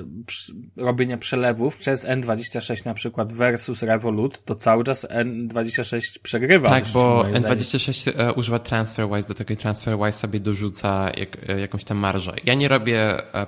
robienia 0.76 1.18
przelewów 1.18 1.76
przez 1.76 2.06
N26 2.06 2.86
na 2.86 2.94
przykład 2.94 3.32
versus 3.32 3.82
Revolut, 3.82 4.44
to 4.44 4.54
cały 4.54 4.84
czas 4.84 5.06
N26 5.10 6.18
przegrywa. 6.22 6.68
Tak, 6.68 6.84
bo 6.94 7.24
N26 7.24 8.12
e, 8.16 8.32
używa 8.32 8.58
TransferWise, 8.58 9.28
do 9.28 9.34
tego 9.34 9.56
TransferWise 9.56 10.12
sobie 10.12 10.40
dorzuca 10.40 11.10
jak, 11.16 11.50
e, 11.50 11.60
jakąś 11.60 11.84
tam 11.84 11.98
marżę. 11.98 12.34
Ja 12.44 12.54
nie 12.54 12.68
robię 12.68 13.34
e, 13.34 13.46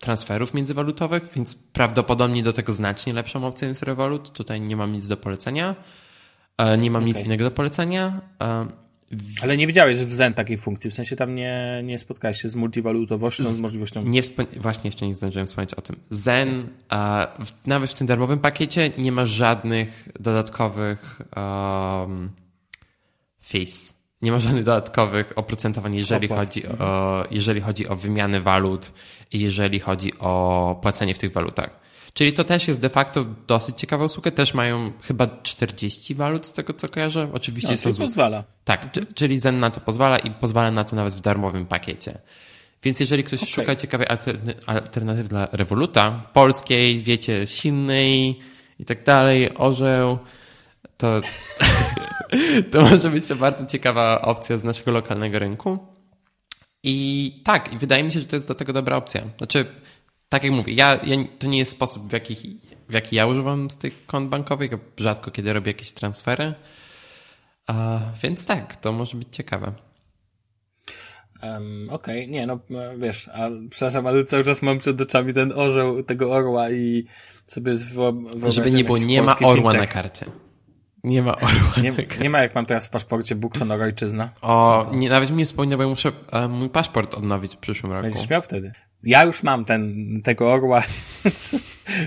transferów 0.00 0.54
międzywalutowych, 0.54 1.22
więc 1.36 1.54
prawdopodobnie 1.54 2.42
do 2.42 2.52
tego 2.52 2.72
znacznie 2.72 3.12
lepszą 3.12 3.46
opcją 3.46 3.68
jest 3.68 3.82
Revolut. 3.82 4.32
Tutaj 4.32 4.60
nie 4.60 4.76
mam 4.76 4.92
nic 4.92 5.08
do 5.08 5.16
polecenia. 5.16 5.74
Nie 6.78 6.90
mam 6.90 7.02
okay. 7.02 7.14
nic 7.14 7.24
innego 7.24 7.44
do 7.44 7.50
polecenia. 7.50 8.20
Ale 9.42 9.56
nie 9.56 9.66
widziałeś 9.66 9.96
w 9.96 10.12
Zen 10.12 10.34
takiej 10.34 10.58
funkcji, 10.58 10.90
w 10.90 10.94
sensie 10.94 11.16
tam 11.16 11.34
nie, 11.34 11.82
nie 11.84 11.98
spotkałeś 11.98 12.42
się 12.42 12.48
z 12.48 12.56
multiwalutowością, 12.56 13.44
z, 13.44 13.46
z 13.46 13.60
możliwością... 13.60 14.02
Nie 14.02 14.22
właśnie 14.60 14.88
jeszcze 14.88 15.06
nie 15.06 15.14
zdążyłem 15.14 15.46
wspomnieć 15.46 15.74
o 15.74 15.82
tym. 15.82 15.96
Zen, 16.10 16.68
w, 17.44 17.66
nawet 17.66 17.90
w 17.90 17.94
tym 17.94 18.06
darmowym 18.06 18.38
pakiecie 18.38 18.90
nie 18.98 19.12
ma 19.12 19.26
żadnych 19.26 20.08
dodatkowych 20.20 21.20
um, 21.36 22.30
fees. 23.44 23.94
Nie 24.22 24.32
ma 24.32 24.38
żadnych 24.38 24.64
dodatkowych 24.64 25.32
oprocentowań, 25.36 25.94
jeżeli 25.94 26.28
chodzi, 26.28 26.66
o, 26.66 27.24
jeżeli 27.30 27.60
chodzi 27.60 27.88
o 27.88 27.96
wymianę 27.96 28.40
walut 28.40 28.92
i 29.32 29.40
jeżeli 29.40 29.80
chodzi 29.80 30.18
o 30.18 30.78
płacenie 30.82 31.14
w 31.14 31.18
tych 31.18 31.32
walutach. 31.32 31.83
Czyli 32.14 32.32
to 32.32 32.44
też 32.44 32.68
jest 32.68 32.80
de 32.80 32.88
facto 32.88 33.26
dosyć 33.46 33.80
ciekawa 33.80 34.04
usługa. 34.04 34.30
Też 34.30 34.54
mają 34.54 34.92
chyba 35.02 35.26
40 35.42 36.14
walut 36.14 36.46
z 36.46 36.52
tego, 36.52 36.72
co 36.72 36.88
kojarzę. 36.88 37.28
Oczywiście 37.32 37.70
no, 37.70 37.76
są. 37.76 37.94
pozwala. 37.94 38.44
Tak, 38.64 38.90
czyli 39.14 39.38
Zen 39.38 39.58
na 39.58 39.70
to 39.70 39.80
pozwala 39.80 40.18
i 40.18 40.30
pozwala 40.30 40.70
na 40.70 40.84
to 40.84 40.96
nawet 40.96 41.14
w 41.14 41.20
darmowym 41.20 41.66
pakiecie. 41.66 42.18
Więc 42.82 43.00
jeżeli 43.00 43.24
ktoś 43.24 43.42
okay. 43.42 43.52
szuka 43.52 43.76
ciekawej 43.76 44.06
alternatywy 44.66 45.28
dla 45.28 45.48
Revoluta, 45.52 46.10
polskiej, 46.32 47.00
wiecie, 47.00 47.46
silnej 47.46 48.40
i 48.80 48.84
tak 48.84 49.04
dalej, 49.04 49.54
orzeł, 49.54 50.18
to, 50.96 51.20
to 52.72 52.82
może 52.82 53.10
być 53.10 53.26
to 53.26 53.36
bardzo 53.36 53.66
ciekawa 53.66 54.20
opcja 54.22 54.58
z 54.58 54.64
naszego 54.64 54.90
lokalnego 54.90 55.38
rynku. 55.38 55.78
I 56.82 57.40
tak, 57.44 57.72
i 57.72 57.78
wydaje 57.78 58.04
mi 58.04 58.12
się, 58.12 58.20
że 58.20 58.26
to 58.26 58.36
jest 58.36 58.48
do 58.48 58.54
tego 58.54 58.72
dobra 58.72 58.96
opcja. 58.96 59.22
Znaczy, 59.38 59.66
tak 60.34 60.44
jak 60.44 60.52
mówię, 60.52 60.72
ja, 60.72 61.00
ja, 61.04 61.16
to 61.38 61.46
nie 61.46 61.58
jest 61.58 61.72
sposób, 61.72 62.08
w 62.08 62.12
jaki, 62.12 62.60
w 62.88 62.92
jaki 62.92 63.16
ja 63.16 63.26
używam 63.26 63.70
z 63.70 63.76
tych 63.76 64.06
kont 64.06 64.28
bankowych. 64.28 64.70
Rzadko 64.96 65.30
kiedy 65.30 65.52
robię 65.52 65.70
jakieś 65.70 65.92
transfery. 65.92 66.54
A, 67.66 67.98
więc 68.22 68.46
tak, 68.46 68.76
to 68.76 68.92
może 68.92 69.16
być 69.18 69.28
ciekawe. 69.30 69.72
Um, 71.42 71.88
Okej, 71.90 72.24
okay. 72.24 72.26
nie 72.26 72.46
no, 72.46 72.58
wiesz, 72.98 73.28
a, 73.28 73.50
przepraszam, 73.70 74.06
ale 74.06 74.24
cały 74.24 74.44
czas 74.44 74.62
mam 74.62 74.78
przed 74.78 75.00
oczami 75.00 75.34
ten 75.34 75.52
orzeł 75.52 76.02
tego 76.02 76.32
orła 76.32 76.70
i 76.70 77.04
sobie 77.46 77.74
wyobrażam... 77.74 78.50
Żeby 78.50 78.70
nie 78.70 78.84
było, 78.84 78.98
nie 78.98 79.22
ma 79.22 79.36
orła 79.38 79.72
fintech. 79.72 79.80
na 79.80 79.86
karcie. 79.86 80.26
Nie 81.04 81.22
ma 81.22 81.36
orła. 81.36 81.82
Nie, 81.82 81.92
nie, 82.20 82.30
ma 82.30 82.38
jak 82.38 82.54
mam 82.54 82.66
teraz 82.66 82.86
w 82.86 82.90
paszporcie 82.90 83.34
Bóg, 83.34 83.58
honor, 83.58 83.82
ojczyzna. 83.82 84.30
O, 84.42 84.86
nie, 84.92 85.08
nawet 85.08 85.30
mi 85.30 85.36
nie 85.36 85.46
wspomniał, 85.46 85.78
bo 85.78 85.82
ja 85.82 85.90
muszę 85.90 86.12
e, 86.32 86.48
mój 86.48 86.68
paszport 86.68 87.14
odnowić 87.14 87.56
w 87.56 87.58
przyszłym 87.58 87.92
roku. 87.92 88.02
Będziesz 88.02 88.30
miał 88.30 88.42
wtedy. 88.42 88.72
Ja 89.06 89.24
już 89.24 89.42
mam 89.42 89.64
ten, 89.64 90.22
tego 90.22 90.52
orła, 90.52 90.82
więc, 91.24 91.56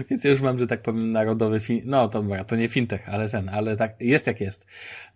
więc 0.09 0.23
już 0.23 0.41
mam, 0.41 0.57
że 0.57 0.67
tak 0.67 0.81
powiem, 0.81 1.11
narodowy 1.11 1.59
fin, 1.59 1.81
no 1.85 2.09
to, 2.09 2.23
to 2.47 2.55
nie 2.55 2.67
fintech, 2.67 3.09
ale 3.09 3.29
ten, 3.29 3.49
ale 3.49 3.77
tak, 3.77 3.95
jest 3.99 4.27
jak 4.27 4.41
jest. 4.41 4.67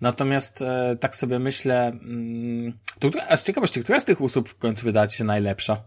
Natomiast 0.02 0.62
e, 0.62 0.98
tak 1.00 1.16
sobie 1.16 1.40
myślę, 1.40 1.88
mm, 1.88 2.80
to, 3.00 3.10
a 3.30 3.38
z 3.38 3.44
ciekawości, 3.44 3.84
która 3.84 4.00
z 4.00 4.06
tych 4.06 4.22
usług 4.22 4.50
w 4.50 4.58
końcu 4.58 4.84
wydaje 4.84 5.10
się 5.10 5.24
najlepsza? 5.24 5.84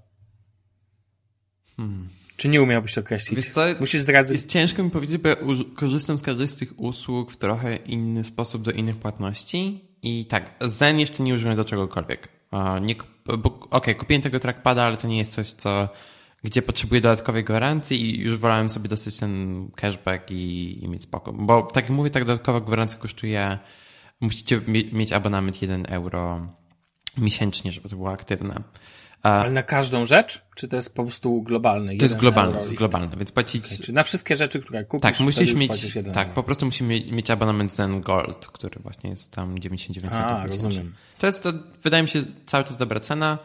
Hmm. 1.76 2.08
Czy 2.36 2.48
nie 2.48 2.62
umiałbyś 2.62 2.98
określić? 2.98 3.36
Wiesz 3.36 3.48
co, 3.48 3.64
Musisz 3.80 4.02
zdradzić. 4.02 4.32
Jest 4.32 4.48
ciężko 4.48 4.82
mi 4.82 4.90
powiedzieć, 4.90 5.18
bo 5.18 5.28
ja 5.28 5.36
korzystam 5.76 6.18
z 6.18 6.22
każdej 6.22 6.48
z 6.48 6.56
tych 6.56 6.80
usług 6.80 7.32
w 7.32 7.36
trochę 7.36 7.76
inny 7.76 8.24
sposób 8.24 8.62
do 8.62 8.70
innych 8.70 8.96
płatności. 8.96 9.84
I 10.02 10.26
tak, 10.26 10.50
Zen 10.60 10.98
jeszcze 10.98 11.22
nie 11.22 11.34
użyłem 11.34 11.56
do 11.56 11.64
czegokolwiek. 11.64 12.28
Nie, 12.80 12.94
bo, 13.38 13.58
okay, 13.70 13.94
kupiłem 13.94 14.22
tego 14.22 14.40
trackpada, 14.40 14.82
ale 14.82 14.96
to 14.96 15.08
nie 15.08 15.18
jest 15.18 15.32
coś, 15.32 15.52
co, 15.52 15.88
gdzie 16.44 16.62
potrzebuję 16.62 17.00
dodatkowej 17.00 17.44
gwarancji 17.44 18.10
i 18.10 18.20
już 18.20 18.36
wolałem 18.36 18.70
sobie 18.70 18.88
dostać 18.88 19.16
ten 19.16 19.70
cashback 19.76 20.30
i, 20.30 20.84
i 20.84 20.88
mieć 20.88 21.02
spokój. 21.02 21.34
Bo 21.36 21.62
tak 21.62 21.84
jak 21.84 21.90
mówię, 21.92 22.10
tak 22.10 22.24
dodatkowa 22.24 22.60
gwarancja 22.60 23.00
kosztuje, 23.00 23.58
musicie 24.20 24.60
mieć 24.92 25.12
abonament 25.12 25.62
1 25.62 25.86
euro 25.88 26.48
miesięcznie, 27.18 27.72
żeby 27.72 27.88
to 27.88 27.96
było 27.96 28.10
aktywne. 28.10 28.62
Ale 29.22 29.50
na 29.50 29.62
każdą 29.62 30.06
rzecz? 30.06 30.42
Czy 30.56 30.68
to 30.68 30.76
jest 30.76 30.94
po 30.94 31.02
prostu 31.02 31.42
globalny? 31.42 31.96
To 31.96 32.04
jest 32.04 32.16
globalne, 32.16 32.56
jest 32.56 32.74
globalne, 32.74 33.16
więc 33.16 33.32
płacić... 33.32 33.66
Okay, 33.66 33.78
czy 33.78 33.92
na 33.92 34.02
wszystkie 34.02 34.36
rzeczy, 34.36 34.60
które 34.60 34.84
kupisz, 34.84 35.02
tak, 35.02 35.20
musisz 35.20 35.54
mieć, 35.54 35.98
tak, 36.14 36.34
po 36.34 36.42
prostu 36.42 36.66
musimy 36.66 37.00
mieć 37.10 37.30
abonament 37.30 37.74
Zen 37.74 38.00
Gold, 38.00 38.46
który 38.46 38.80
właśnie 38.80 39.10
jest 39.10 39.32
tam 39.32 39.58
99 39.58 40.14
centów. 40.14 40.36
A, 40.36 40.46
rozumiem. 40.46 40.94
To 41.18 41.26
jest 41.26 41.42
to, 41.42 41.52
wydaje 41.82 42.02
mi 42.02 42.08
się, 42.08 42.22
cały 42.46 42.64
czas 42.64 42.76
dobra 42.76 43.00
cena 43.00 43.38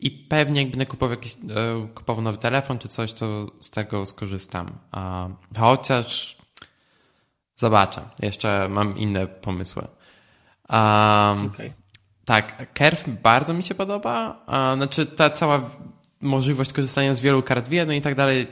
i 0.00 0.10
pewnie 0.10 0.62
jak 0.62 0.70
będę 0.70 0.86
kupował 0.86 1.16
jakiś, 1.16 1.34
e, 1.34 1.88
kupował 1.94 2.24
nowy 2.24 2.38
telefon 2.38 2.78
czy 2.78 2.88
coś, 2.88 3.12
to 3.12 3.50
z 3.60 3.70
tego 3.70 4.06
skorzystam. 4.06 4.78
Chociaż 5.58 6.36
zobaczę, 7.56 8.00
jeszcze 8.22 8.68
mam 8.68 8.98
inne 8.98 9.26
pomysły. 9.26 9.82
Um, 10.68 11.46
okay. 11.46 11.72
Tak, 12.26 12.72
Kerf 12.72 13.08
bardzo 13.22 13.54
mi 13.54 13.62
się 13.62 13.74
podoba. 13.74 14.44
Znaczy 14.76 15.06
ta 15.06 15.30
cała 15.30 15.70
możliwość 16.20 16.72
korzystania 16.72 17.14
z 17.14 17.20
wielu 17.20 17.42
kart 17.42 17.68
w 17.68 17.72
jednej 17.72 17.98
i 17.98 18.02
tak 18.02 18.14
dalej. 18.14 18.46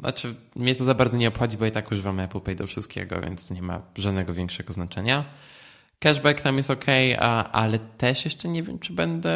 Znaczy 0.00 0.34
mnie 0.56 0.74
to 0.74 0.84
za 0.84 0.94
bardzo 0.94 1.18
nie 1.18 1.28
obchodzi, 1.28 1.56
bo 1.56 1.66
i 1.66 1.70
tak 1.70 1.92
używam 1.92 2.20
Apple 2.20 2.40
Pay 2.40 2.54
do 2.54 2.66
wszystkiego, 2.66 3.20
więc 3.20 3.50
nie 3.50 3.62
ma 3.62 3.82
żadnego 3.96 4.32
większego 4.32 4.72
znaczenia. 4.72 5.24
Cashback 5.98 6.40
tam 6.40 6.56
jest 6.56 6.70
ok, 6.70 6.84
ale 7.52 7.78
też 7.78 8.24
jeszcze 8.24 8.48
nie 8.48 8.62
wiem, 8.62 8.78
czy 8.78 8.92
będę 8.92 9.32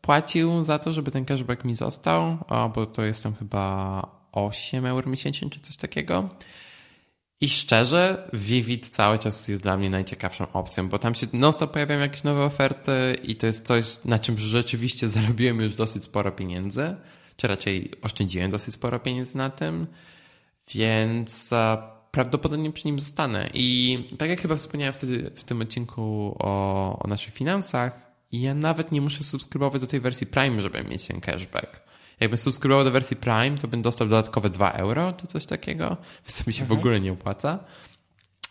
płacił 0.00 0.62
za 0.62 0.78
to, 0.78 0.92
żeby 0.92 1.10
ten 1.10 1.24
cashback 1.24 1.64
mi 1.64 1.74
został, 1.74 2.38
bo 2.74 2.86
to 2.86 3.02
jest 3.02 3.22
tam 3.22 3.34
chyba 3.34 4.02
8 4.32 4.86
euro 4.86 5.10
miesięcznie 5.10 5.50
czy 5.50 5.60
coś 5.60 5.76
takiego. 5.76 6.28
I 7.40 7.48
szczerze, 7.48 8.30
Vivid 8.32 8.88
cały 8.88 9.18
czas 9.18 9.48
jest 9.48 9.62
dla 9.62 9.76
mnie 9.76 9.90
najciekawszą 9.90 10.52
opcją, 10.52 10.88
bo 10.88 10.98
tam 10.98 11.14
się 11.14 11.26
non-stop 11.32 11.72
pojawiają 11.72 12.00
jakieś 12.00 12.24
nowe 12.24 12.44
oferty 12.44 13.16
i 13.22 13.36
to 13.36 13.46
jest 13.46 13.66
coś, 13.66 14.04
na 14.04 14.18
czym 14.18 14.38
rzeczywiście 14.38 15.08
zarobiłem 15.18 15.60
już 15.60 15.76
dosyć 15.76 16.04
sporo 16.04 16.32
pieniędzy, 16.32 16.96
czy 17.36 17.46
raczej 17.46 17.90
oszczędziłem 18.02 18.50
dosyć 18.50 18.74
sporo 18.74 19.00
pieniędzy 19.00 19.36
na 19.36 19.50
tym, 19.50 19.86
więc 20.74 21.52
e, 21.52 21.78
prawdopodobnie 22.10 22.72
przy 22.72 22.86
nim 22.86 22.98
zostanę. 22.98 23.50
I 23.54 23.98
tak 24.18 24.30
jak 24.30 24.40
chyba 24.40 24.54
wspomniałem 24.54 24.94
wtedy 24.94 25.30
w 25.34 25.44
tym 25.44 25.62
odcinku 25.62 26.36
o, 26.38 26.98
o 26.98 27.08
naszych 27.08 27.34
finansach, 27.34 28.08
ja 28.32 28.54
nawet 28.54 28.92
nie 28.92 29.00
muszę 29.00 29.22
subskrybować 29.22 29.80
do 29.80 29.86
tej 29.86 30.00
wersji 30.00 30.26
Prime, 30.26 30.60
żeby 30.60 30.84
mieć 30.84 31.06
ten 31.06 31.20
cashback. 31.20 31.87
Jakbym 32.20 32.38
subskrybował 32.38 32.84
do 32.84 32.90
wersji 32.90 33.16
Prime, 33.16 33.58
to 33.58 33.68
bym 33.68 33.82
dostał 33.82 34.08
dodatkowe 34.08 34.50
2 34.50 34.72
euro 34.72 35.12
czy 35.12 35.26
coś 35.26 35.46
takiego, 35.46 35.96
więc 36.26 36.38
to 36.38 36.44
mi 36.46 36.52
się 36.52 36.62
mhm. 36.62 36.78
w 36.78 36.80
ogóle 36.80 37.00
nie 37.00 37.12
opłaca. 37.12 37.58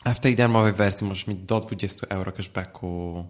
A 0.03 0.13
w 0.13 0.19
tej 0.19 0.35
darmowej 0.35 0.73
wersji 0.73 1.07
możesz 1.07 1.27
mieć 1.27 1.39
do 1.39 1.59
20 1.59 2.07
euro 2.07 2.31
cashbacku, 2.31 3.25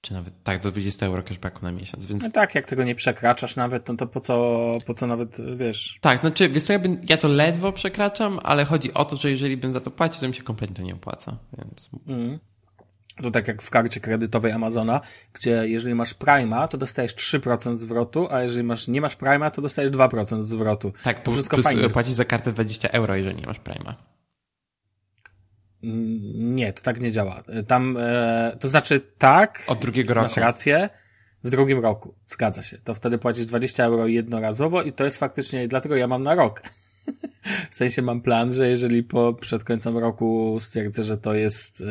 czy 0.00 0.12
nawet 0.12 0.42
tak, 0.42 0.62
do 0.62 0.70
20 0.70 1.06
euro 1.06 1.22
cashbacku 1.22 1.60
na 1.62 1.72
miesiąc. 1.72 2.06
Więc... 2.06 2.22
No 2.22 2.30
tak, 2.30 2.54
jak 2.54 2.66
tego 2.66 2.84
nie 2.84 2.94
przekraczasz 2.94 3.56
nawet, 3.56 3.88
no 3.88 3.96
to 3.96 4.06
po 4.06 4.20
co, 4.20 4.72
po 4.86 4.94
co 4.94 5.06
nawet, 5.06 5.36
wiesz... 5.56 5.98
Tak, 6.00 6.20
znaczy, 6.20 6.48
wiesz 6.48 6.62
co, 6.62 6.72
ja, 6.72 6.78
bym, 6.78 7.00
ja 7.08 7.16
to 7.16 7.28
ledwo 7.28 7.72
przekraczam, 7.72 8.38
ale 8.42 8.64
chodzi 8.64 8.94
o 8.94 9.04
to, 9.04 9.16
że 9.16 9.30
jeżeli 9.30 9.56
bym 9.56 9.72
za 9.72 9.80
to 9.80 9.90
płacił, 9.90 10.20
to 10.20 10.28
mi 10.28 10.34
się 10.34 10.42
kompletnie 10.42 10.76
to 10.76 10.82
nie 10.82 10.94
opłaca, 10.94 11.36
więc... 11.58 11.90
Mm. 12.06 12.38
To 13.22 13.30
tak 13.30 13.48
jak 13.48 13.62
w 13.62 13.70
karcie 13.70 14.00
kredytowej 14.00 14.52
Amazona, 14.52 15.00
gdzie 15.32 15.68
jeżeli 15.68 15.94
masz 15.94 16.14
Prima, 16.14 16.68
to 16.68 16.78
dostajesz 16.78 17.14
3% 17.14 17.74
zwrotu, 17.74 18.28
a 18.30 18.42
jeżeli 18.42 18.62
masz, 18.62 18.88
nie 18.88 19.00
masz 19.00 19.16
Prima, 19.16 19.50
to 19.50 19.62
dostajesz 19.62 19.90
2% 19.90 20.42
zwrotu. 20.42 20.92
Tak, 21.04 21.22
to 21.22 21.32
wszystko 21.32 21.56
plus 21.56 21.66
fajnie. 21.66 21.88
płacisz 21.90 22.12
za 22.12 22.24
kartę 22.24 22.52
20 22.52 22.88
euro, 22.88 23.16
jeżeli 23.16 23.36
nie 23.36 23.46
masz 23.46 23.58
Prima. 23.58 23.96
Mm, 25.82 26.56
nie, 26.56 26.72
to 26.72 26.82
tak 26.82 27.00
nie 27.00 27.12
działa. 27.12 27.42
Tam, 27.66 27.96
e, 28.00 28.56
to 28.60 28.68
znaczy 28.68 29.00
tak. 29.18 29.64
Od 29.66 29.78
drugiego 29.78 30.14
roku. 30.14 30.24
Masz 30.24 30.36
rację. 30.36 30.90
W 31.44 31.50
drugim 31.50 31.78
roku. 31.78 32.14
Zgadza 32.26 32.62
się. 32.62 32.78
To 32.78 32.94
wtedy 32.94 33.18
płacisz 33.18 33.46
20 33.46 33.84
euro 33.84 34.06
jednorazowo 34.06 34.82
i 34.82 34.92
to 34.92 35.04
jest 35.04 35.16
faktycznie, 35.16 35.68
dlatego 35.68 35.96
ja 35.96 36.06
mam 36.06 36.22
na 36.22 36.34
rok. 36.34 36.62
w 37.70 37.74
sensie 37.74 38.02
mam 38.02 38.20
plan, 38.20 38.52
że 38.52 38.68
jeżeli 38.68 39.02
po, 39.02 39.34
przed 39.34 39.64
końcem 39.64 39.98
roku 39.98 40.58
stwierdzę, 40.60 41.02
że 41.02 41.18
to 41.18 41.34
jest, 41.34 41.80
e, 41.80 41.84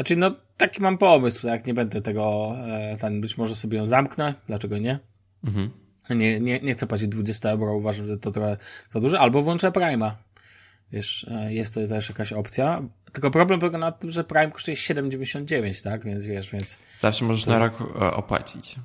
znaczy, 0.00 0.16
no, 0.16 0.34
taki 0.56 0.82
mam 0.82 0.98
pomysł, 0.98 1.46
tak, 1.46 1.66
nie 1.66 1.74
będę 1.74 2.02
tego, 2.02 2.54
e, 2.66 2.96
ten, 2.96 3.20
być 3.20 3.38
może 3.38 3.56
sobie 3.56 3.78
ją 3.78 3.86
zamknę, 3.86 4.34
dlaczego 4.46 4.78
nie? 4.78 4.98
Mhm. 5.44 5.70
Nie, 6.10 6.40
nie, 6.40 6.60
nie 6.60 6.74
chcę 6.74 6.86
płacić 6.86 7.08
20 7.08 7.50
euro, 7.50 7.74
uważam, 7.74 8.06
że 8.06 8.18
to 8.18 8.30
trochę 8.30 8.56
za 8.88 9.00
dużo, 9.00 9.20
albo 9.20 9.42
włączę 9.42 9.72
Prima. 9.72 10.16
Wiesz, 10.92 11.26
e, 11.30 11.54
jest 11.54 11.74
to 11.74 11.86
też 11.86 12.08
jakaś 12.08 12.32
opcja. 12.32 12.82
Tylko 13.12 13.30
problem 13.30 13.60
polega 13.60 13.78
na 13.78 13.92
tym, 13.92 14.10
że 14.10 14.24
Prime 14.24 14.50
kosztuje 14.50 14.76
7,99, 14.76 15.82
tak? 15.84 16.04
Więc 16.04 16.26
wiesz, 16.26 16.50
więc... 16.50 16.78
Zawsze 16.98 17.24
możesz 17.24 17.46
na 17.46 17.58
rok 17.58 17.80
e, 17.80 18.14
opłacić. 18.14 18.76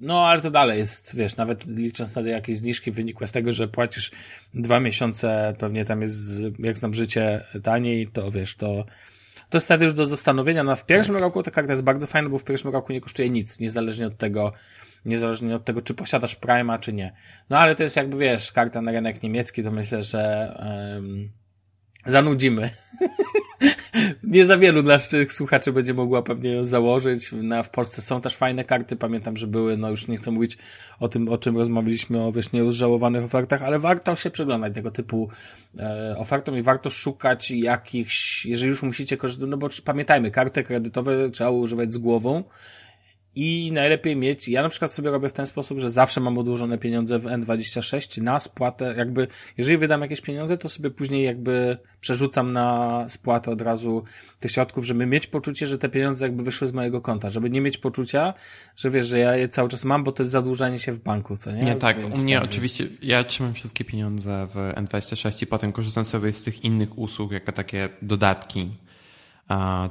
No, 0.00 0.26
ale 0.26 0.40
to 0.40 0.50
dalej 0.50 0.78
jest, 0.78 1.16
wiesz, 1.16 1.36
nawet 1.36 1.66
licząc 1.66 2.10
wtedy 2.10 2.30
jakieś 2.30 2.56
zniżki 2.56 2.92
wynikłe 2.92 3.26
z 3.26 3.32
tego, 3.32 3.52
że 3.52 3.68
płacisz 3.68 4.10
dwa 4.54 4.80
miesiące, 4.80 5.54
pewnie 5.58 5.84
tam 5.84 6.02
jest, 6.02 6.42
jak 6.58 6.78
znam 6.78 6.94
życie, 6.94 7.44
taniej, 7.62 8.08
to 8.08 8.30
wiesz, 8.30 8.56
to, 8.56 8.84
to 9.54 9.56
jest 9.56 9.66
wtedy 9.66 9.84
już 9.84 9.94
do 9.94 10.06
zastanowienia. 10.06 10.64
No, 10.64 10.76
w 10.76 10.86
pierwszym 10.86 11.14
tak. 11.14 11.22
roku 11.22 11.42
ta 11.42 11.50
karta 11.50 11.72
jest 11.72 11.82
bardzo 11.82 12.06
fajna, 12.06 12.28
bo 12.28 12.38
w 12.38 12.44
pierwszym 12.44 12.70
roku 12.72 12.92
nie 12.92 13.00
kosztuje 13.00 13.30
nic, 13.30 13.60
niezależnie 13.60 14.06
od 14.06 14.16
tego, 14.16 14.52
niezależnie 15.04 15.56
od 15.56 15.64
tego, 15.64 15.80
czy 15.80 15.94
posiadasz 15.94 16.34
Prima, 16.36 16.78
czy 16.78 16.92
nie. 16.92 17.12
No, 17.50 17.58
ale 17.58 17.74
to 17.74 17.82
jest 17.82 17.96
jakby, 17.96 18.16
wiesz, 18.16 18.52
karta 18.52 18.82
na 18.82 18.92
rynek 18.92 19.22
niemiecki, 19.22 19.64
to 19.64 19.70
myślę, 19.70 20.02
że 20.02 20.54
um, 20.94 21.30
zanudzimy. 22.06 22.70
nie 24.22 24.46
za 24.46 24.58
wielu 24.58 24.82
naszych 24.82 25.32
słuchaczy 25.32 25.72
będzie 25.72 25.94
mogła 25.94 26.22
pewnie 26.22 26.50
ją 26.50 26.64
założyć. 26.64 27.32
Na, 27.32 27.62
w 27.62 27.70
Polsce 27.70 28.02
są 28.02 28.20
też 28.20 28.36
fajne 28.36 28.64
karty. 28.64 28.96
Pamiętam, 28.96 29.36
że 29.36 29.46
były, 29.46 29.76
no 29.76 29.90
już 29.90 30.08
nie 30.08 30.16
chcę 30.16 30.30
mówić 30.30 30.58
o 31.00 31.08
tym, 31.08 31.28
o 31.28 31.38
czym 31.38 31.58
rozmawialiśmy, 31.58 32.22
o 32.22 32.32
wiesz, 32.32 32.52
nieuzżałowanych 32.52 33.24
ofertach, 33.24 33.62
ale 33.62 33.78
warto 33.78 34.16
się 34.16 34.30
przyglądać 34.30 34.74
tego 34.74 34.90
typu 34.90 35.28
e, 35.78 36.14
ofertom 36.18 36.58
i 36.58 36.62
warto 36.62 36.90
szukać 36.90 37.50
jakichś, 37.50 38.46
jeżeli 38.46 38.68
już 38.68 38.82
musicie 38.82 39.16
korzystać, 39.16 39.48
no 39.50 39.56
bo 39.56 39.68
pamiętajmy, 39.84 40.30
karty 40.30 40.62
kredytowe 40.62 41.30
trzeba 41.30 41.50
używać 41.50 41.92
z 41.92 41.98
głową, 41.98 42.44
i 43.36 43.70
najlepiej 43.72 44.16
mieć, 44.16 44.48
ja 44.48 44.62
na 44.62 44.68
przykład 44.68 44.92
sobie 44.92 45.10
robię 45.10 45.28
w 45.28 45.32
ten 45.32 45.46
sposób, 45.46 45.78
że 45.78 45.90
zawsze 45.90 46.20
mam 46.20 46.38
odłożone 46.38 46.78
pieniądze 46.78 47.18
w 47.18 47.24
N26 47.24 48.22
na 48.22 48.40
spłatę, 48.40 48.94
jakby, 48.96 49.28
jeżeli 49.58 49.78
wydam 49.78 50.00
jakieś 50.00 50.20
pieniądze, 50.20 50.58
to 50.58 50.68
sobie 50.68 50.90
później 50.90 51.24
jakby 51.24 51.78
przerzucam 52.00 52.52
na 52.52 53.08
spłatę 53.08 53.50
od 53.50 53.60
razu 53.60 54.04
tych 54.40 54.50
środków, 54.50 54.84
żeby 54.84 55.06
mieć 55.06 55.26
poczucie, 55.26 55.66
że 55.66 55.78
te 55.78 55.88
pieniądze 55.88 56.26
jakby 56.26 56.42
wyszły 56.42 56.68
z 56.68 56.72
mojego 56.72 57.00
konta, 57.00 57.30
żeby 57.30 57.50
nie 57.50 57.60
mieć 57.60 57.78
poczucia, 57.78 58.34
że 58.76 58.90
wiesz, 58.90 59.06
że 59.06 59.18
ja 59.18 59.36
je 59.36 59.48
cały 59.48 59.68
czas 59.68 59.84
mam, 59.84 60.04
bo 60.04 60.12
to 60.12 60.22
jest 60.22 60.32
zadłużanie 60.32 60.78
się 60.78 60.92
w 60.92 60.98
banku, 60.98 61.36
co 61.36 61.52
nie? 61.52 61.62
Nie, 61.62 61.74
tak, 61.74 62.00
Więc 62.00 62.18
u 62.18 62.22
mnie 62.22 62.34
tak, 62.34 62.44
oczywiście, 62.44 62.86
ja 63.02 63.24
trzymam 63.24 63.54
wszystkie 63.54 63.84
pieniądze 63.84 64.48
w 64.54 64.74
N26 64.74 65.42
i 65.42 65.46
potem 65.46 65.72
korzystam 65.72 66.04
sobie 66.04 66.32
z 66.32 66.44
tych 66.44 66.64
innych 66.64 66.98
usług, 66.98 67.32
jako 67.32 67.52
takie 67.52 67.88
dodatki, 68.02 68.70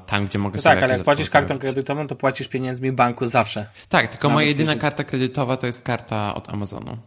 tam, 0.06 0.26
gdzie 0.26 0.40
mogę 0.40 0.56
no 0.56 0.62
sobie... 0.62 0.76
Tak, 0.76 0.84
ale 0.84 0.94
jak 0.94 1.04
płacisz 1.04 1.30
kartą 1.30 1.60
kredytową, 1.60 2.08
to 2.08 2.16
płacisz 2.16 2.48
pieniędzmi 2.48 2.92
banku 2.92 3.26
zawsze. 3.26 3.66
Tak, 3.90 4.08
tylko 4.08 4.28
Nawet 4.28 4.36
moja 4.36 4.48
jedyna 4.48 4.72
jeśli... 4.72 4.82
karta 4.82 5.04
kredytowa 5.04 5.58
to 5.58 5.68
jest 5.68 5.86
karta 5.86 6.36
od 6.36 6.50
Amazonu. 6.50 6.98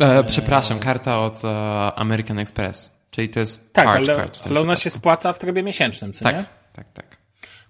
E, 0.00 0.24
przepraszam, 0.24 0.78
karta 0.78 1.20
od 1.20 1.44
e, 1.44 1.48
American 1.94 2.38
Express. 2.38 2.96
Czyli 3.10 3.28
to 3.28 3.40
jest 3.40 3.72
tak, 3.72 3.84
charge 3.84 4.08
ale, 4.08 4.16
card. 4.16 4.46
Ale 4.46 4.60
ona 4.60 4.76
się 4.76 4.90
spłaca 4.90 5.32
w 5.32 5.38
trybie 5.38 5.62
miesięcznym, 5.62 6.12
co 6.12 6.24
tak, 6.24 6.36
nie? 6.36 6.44
Tak, 6.72 6.92
tak. 6.92 7.16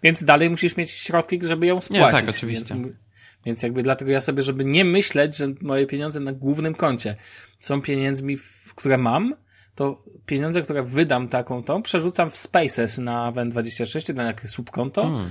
Więc 0.02 0.24
dalej 0.24 0.50
musisz 0.50 0.76
mieć 0.76 0.90
środki, 0.90 1.40
żeby 1.42 1.66
ją 1.66 1.80
spłacić. 1.80 2.06
Nie, 2.06 2.12
tak, 2.12 2.28
oczywiście. 2.28 2.74
Więc, 2.74 2.96
więc 3.44 3.62
jakby 3.62 3.82
dlatego 3.82 4.10
ja 4.10 4.20
sobie, 4.20 4.42
żeby 4.42 4.64
nie 4.64 4.84
myśleć, 4.84 5.36
że 5.36 5.48
moje 5.60 5.86
pieniądze 5.86 6.20
na 6.20 6.32
głównym 6.32 6.74
koncie 6.74 7.16
są 7.60 7.82
pieniędzmi, 7.82 8.36
które 8.76 8.98
mam, 8.98 9.34
to 9.76 10.02
pieniądze, 10.26 10.62
które 10.62 10.82
wydam 10.82 11.28
taką 11.28 11.62
tą, 11.62 11.82
przerzucam 11.82 12.30
w 12.30 12.36
Spaces 12.36 12.98
na 12.98 13.32
WN26, 13.32 14.14
na 14.14 14.22
jakieś 14.22 14.50
subkonto 14.50 15.02
mm. 15.02 15.30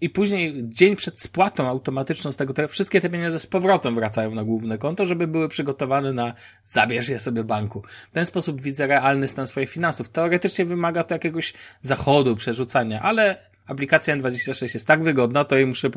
i 0.00 0.10
później 0.10 0.54
dzień 0.68 0.96
przed 0.96 1.20
spłatą 1.22 1.68
automatyczną 1.68 2.32
z 2.32 2.36
tego, 2.36 2.54
te, 2.54 2.68
wszystkie 2.68 3.00
te 3.00 3.10
pieniądze 3.10 3.38
z 3.38 3.46
powrotem 3.46 3.94
wracają 3.94 4.34
na 4.34 4.44
główne 4.44 4.78
konto, 4.78 5.06
żeby 5.06 5.26
były 5.26 5.48
przygotowane 5.48 6.12
na 6.12 6.34
zabierz 6.64 7.08
je 7.08 7.18
sobie 7.18 7.44
banku. 7.44 7.82
W 8.10 8.14
ten 8.14 8.26
sposób 8.26 8.60
widzę 8.60 8.86
realny 8.86 9.28
stan 9.28 9.46
swoich 9.46 9.70
finansów. 9.70 10.08
Teoretycznie 10.08 10.64
wymaga 10.64 11.04
to 11.04 11.14
jakiegoś 11.14 11.54
zachodu, 11.82 12.36
przerzucania, 12.36 13.02
ale 13.02 13.36
aplikacja 13.66 14.16
N26 14.16 14.74
jest 14.74 14.86
tak 14.86 15.02
wygodna, 15.02 15.44
to 15.44 15.56
jej 15.56 15.66
muszę 15.66 15.90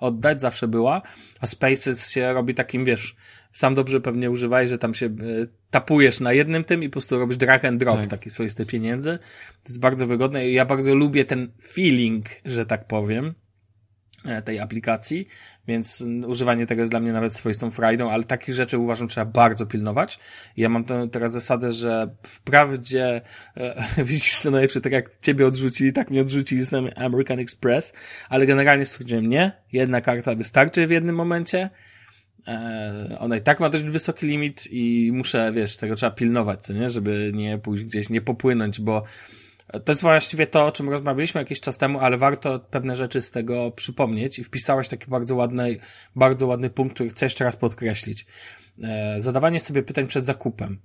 oddać, 0.00 0.40
zawsze 0.40 0.68
była, 0.68 1.02
a 1.40 1.46
Spaces 1.46 2.10
się 2.10 2.32
robi 2.32 2.54
takim, 2.54 2.84
wiesz, 2.84 3.16
sam 3.52 3.74
dobrze 3.74 4.00
pewnie 4.00 4.30
używaj, 4.30 4.68
że 4.68 4.78
tam 4.78 4.94
się 4.94 5.06
e, 5.06 5.10
tapujesz 5.70 6.20
na 6.20 6.32
jednym 6.32 6.64
tym 6.64 6.82
i 6.82 6.88
po 6.88 6.92
prostu 6.92 7.18
robisz 7.18 7.36
drag 7.36 7.64
and 7.64 7.80
drop, 7.80 8.00
tak. 8.00 8.10
taki 8.10 8.30
swoisty 8.30 8.66
pieniędzy. 8.66 9.18
To 9.62 9.68
jest 9.68 9.80
bardzo 9.80 10.06
wygodne 10.06 10.48
i 10.48 10.52
ja 10.52 10.64
bardzo 10.64 10.94
lubię 10.94 11.24
ten 11.24 11.52
feeling, 11.62 12.26
że 12.44 12.66
tak 12.66 12.86
powiem, 12.86 13.34
e, 14.24 14.42
tej 14.42 14.60
aplikacji, 14.60 15.28
więc 15.68 16.04
używanie 16.26 16.66
tego 16.66 16.82
jest 16.82 16.92
dla 16.92 17.00
mnie 17.00 17.12
nawet 17.12 17.34
swoistą 17.34 17.70
frajdą, 17.70 18.10
ale 18.10 18.24
takich 18.24 18.54
rzeczy 18.54 18.78
uważam 18.78 19.08
trzeba 19.08 19.24
bardzo 19.24 19.66
pilnować. 19.66 20.18
Ja 20.56 20.68
mam 20.68 20.84
teraz 21.10 21.32
zasadę, 21.32 21.72
że 21.72 22.14
wprawdzie 22.22 23.20
e, 23.56 23.84
widzisz 24.04 24.42
to 24.42 24.50
najlepsze, 24.50 24.80
tak 24.80 24.92
jak 24.92 25.18
ciebie 25.18 25.46
odrzucili, 25.46 25.92
tak 25.92 26.10
mnie 26.10 26.20
odrzucili 26.20 26.64
z 26.64 26.74
American 26.96 27.38
Express, 27.38 27.94
ale 28.28 28.46
generalnie 28.46 28.84
stwierdziłem 28.84 29.28
nie, 29.28 29.52
jedna 29.72 30.00
karta 30.00 30.34
wystarczy 30.34 30.86
w 30.86 30.90
jednym 30.90 31.16
momencie, 31.16 31.70
ona 33.18 33.36
i 33.36 33.40
tak 33.40 33.60
ma 33.60 33.68
dość 33.68 33.84
wysoki 33.84 34.26
limit 34.26 34.68
i 34.70 35.10
muszę, 35.12 35.52
wiesz, 35.52 35.76
tego 35.76 35.94
trzeba 35.94 36.12
pilnować, 36.12 36.62
co 36.62 36.72
nie? 36.72 36.90
Żeby 36.90 37.30
nie 37.34 37.58
pójść 37.58 37.84
gdzieś, 37.84 38.10
nie 38.10 38.20
popłynąć, 38.20 38.80
bo 38.80 39.04
to 39.72 39.92
jest 39.92 40.02
właściwie 40.02 40.46
to, 40.46 40.66
o 40.66 40.72
czym 40.72 40.88
rozmawialiśmy 40.88 41.40
jakiś 41.40 41.60
czas 41.60 41.78
temu, 41.78 41.98
ale 41.98 42.16
warto 42.16 42.60
pewne 42.60 42.96
rzeczy 42.96 43.22
z 43.22 43.30
tego 43.30 43.70
przypomnieć 43.70 44.38
i 44.38 44.44
wpisałaś 44.44 44.88
taki 44.88 45.10
bardzo 45.10 45.36
ładny, 45.36 45.76
bardzo 46.16 46.46
ładny 46.46 46.70
punkt, 46.70 46.94
który 46.94 47.10
chcę 47.10 47.26
jeszcze 47.26 47.44
raz 47.44 47.56
podkreślić. 47.56 48.26
E, 48.82 49.20
zadawanie 49.20 49.60
sobie 49.60 49.82
pytań 49.82 50.06
przed 50.06 50.24
zakupem. 50.24 50.78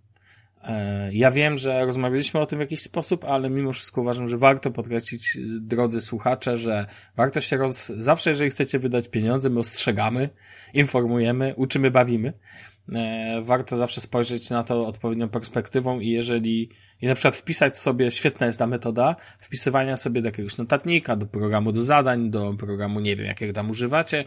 E, 0.63 1.13
ja 1.13 1.31
wiem, 1.31 1.57
że 1.57 1.85
rozmawialiśmy 1.85 2.39
o 2.39 2.45
tym 2.45 2.59
w 2.59 2.61
jakiś 2.61 2.81
sposób, 2.81 3.25
ale 3.25 3.49
mimo 3.49 3.73
wszystko 3.73 4.01
uważam, 4.01 4.27
że 4.27 4.37
warto 4.37 4.71
podkreślić, 4.71 5.37
drodzy 5.61 6.01
słuchacze, 6.01 6.57
że 6.57 6.85
warto 7.17 7.41
się 7.41 7.57
roz... 7.57 7.87
zawsze, 7.87 8.29
jeżeli 8.29 8.51
chcecie 8.51 8.79
wydać 8.79 9.07
pieniądze, 9.07 9.49
my 9.49 9.59
ostrzegamy, 9.59 10.29
informujemy, 10.73 11.53
uczymy, 11.57 11.91
bawimy. 11.91 12.33
E, 12.93 13.41
warto 13.41 13.77
zawsze 13.77 14.01
spojrzeć 14.01 14.49
na 14.49 14.63
to 14.63 14.87
odpowiednią 14.87 15.29
perspektywą 15.29 15.99
i 15.99 16.09
jeżeli, 16.09 16.69
i 17.01 17.07
na 17.07 17.13
przykład 17.13 17.35
wpisać 17.35 17.77
sobie, 17.77 18.11
świetna 18.11 18.45
jest 18.45 18.59
ta 18.59 18.67
metoda, 18.67 19.15
wpisywania 19.39 19.95
sobie 19.95 20.21
do 20.21 20.27
jakiegoś 20.27 20.57
notatnika, 20.57 21.15
do 21.15 21.25
programu 21.25 21.71
do 21.71 21.83
zadań, 21.83 22.29
do 22.29 22.53
programu, 22.53 22.99
nie 22.99 23.15
wiem, 23.15 23.25
jakiego 23.25 23.53
tam 23.53 23.69
używacie, 23.69 24.25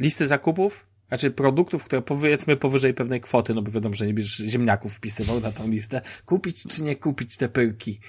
listy 0.00 0.26
zakupów, 0.26 0.89
znaczy 1.10 1.30
produktów, 1.30 1.84
które 1.84 2.02
powiedzmy 2.02 2.56
powyżej 2.56 2.94
pewnej 2.94 3.20
kwoty, 3.20 3.54
no 3.54 3.62
bo 3.62 3.70
wiadomo, 3.70 3.94
że 3.94 4.06
nie 4.06 4.14
będziesz 4.14 4.36
ziemniaków 4.36 4.94
wpisywał 4.94 5.40
na 5.40 5.52
tą 5.52 5.68
listę, 5.68 6.00
kupić 6.24 6.62
czy 6.68 6.82
nie 6.82 6.96
kupić 6.96 7.36
te 7.36 7.48
pyrki. 7.48 8.00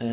Yy, 0.00 0.06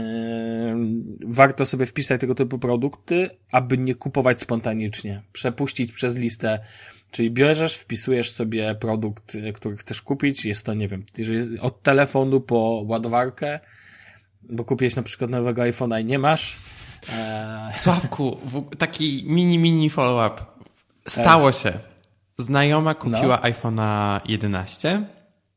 warto 1.26 1.66
sobie 1.66 1.86
wpisać 1.86 2.22
tego 2.22 2.36
typu 2.36 2.60
produkty, 2.60 3.30
aby 3.52 3.78
nie 3.78 3.96
kupować 3.96 4.40
spontanicznie. 4.40 5.22
Przepuścić 5.34 5.92
przez 5.92 6.18
listę 6.18 6.60
Czyli 7.12 7.32
bierzesz, 7.32 7.76
wpisujesz 7.76 8.32
sobie 8.32 8.76
produkt, 8.76 9.38
który 9.54 9.78
chcesz 9.78 10.02
kupić, 10.02 10.46
jest 10.46 10.66
to, 10.66 10.74
nie 10.74 10.88
wiem, 10.88 11.06
jeżeli 11.18 11.60
od 11.60 11.84
telefonu 11.84 12.42
po 12.42 12.84
ładowarkę, 12.88 13.60
bo 14.44 14.64
kupiłeś 14.64 14.96
na 14.96 15.04
przykład 15.04 15.32
nowego 15.32 15.62
iPhone'a 15.62 16.02
i 16.02 16.06
nie 16.06 16.20
masz. 16.20 16.58
Eee... 17.14 17.78
Sławku, 17.78 18.38
taki 18.78 19.24
mini, 19.28 19.58
mini 19.58 19.90
follow-up. 19.90 20.44
Stało 21.08 21.52
się. 21.52 21.80
Znajoma 22.42 22.96
kupiła 22.96 23.40
no. 23.44 23.50
iPhone'a 23.50 24.22
11 24.26 25.06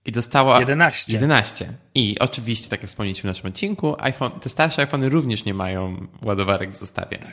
i 0.04 0.12
dostała... 0.12 0.60
11. 0.60 1.12
11. 1.12 1.72
I 1.94 2.16
oczywiście, 2.20 2.70
tak 2.70 2.82
jak 2.82 2.88
wspomnieliśmy 2.88 3.32
w 3.32 3.36
naszym 3.36 3.50
odcinku, 3.50 3.96
iPhone, 3.98 4.30
te 4.30 4.48
starsze 4.48 4.82
iPhony 4.82 5.08
również 5.08 5.44
nie 5.44 5.54
mają 5.54 6.06
ładowarek 6.22 6.70
w 6.70 6.76
zestawie. 6.76 7.18
Tak. 7.18 7.32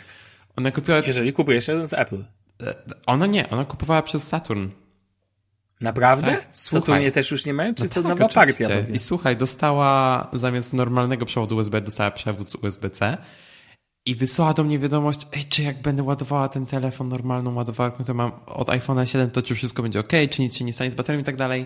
Ona 0.56 0.72
kupiła... 0.72 0.98
Jeżeli 0.98 1.34
kupujesz 1.34 1.68
jeden 1.68 1.88
z 1.88 1.94
Apple. 1.94 2.24
E, 2.64 2.76
ona 3.06 3.26
nie, 3.26 3.50
ona 3.50 3.66
kupowała 3.66 4.02
przez 4.02 4.28
Saturn. 4.28 4.68
Naprawdę? 5.82 6.28
Tak? 6.28 6.48
Saturnie 6.52 7.12
też 7.12 7.32
już 7.32 7.46
nie 7.46 7.54
mają? 7.54 7.76
Czy 7.76 7.84
no 7.84 7.90
to 7.90 7.96
tak, 7.96 8.04
nowa 8.04 8.26
oczywiście. 8.26 8.64
partia? 8.64 8.82
Pewnie? 8.82 8.96
I 8.96 9.00
słuchaj, 9.00 9.38
dostała 9.38 10.28
zamiast 10.34 10.74
normalnego 10.74 11.26
przewodu 11.26 11.56
USB, 11.56 11.82
dostała 11.82 12.12
przewód 12.12 12.50
z 12.50 12.56
USB-C 12.56 13.18
i 14.06 14.16
wysłała 14.16 14.54
do 14.54 14.64
mnie 14.64 14.80
wiadomość, 14.80 15.28
ej, 15.34 15.44
czy 15.44 15.64
jak 15.64 15.82
będę 15.82 16.04
ładowała 16.04 16.50
ten 16.50 16.66
telefon 16.66 17.10
normalną 17.10 17.56
ładowarką, 17.56 18.04
to 18.04 18.14
mam 18.14 18.32
od 18.46 18.68
iPhone'a 18.68 19.06
7, 19.06 19.32
to 19.32 19.42
czy 19.42 19.56
wszystko 19.56 19.82
będzie 19.82 20.00
ok, 20.00 20.12
czy 20.30 20.42
nic 20.42 20.58
się 20.58 20.66
nie 20.66 20.74
stanie 20.74 20.92
z 20.92 20.96
baterią 20.96 21.20
i 21.20 21.24
tak 21.24 21.36
dalej. 21.36 21.66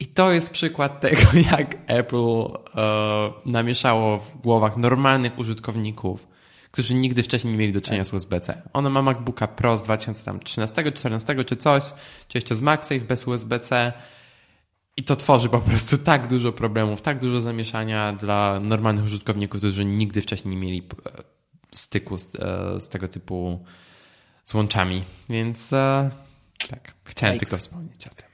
I 0.00 0.06
to 0.06 0.32
jest 0.32 0.50
przykład 0.50 1.00
tego, 1.00 1.22
jak 1.50 1.76
Apple 1.86 2.44
e, 2.74 3.32
namieszało 3.46 4.18
w 4.18 4.36
głowach 4.36 4.76
normalnych 4.76 5.38
użytkowników, 5.38 6.28
którzy 6.70 6.94
nigdy 6.94 7.22
wcześniej 7.22 7.52
nie 7.52 7.58
mieli 7.58 7.72
do 7.72 7.80
czynienia 7.80 8.04
z 8.04 8.12
USB-C. 8.12 8.62
Ona 8.72 8.90
ma 8.90 9.02
MacBooka 9.02 9.46
Pro 9.46 9.76
z 9.76 9.82
2013, 9.82 10.92
14 10.92 11.44
czy 11.44 11.56
coś, 11.56 11.84
czy 12.28 12.38
jeszcze 12.38 12.54
z 12.54 12.60
MagSafe 12.60 13.00
bez 13.00 13.26
USB-C. 13.26 13.92
I 14.96 15.04
to 15.04 15.16
tworzy 15.16 15.48
po 15.48 15.58
prostu 15.58 15.98
tak 15.98 16.26
dużo 16.26 16.52
problemów, 16.52 17.02
tak 17.02 17.18
dużo 17.18 17.40
zamieszania 17.40 18.12
dla 18.12 18.60
normalnych 18.60 19.04
użytkowników, 19.04 19.60
którzy 19.60 19.84
nigdy 19.84 20.20
wcześniej 20.20 20.54
nie 20.54 20.60
mieli 20.60 20.82
e, 21.06 21.35
styku 21.78 22.18
z, 22.18 22.34
e, 22.34 22.80
z 22.80 22.88
tego 22.88 23.08
typu 23.08 23.64
złączami. 24.44 25.02
Więc 25.28 25.72
e, 25.72 26.10
tak, 26.70 26.94
chciałem 27.04 27.32
Thanks. 27.32 27.50
tylko 27.50 27.56
wspomnieć 27.60 28.06
o 28.06 28.10
tym. 28.10 28.26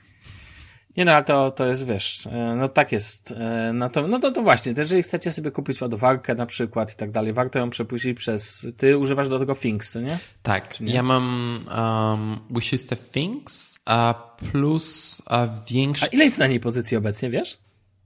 Nie 0.96 1.04
no, 1.04 1.12
ale 1.12 1.24
to, 1.24 1.50
to 1.50 1.66
jest, 1.66 1.86
wiesz, 1.86 2.26
e, 2.26 2.54
no 2.56 2.68
tak 2.68 2.92
jest. 2.92 3.34
No 3.74 3.90
to, 3.90 4.08
no 4.08 4.18
to, 4.18 4.32
to 4.32 4.42
właśnie, 4.42 4.74
jeżeli 4.76 5.02
chcecie 5.02 5.32
sobie 5.32 5.50
kupić 5.50 5.80
ładowarkę 5.80 6.34
na 6.34 6.46
przykład 6.46 6.92
i 6.92 6.96
tak 6.96 7.10
dalej, 7.10 7.32
warto 7.32 7.58
ją 7.58 7.70
przepuścić 7.70 8.18
przez, 8.18 8.66
ty 8.76 8.98
używasz 8.98 9.28
do 9.28 9.38
tego 9.38 9.54
Things, 9.54 9.94
nie? 9.94 10.18
Tak, 10.42 10.80
nie? 10.80 10.94
ja 10.94 11.02
mam 11.02 11.58
um, 11.76 12.38
Wishlistę 12.50 12.96
Things, 12.96 13.78
a 13.84 14.14
plus 14.52 15.22
a 15.26 15.48
większy... 15.70 16.04
A 16.04 16.08
ile 16.08 16.24
jest 16.24 16.38
na 16.38 16.46
niej 16.46 16.60
pozycji 16.60 16.96
obecnie, 16.96 17.30
wiesz? 17.30 17.58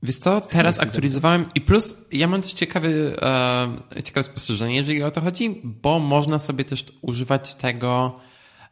Wiesz 0.07 0.18
co, 0.18 0.40
teraz 0.40 0.80
aktualizowałem 0.80 1.44
i 1.54 1.61
plus 1.61 1.94
ja 2.12 2.26
mam 2.26 2.42
też 2.42 2.52
ciekawy, 2.52 3.16
e, 3.96 4.02
ciekawe 4.04 4.22
spostrzeżenie, 4.22 4.76
jeżeli 4.76 5.02
o 5.02 5.11
to 5.11 5.20
chodzi, 5.20 5.61
bo 5.64 5.98
można 5.98 6.38
sobie 6.38 6.64
też 6.64 6.84
używać 7.02 7.54
tego 7.54 8.20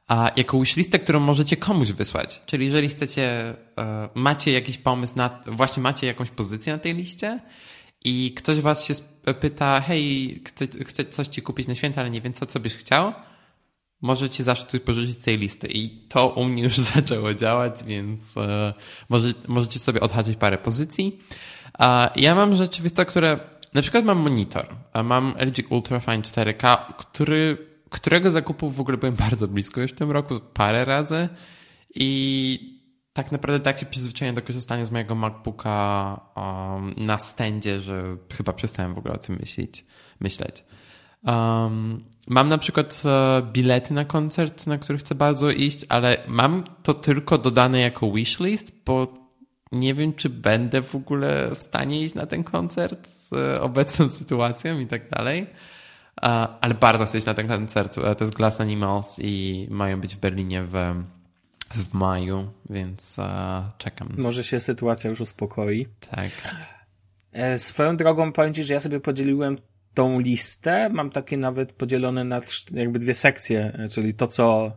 a 0.08 0.30
jako 0.36 0.60
wishlistę, 0.60 0.98
którą 0.98 1.20
możecie 1.20 1.56
komuś 1.56 1.92
wysłać. 1.92 2.42
Czyli 2.46 2.64
jeżeli 2.64 2.88
chcecie, 2.88 3.54
e, 3.78 4.08
macie 4.14 4.52
jakiś 4.52 4.78
pomysł 4.78 5.12
na, 5.16 5.40
właśnie 5.46 5.82
macie 5.82 6.06
jakąś 6.06 6.30
pozycję 6.30 6.72
na 6.72 6.78
tej 6.78 6.94
liście 6.94 7.40
i 8.04 8.34
ktoś 8.36 8.60
was 8.60 8.84
się 8.84 8.94
pyta, 9.40 9.80
hej, 9.80 10.42
chcę, 10.46 10.66
chcę 10.84 11.04
coś 11.04 11.28
ci 11.28 11.42
kupić 11.42 11.66
na 11.66 11.74
święta, 11.74 12.00
ale 12.00 12.10
nie 12.10 12.20
wiem 12.20 12.32
co, 12.32 12.46
co 12.46 12.60
byś 12.60 12.74
chciał, 12.74 13.12
możecie 14.00 14.44
zawsze 14.44 14.66
coś 14.66 14.80
porzucić 14.80 15.20
z 15.20 15.24
tej 15.24 15.38
listy. 15.38 15.68
I 15.68 16.06
to 16.08 16.28
u 16.28 16.44
mnie 16.44 16.62
już 16.62 16.78
zaczęło 16.94 17.34
działać, 17.34 17.84
więc 17.84 18.36
e, 18.36 18.74
może, 19.08 19.28
możecie 19.48 19.78
sobie 19.78 20.00
odhaczyć 20.00 20.36
parę 20.36 20.58
pozycji. 20.58 21.20
Ja 22.16 22.34
mam 22.34 22.54
rzeczywiście, 22.54 23.04
które, 23.04 23.40
na 23.74 23.82
przykład 23.82 24.04
mam 24.04 24.18
monitor, 24.18 24.66
mam 25.04 25.34
LG 25.38 25.70
Ultrafine 25.70 26.22
4K, 26.22 26.76
który 26.98 27.74
którego 27.94 28.30
zakupu 28.30 28.70
w 28.70 28.80
ogóle 28.80 28.96
byłem 28.96 29.14
bardzo 29.28 29.48
blisko 29.48 29.80
już 29.80 29.90
w 29.90 29.94
tym 29.94 30.10
roku, 30.10 30.40
parę 30.54 30.84
razy 30.84 31.28
i 31.94 32.74
tak 33.12 33.32
naprawdę 33.32 33.60
tak 33.60 33.78
się 33.78 33.86
przyzwyczaiłem 33.86 34.34
do 34.34 34.42
korzystania 34.42 34.84
z 34.84 34.90
mojego 34.90 35.14
MacBooka 35.14 36.20
um, 36.36 36.94
na 36.96 37.18
stędzie, 37.18 37.80
że 37.80 38.16
chyba 38.36 38.52
przestałem 38.52 38.94
w 38.94 38.98
ogóle 38.98 39.14
o 39.14 39.18
tym 39.18 39.36
myśleć. 39.40 39.84
myśleć. 40.20 40.64
Um, 41.26 42.04
mam 42.28 42.48
na 42.48 42.58
przykład 42.58 43.02
e, 43.04 43.42
bilety 43.52 43.94
na 43.94 44.04
koncert, 44.04 44.66
na 44.66 44.78
który 44.78 44.98
chcę 44.98 45.14
bardzo 45.14 45.50
iść, 45.50 45.86
ale 45.88 46.18
mam 46.28 46.64
to 46.82 46.94
tylko 46.94 47.38
dodane 47.38 47.80
jako 47.80 48.12
wishlist, 48.12 48.72
bo 48.86 49.14
nie 49.72 49.94
wiem, 49.94 50.12
czy 50.12 50.28
będę 50.28 50.82
w 50.82 50.94
ogóle 50.94 51.50
w 51.54 51.62
stanie 51.62 52.02
iść 52.02 52.14
na 52.14 52.26
ten 52.26 52.44
koncert 52.44 53.08
z 53.08 53.32
obecną 53.60 54.10
sytuacją 54.20 54.78
i 54.78 54.86
tak 54.86 55.10
dalej. 55.10 55.46
Ale 56.60 56.74
bardzo 56.74 57.04
chcę 57.06 57.18
iść 57.18 57.26
na 57.26 57.34
ten 57.34 57.48
koncert. 57.48 57.98
E, 57.98 58.14
to 58.14 58.24
jest 58.24 58.36
Glass 58.36 58.60
Animals 58.60 59.18
i 59.22 59.66
mają 59.70 60.00
być 60.00 60.16
w 60.16 60.18
Berlinie 60.18 60.62
w, 60.62 60.74
w 61.70 61.94
maju, 61.94 62.50
więc 62.70 63.18
e, 63.18 63.68
czekam. 63.78 64.08
Może 64.18 64.44
się 64.44 64.60
sytuacja 64.60 65.10
już 65.10 65.20
uspokoi. 65.20 65.86
Tak. 66.10 66.30
E, 67.32 67.58
swoją 67.58 67.96
drogą 67.96 68.32
powiem 68.32 68.54
Ci, 68.54 68.64
że 68.64 68.74
ja 68.74 68.80
sobie 68.80 69.00
podzieliłem 69.00 69.58
tą 69.94 70.20
listę. 70.20 70.88
Mam 70.88 71.10
takie 71.10 71.36
nawet 71.36 71.72
podzielone 71.72 72.24
na 72.24 72.40
jakby 72.70 72.98
dwie 72.98 73.14
sekcje, 73.14 73.88
czyli 73.90 74.14
to, 74.14 74.26
co 74.26 74.76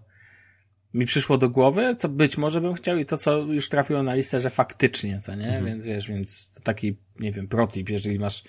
mi 0.93 1.05
przyszło 1.05 1.37
do 1.37 1.49
głowy, 1.49 1.95
co 1.95 2.09
być 2.09 2.37
może 2.37 2.61
bym 2.61 2.73
chciał 2.73 2.97
i 2.97 3.05
to, 3.05 3.17
co 3.17 3.37
już 3.37 3.69
trafiło 3.69 4.03
na 4.03 4.15
listę, 4.15 4.39
że 4.39 4.49
faktycznie, 4.49 5.19
co 5.19 5.35
nie? 5.35 5.45
Mhm. 5.45 5.65
Więc 5.65 5.85
wiesz, 5.85 6.07
więc 6.07 6.51
taki, 6.63 6.97
nie 7.19 7.31
wiem, 7.31 7.47
protip, 7.47 7.89
jeżeli 7.89 8.19
masz 8.19 8.43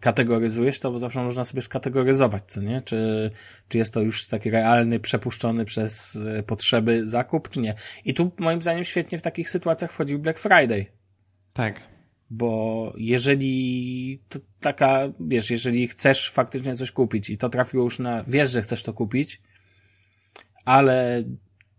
kategoryzujesz, 0.00 0.78
to 0.78 0.98
zawsze 0.98 1.22
można 1.22 1.44
sobie 1.44 1.62
skategoryzować, 1.62 2.42
co 2.46 2.62
nie? 2.62 2.82
Czy, 2.82 3.30
czy 3.68 3.78
jest 3.78 3.94
to 3.94 4.00
już 4.00 4.26
taki 4.26 4.50
realny, 4.50 5.00
przepuszczony 5.00 5.64
przez 5.64 6.16
e, 6.16 6.42
potrzeby 6.42 7.06
zakup, 7.06 7.50
czy 7.50 7.60
nie? 7.60 7.74
I 8.04 8.14
tu 8.14 8.32
moim 8.38 8.62
zdaniem 8.62 8.84
świetnie 8.84 9.18
w 9.18 9.22
takich 9.22 9.50
sytuacjach 9.50 9.92
wchodził 9.92 10.18
Black 10.18 10.38
Friday. 10.38 10.86
Tak. 11.52 11.95
Bo 12.30 12.92
jeżeli 12.96 14.20
to 14.28 14.38
taka, 14.60 15.00
wiesz, 15.20 15.50
jeżeli 15.50 15.88
chcesz 15.88 16.30
faktycznie 16.30 16.76
coś 16.76 16.92
kupić 16.92 17.30
i 17.30 17.38
to 17.38 17.48
trafiło 17.48 17.84
już 17.84 17.98
na, 17.98 18.24
wiesz, 18.26 18.50
że 18.50 18.62
chcesz 18.62 18.82
to 18.82 18.92
kupić, 18.92 19.40
ale 20.64 21.24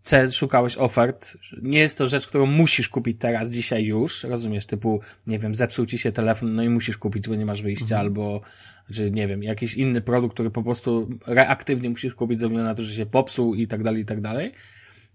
C, 0.08 0.32
szukałeś 0.32 0.76
ofert. 0.78 1.36
Nie 1.62 1.78
jest 1.78 1.98
to 1.98 2.06
rzecz, 2.06 2.26
którą 2.26 2.46
musisz 2.46 2.88
kupić 2.88 3.16
teraz, 3.20 3.50
dzisiaj 3.50 3.84
już. 3.84 4.24
Rozumiesz, 4.24 4.66
typu, 4.66 5.00
nie 5.26 5.38
wiem, 5.38 5.54
zepsuł 5.54 5.86
ci 5.86 5.98
się 5.98 6.12
telefon, 6.12 6.54
no 6.54 6.62
i 6.62 6.68
musisz 6.68 6.98
kupić, 6.98 7.28
bo 7.28 7.34
nie 7.34 7.46
masz 7.46 7.62
wyjścia, 7.62 7.84
mhm. 7.84 8.00
albo, 8.00 8.40
czy 8.94 9.10
nie 9.10 9.28
wiem, 9.28 9.42
jakiś 9.42 9.74
inny 9.74 10.00
produkt, 10.00 10.34
który 10.34 10.50
po 10.50 10.62
prostu 10.62 11.08
reaktywnie 11.26 11.90
musisz 11.90 12.14
kupić 12.14 12.40
ze 12.40 12.46
względu 12.46 12.68
na 12.68 12.74
to, 12.74 12.82
że 12.82 12.94
się 12.94 13.06
popsuł 13.06 13.54
i 13.54 13.66
tak 13.66 13.82
dalej, 13.82 14.02
i 14.02 14.06
tak 14.06 14.20
dalej. 14.20 14.52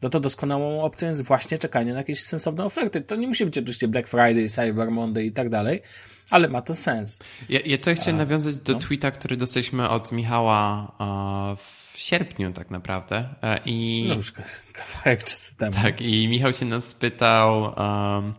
No 0.02 0.10
to 0.10 0.20
doskonałą 0.20 0.82
opcją 0.82 1.08
jest 1.08 1.26
właśnie 1.26 1.58
czekanie 1.58 1.92
na 1.92 1.98
jakieś 1.98 2.24
sensowne 2.24 2.66
oferty. 2.66 3.02
To 3.02 3.16
nie 3.16 3.28
musi 3.28 3.46
być 3.46 3.58
oczywiście 3.58 3.88
Black 3.88 4.08
Friday, 4.08 4.50
Cyber 4.50 4.92
Monday 4.92 5.26
i 5.26 5.32
tak 5.32 5.50
dalej, 5.50 5.82
ale 6.30 6.50
ma 6.50 6.62
to 6.62 6.74
sens. 6.74 7.20
Ja, 7.50 7.60
ja 7.66 7.78
tutaj 7.78 7.96
chciałem 7.96 8.18
nawiązać 8.18 8.56
do 8.56 8.74
no. 8.74 8.80
tweeta, 8.80 9.12
który 9.12 9.38
dostaliśmy 9.38 9.90
od 9.90 10.12
Michała 10.12 10.92
uh, 11.00 11.60
w 11.60 11.94
sierpniu 11.96 12.54
tak 12.54 12.72
naprawdę. 12.72 13.30
E, 13.42 13.60
I, 13.66 14.06
no 14.08 14.16
już 14.16 14.34
kawałek 14.74 15.24
czasu 15.24 15.56
temu. 15.56 15.76
Tak, 15.84 16.02
i 16.02 16.28
Michał 16.28 16.54
się 16.54 16.66
nas 16.66 16.88
spytał... 16.88 17.62
Um, 17.64 18.34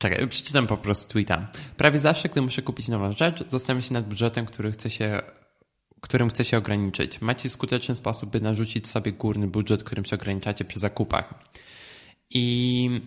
Czekaj, 0.00 0.28
przeczytam 0.28 0.66
po 0.66 0.76
prostu 0.76 1.12
tweeta. 1.12 1.48
Prawie 1.76 1.98
zawsze, 1.98 2.28
gdy 2.28 2.40
muszę 2.40 2.62
kupić 2.62 2.88
nową 2.88 3.12
rzecz, 3.12 3.48
zastanawiam 3.48 3.82
się 3.82 3.94
nad 3.94 4.08
budżetem, 4.08 4.46
który 4.46 4.72
chce 4.72 4.90
się, 4.90 5.22
którym 6.00 6.28
chcę 6.30 6.44
się 6.44 6.58
ograniczyć. 6.58 7.20
Macie 7.20 7.48
skuteczny 7.50 7.96
sposób, 7.96 8.30
by 8.30 8.40
narzucić 8.40 8.88
sobie 8.88 9.12
górny 9.12 9.46
budżet, 9.46 9.84
którym 9.84 10.04
się 10.04 10.16
ograniczacie 10.16 10.64
przy 10.64 10.78
zakupach. 10.78 11.34
I 12.30 13.00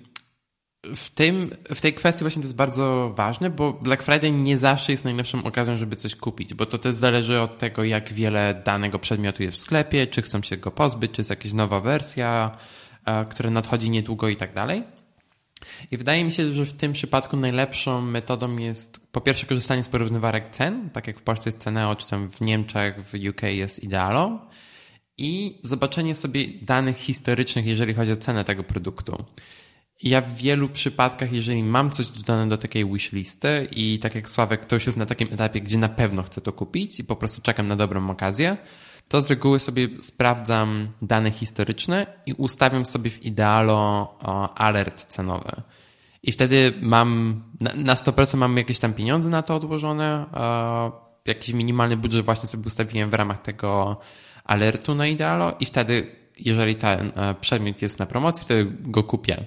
w, 0.83 1.09
tym, 1.09 1.49
w 1.75 1.81
tej 1.81 1.93
kwestii 1.93 2.23
właśnie 2.23 2.41
to 2.41 2.45
jest 2.45 2.55
bardzo 2.55 3.13
ważne, 3.15 3.49
bo 3.49 3.73
Black 3.73 4.03
Friday 4.03 4.31
nie 4.31 4.57
zawsze 4.57 4.91
jest 4.91 5.03
najlepszą 5.03 5.43
okazją, 5.43 5.77
żeby 5.77 5.95
coś 5.95 6.15
kupić, 6.15 6.53
bo 6.53 6.65
to 6.65 6.77
też 6.77 6.95
zależy 6.95 7.41
od 7.41 7.57
tego, 7.57 7.83
jak 7.83 8.13
wiele 8.13 8.61
danego 8.65 8.99
przedmiotu 8.99 9.43
jest 9.43 9.57
w 9.57 9.59
sklepie, 9.59 10.07
czy 10.07 10.21
chcą 10.21 10.41
się 10.41 10.57
go 10.57 10.71
pozbyć, 10.71 11.11
czy 11.11 11.21
jest 11.21 11.29
jakaś 11.29 11.53
nowa 11.53 11.79
wersja, 11.79 12.57
e, 13.05 13.25
która 13.25 13.49
nadchodzi 13.49 13.89
niedługo 13.89 14.29
i 14.29 14.35
tak 14.35 14.53
dalej. 14.53 14.83
I 15.91 15.97
wydaje 15.97 16.23
mi 16.23 16.31
się, 16.31 16.51
że 16.51 16.65
w 16.65 16.73
tym 16.73 16.93
przypadku 16.93 17.37
najlepszą 17.37 18.01
metodą 18.01 18.57
jest 18.57 19.07
po 19.11 19.21
pierwsze 19.21 19.45
korzystanie 19.45 19.83
z 19.83 19.87
porównywarek 19.87 20.49
cen, 20.49 20.89
tak 20.89 21.07
jak 21.07 21.19
w 21.19 21.21
Polsce 21.21 21.49
jest 21.49 21.59
Ceneo, 21.59 21.95
czy 21.95 22.07
tam 22.07 22.31
w 22.31 22.41
Niemczech, 22.41 23.03
w 23.05 23.13
UK 23.29 23.41
jest 23.43 23.83
Idealo 23.83 24.47
i 25.17 25.59
zobaczenie 25.61 26.15
sobie 26.15 26.47
danych 26.61 26.97
historycznych, 26.97 27.65
jeżeli 27.65 27.93
chodzi 27.93 28.11
o 28.11 28.17
cenę 28.17 28.43
tego 28.43 28.63
produktu. 28.63 29.25
Ja 30.03 30.21
w 30.21 30.35
wielu 30.35 30.69
przypadkach, 30.69 31.31
jeżeli 31.31 31.63
mam 31.63 31.89
coś 31.89 32.07
dodane 32.07 32.49
do 32.49 32.57
takiej 32.57 32.85
wishlisty 32.85 33.67
i 33.71 33.99
tak 33.99 34.15
jak 34.15 34.29
Sławek, 34.29 34.65
to 34.65 34.75
już 34.75 34.85
jest 34.85 34.97
na 34.97 35.05
takim 35.05 35.33
etapie, 35.33 35.61
gdzie 35.61 35.77
na 35.77 35.89
pewno 35.89 36.23
chcę 36.23 36.41
to 36.41 36.53
kupić 36.53 36.99
i 36.99 37.03
po 37.03 37.15
prostu 37.15 37.41
czekam 37.41 37.67
na 37.67 37.75
dobrą 37.75 38.09
okazję, 38.09 38.57
to 39.07 39.21
z 39.21 39.29
reguły 39.29 39.59
sobie 39.59 39.89
sprawdzam 40.01 40.87
dane 41.01 41.31
historyczne 41.31 42.07
i 42.25 42.33
ustawiam 42.33 42.85
sobie 42.85 43.09
w 43.09 43.25
idealo 43.25 44.07
alert 44.55 45.05
cenowy. 45.05 45.51
I 46.23 46.31
wtedy 46.31 46.73
mam, 46.81 47.43
na 47.59 47.93
100% 47.93 48.37
mam 48.37 48.57
jakieś 48.57 48.79
tam 48.79 48.93
pieniądze 48.93 49.29
na 49.29 49.41
to 49.41 49.55
odłożone, 49.55 50.25
jakiś 51.25 51.53
minimalny 51.53 51.97
budżet 51.97 52.25
właśnie 52.25 52.47
sobie 52.47 52.67
ustawiłem 52.67 53.09
w 53.09 53.13
ramach 53.13 53.41
tego 53.41 53.97
alertu 54.43 54.95
na 54.95 55.07
idealo 55.07 55.53
i 55.59 55.65
wtedy, 55.65 56.15
jeżeli 56.39 56.75
ten 56.75 57.11
e, 57.15 57.35
przedmiot 57.41 57.81
jest 57.81 57.99
na 57.99 58.05
promocji, 58.05 58.43
wtedy 58.43 58.71
go 58.79 59.03
kupię. 59.03 59.45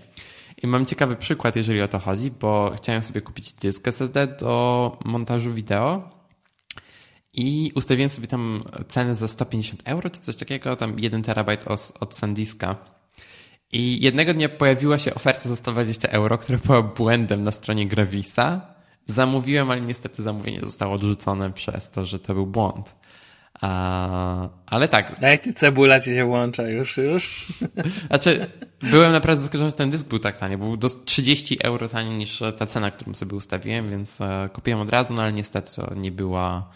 I 0.63 0.67
mam 0.67 0.87
ciekawy 0.87 1.17
przykład, 1.17 1.57
jeżeli 1.57 1.83
o 1.83 1.89
to 1.89 1.99
chodzi, 1.99 2.31
bo 2.31 2.73
chciałem 2.77 3.03
sobie 3.03 3.21
kupić 3.21 3.53
dysk 3.53 3.89
SSD 3.89 4.27
do 4.27 4.99
montażu 5.05 5.53
wideo 5.53 6.16
i 7.37 7.73
ustawiłem 7.75 8.09
sobie 8.09 8.27
tam 8.27 8.65
cenę 8.89 9.15
za 9.15 9.29
150 9.29 9.83
euro 9.85 10.11
czy 10.11 10.21
coś 10.21 10.37
takiego, 10.37 10.77
tam 10.77 10.99
1 10.99 11.23
terabajt 11.23 11.65
od 12.01 12.17
SanDiska. 12.17 12.77
I 13.73 14.03
jednego 14.05 14.35
dnia 14.35 14.49
pojawiła 14.49 14.99
się 14.99 15.15
oferta 15.15 15.49
za 15.49 15.57
120 15.57 16.09
euro, 16.09 16.39
która 16.39 16.59
była 16.59 16.83
błędem 16.83 17.43
na 17.43 17.51
stronie 17.51 17.87
Gravisa. 17.87 18.61
Zamówiłem, 19.07 19.71
ale 19.71 19.81
niestety 19.81 20.23
zamówienie 20.23 20.61
zostało 20.61 20.95
odrzucone 20.95 21.53
przez 21.53 21.91
to, 21.91 22.05
że 22.05 22.19
to 22.19 22.35
był 22.35 22.47
błąd. 22.47 22.95
A, 23.61 24.49
ale 24.67 24.89
tak. 24.89 25.23
Jak 25.23 25.43
ty 25.43 25.53
cebula 25.53 26.01
ci 26.01 26.11
się 26.11 26.25
włącza 26.25 26.63
już, 26.63 26.97
już? 26.97 27.47
Znaczy, 28.09 28.47
byłem 28.83 29.13
naprawdę 29.13 29.43
zaskoczony, 29.43 29.71
że 29.71 29.77
ten 29.77 29.91
dysk 29.91 30.09
był 30.09 30.19
tak 30.19 30.37
tani, 30.37 30.57
był 30.57 30.77
do 30.77 30.89
30 30.89 31.59
euro 31.63 31.89
taniej 31.89 32.17
niż 32.17 32.43
ta 32.57 32.67
cena, 32.67 32.91
którą 32.91 33.15
sobie 33.15 33.37
ustawiłem, 33.37 33.91
więc 33.91 34.21
e, 34.21 34.49
kupiłem 34.53 34.81
od 34.81 34.91
razu, 34.91 35.15
no 35.15 35.23
ale 35.23 35.33
niestety 35.33 35.77
to 35.77 35.95
nie 35.95 36.13
była, 36.13 36.71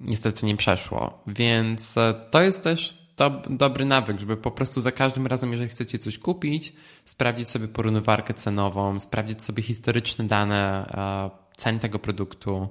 niestety 0.00 0.46
nie 0.46 0.56
przeszło. 0.56 1.22
Więc 1.26 1.96
e, 1.96 2.14
to 2.30 2.42
jest 2.42 2.64
też 2.64 3.00
do, 3.16 3.30
dobry 3.50 3.84
nawyk, 3.84 4.20
żeby 4.20 4.36
po 4.36 4.50
prostu 4.50 4.80
za 4.80 4.92
każdym 4.92 5.26
razem, 5.26 5.52
jeżeli 5.52 5.70
chcecie 5.70 5.98
coś 5.98 6.18
kupić, 6.18 6.72
sprawdzić 7.04 7.48
sobie 7.48 7.68
porównywarkę 7.68 8.34
cenową, 8.34 9.00
sprawdzić 9.00 9.42
sobie 9.42 9.62
historyczne 9.62 10.26
dane 10.26 10.86
uh, 10.88 11.56
cen 11.56 11.78
tego 11.78 11.98
produktu, 11.98 12.68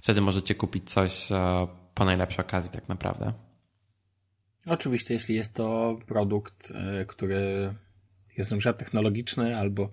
wtedy 0.00 0.20
możecie 0.20 0.54
kupić 0.54 0.90
coś 0.90 1.32
e, 1.32 1.66
po 1.94 2.04
najlepszej 2.04 2.44
okazji 2.44 2.70
tak 2.70 2.88
naprawdę. 2.88 3.32
Oczywiście, 4.66 5.14
jeśli 5.14 5.34
jest 5.34 5.54
to 5.54 5.98
produkt, 6.06 6.72
e, 6.74 7.04
który 7.04 7.74
jest 8.36 8.50
na 8.50 8.56
przykład 8.56 8.78
technologiczny 8.78 9.58
albo 9.58 9.90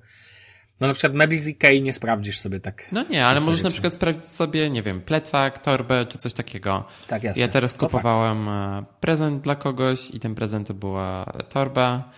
no 0.79 0.87
na 0.87 0.93
przykład 0.93 1.13
mebli 1.13 1.37
z 1.37 1.47
Ikei 1.47 1.81
nie 1.81 1.93
sprawdzisz 1.93 2.39
sobie 2.39 2.59
tak. 2.59 2.87
No 2.91 3.03
nie, 3.09 3.25
ale 3.25 3.41
możesz 3.41 3.61
na 3.61 3.69
przykład 3.69 3.93
sprawdzić 3.93 4.25
sobie, 4.25 4.69
nie 4.69 4.83
wiem, 4.83 5.01
plecak, 5.01 5.59
torbę 5.59 6.05
czy 6.05 6.17
coś 6.17 6.33
takiego. 6.33 6.83
Tak, 7.07 7.23
jasne. 7.23 7.41
Ja 7.41 7.47
teraz 7.47 7.73
kupowałem 7.73 8.45
no 8.45 8.83
prezent 8.99 9.43
dla 9.43 9.55
kogoś 9.55 10.11
i 10.11 10.19
ten 10.19 10.35
prezent 10.35 10.67
to 10.67 10.73
była 10.73 11.25
torba. 11.49 12.11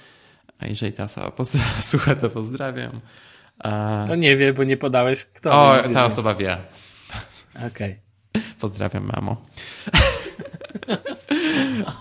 A 0.59 0.67
jeżeli 0.67 0.93
ta 0.93 1.03
osoba 1.03 1.31
słucha, 1.81 2.15
to 2.15 2.29
pozdrawiam. 2.29 3.01
No 4.07 4.15
nie 4.15 4.35
wie, 4.35 4.53
bo 4.53 4.63
nie 4.63 4.77
podałeś 4.77 5.25
kto. 5.25 5.51
O, 5.51 5.89
ta 5.93 6.05
osoba 6.05 6.35
wie. 6.35 6.57
Okej. 7.55 7.67
Okay. 7.67 8.43
Pozdrawiam, 8.61 9.11
mamo. 9.15 9.37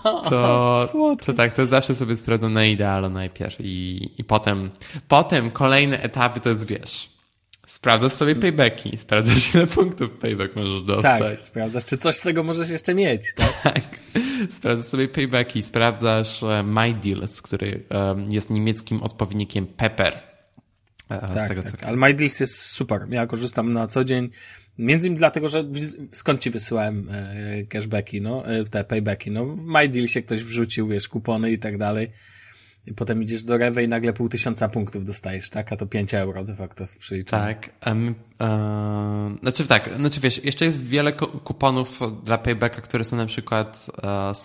to, 0.03 0.87
to 1.25 1.33
tak, 1.33 1.53
to 1.53 1.65
zawsze 1.65 1.95
sobie 1.95 2.15
sprawdzam 2.15 2.53
na 2.53 2.65
idealu 2.65 3.09
najpierw 3.09 3.55
i, 3.59 4.09
i 4.17 4.23
potem, 4.23 4.71
potem 5.07 5.51
kolejne 5.51 6.01
etapy 6.01 6.39
to 6.39 6.49
jest, 6.49 6.67
wiesz, 6.67 7.09
sprawdzasz 7.67 8.13
sobie 8.13 8.35
paybacki, 8.35 8.97
sprawdzasz 8.97 9.55
ile 9.55 9.67
punktów 9.67 10.11
payback 10.11 10.55
możesz 10.55 10.81
dostać. 10.81 11.21
Tak, 11.21 11.39
sprawdzasz, 11.39 11.85
czy 11.85 11.97
coś 11.97 12.15
z 12.15 12.21
tego 12.21 12.43
możesz 12.43 12.69
jeszcze 12.69 12.93
mieć, 12.93 13.33
tak? 13.35 13.61
tak. 13.73 13.83
Sprawdzasz 14.49 14.85
sobie 14.85 15.07
paybacki, 15.07 15.61
sprawdzasz 15.61 16.43
e, 16.43 16.63
My 16.63 16.93
Deals, 16.93 17.41
który 17.41 17.83
jest 18.29 18.49
niemieckim 18.49 19.03
odpowiednikiem 19.03 19.67
Pepper. 19.67 20.31
E, 21.09 21.27
z 21.33 21.35
tak, 21.35 21.47
tego, 21.47 21.63
tak. 21.63 21.81
Co... 21.81 21.87
Ale 21.87 21.97
My 21.97 22.13
Deals 22.13 22.39
jest 22.39 22.61
super. 22.61 23.07
Ja 23.09 23.27
korzystam 23.27 23.73
na 23.73 23.87
co 23.87 24.03
dzień 24.03 24.29
Między 24.81 25.07
innymi 25.07 25.19
dlatego, 25.19 25.49
że 25.49 25.63
skąd 26.11 26.41
ci 26.41 26.49
wysyłałem 26.49 27.09
e, 27.11 27.63
cashbacki, 27.65 28.21
no, 28.21 28.45
e, 28.45 28.63
te 28.63 28.83
paybacki, 28.83 29.31
no, 29.31 29.45
w 29.45 29.65
MyDeal 29.65 30.07
się 30.07 30.21
ktoś 30.21 30.43
wrzucił, 30.43 30.87
wiesz, 30.87 31.07
kupony 31.07 31.51
i 31.51 31.59
tak 31.59 31.77
dalej. 31.77 32.11
I 32.87 32.93
potem 32.93 33.23
idziesz 33.23 33.43
do 33.43 33.57
Rewe 33.57 33.83
i 33.83 33.87
nagle 33.87 34.13
pół 34.13 34.29
tysiąca 34.29 34.69
punktów 34.69 35.05
dostajesz, 35.05 35.49
tak? 35.49 35.73
A 35.73 35.77
to 35.77 35.85
5 35.85 36.13
euro 36.13 36.43
de 36.43 36.55
facto 36.55 36.87
w 36.87 36.97
przeliczeniu. 36.97 37.43
Tak. 37.43 37.69
Um, 37.87 38.15
uh, 38.39 39.39
znaczy 39.41 39.67
tak, 39.67 39.89
znaczy 39.95 40.19
wiesz, 40.19 40.43
jeszcze 40.43 40.65
jest 40.65 40.87
wiele 40.87 41.13
kuponów 41.43 41.99
dla 42.23 42.37
paybacka, 42.37 42.81
które 42.81 43.03
są 43.03 43.17
na 43.17 43.25
przykład 43.25 43.87
uh, 43.97 44.37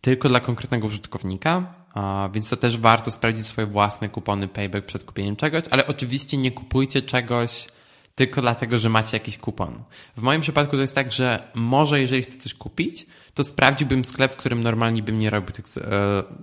tylko 0.00 0.28
dla 0.28 0.40
konkretnego 0.40 0.86
użytkownika, 0.86 1.74
uh, 1.96 2.32
więc 2.32 2.50
to 2.50 2.56
też 2.56 2.78
warto 2.78 3.10
sprawdzić 3.10 3.46
swoje 3.46 3.66
własne 3.66 4.08
kupony 4.08 4.48
payback 4.48 4.86
przed 4.86 5.04
kupieniem 5.04 5.36
czegoś, 5.36 5.64
ale 5.70 5.86
oczywiście 5.86 6.36
nie 6.36 6.50
kupujcie 6.50 7.02
czegoś 7.02 7.66
tylko 8.18 8.40
dlatego, 8.40 8.78
że 8.78 8.88
macie 8.88 9.16
jakiś 9.16 9.38
kupon. 9.38 9.82
W 10.16 10.22
moim 10.22 10.40
przypadku 10.40 10.76
to 10.76 10.82
jest 10.82 10.94
tak, 10.94 11.12
że 11.12 11.42
może 11.54 12.00
jeżeli 12.00 12.22
chcę 12.22 12.38
coś 12.38 12.54
kupić, 12.54 13.06
to 13.34 13.44
sprawdziłbym 13.44 14.04
sklep, 14.04 14.32
w 14.32 14.36
którym 14.36 14.62
normalnie 14.62 15.02
bym 15.02 15.18
nie 15.18 15.30
robił 15.30 15.50
tych, 15.50 15.64
e, 15.64 15.80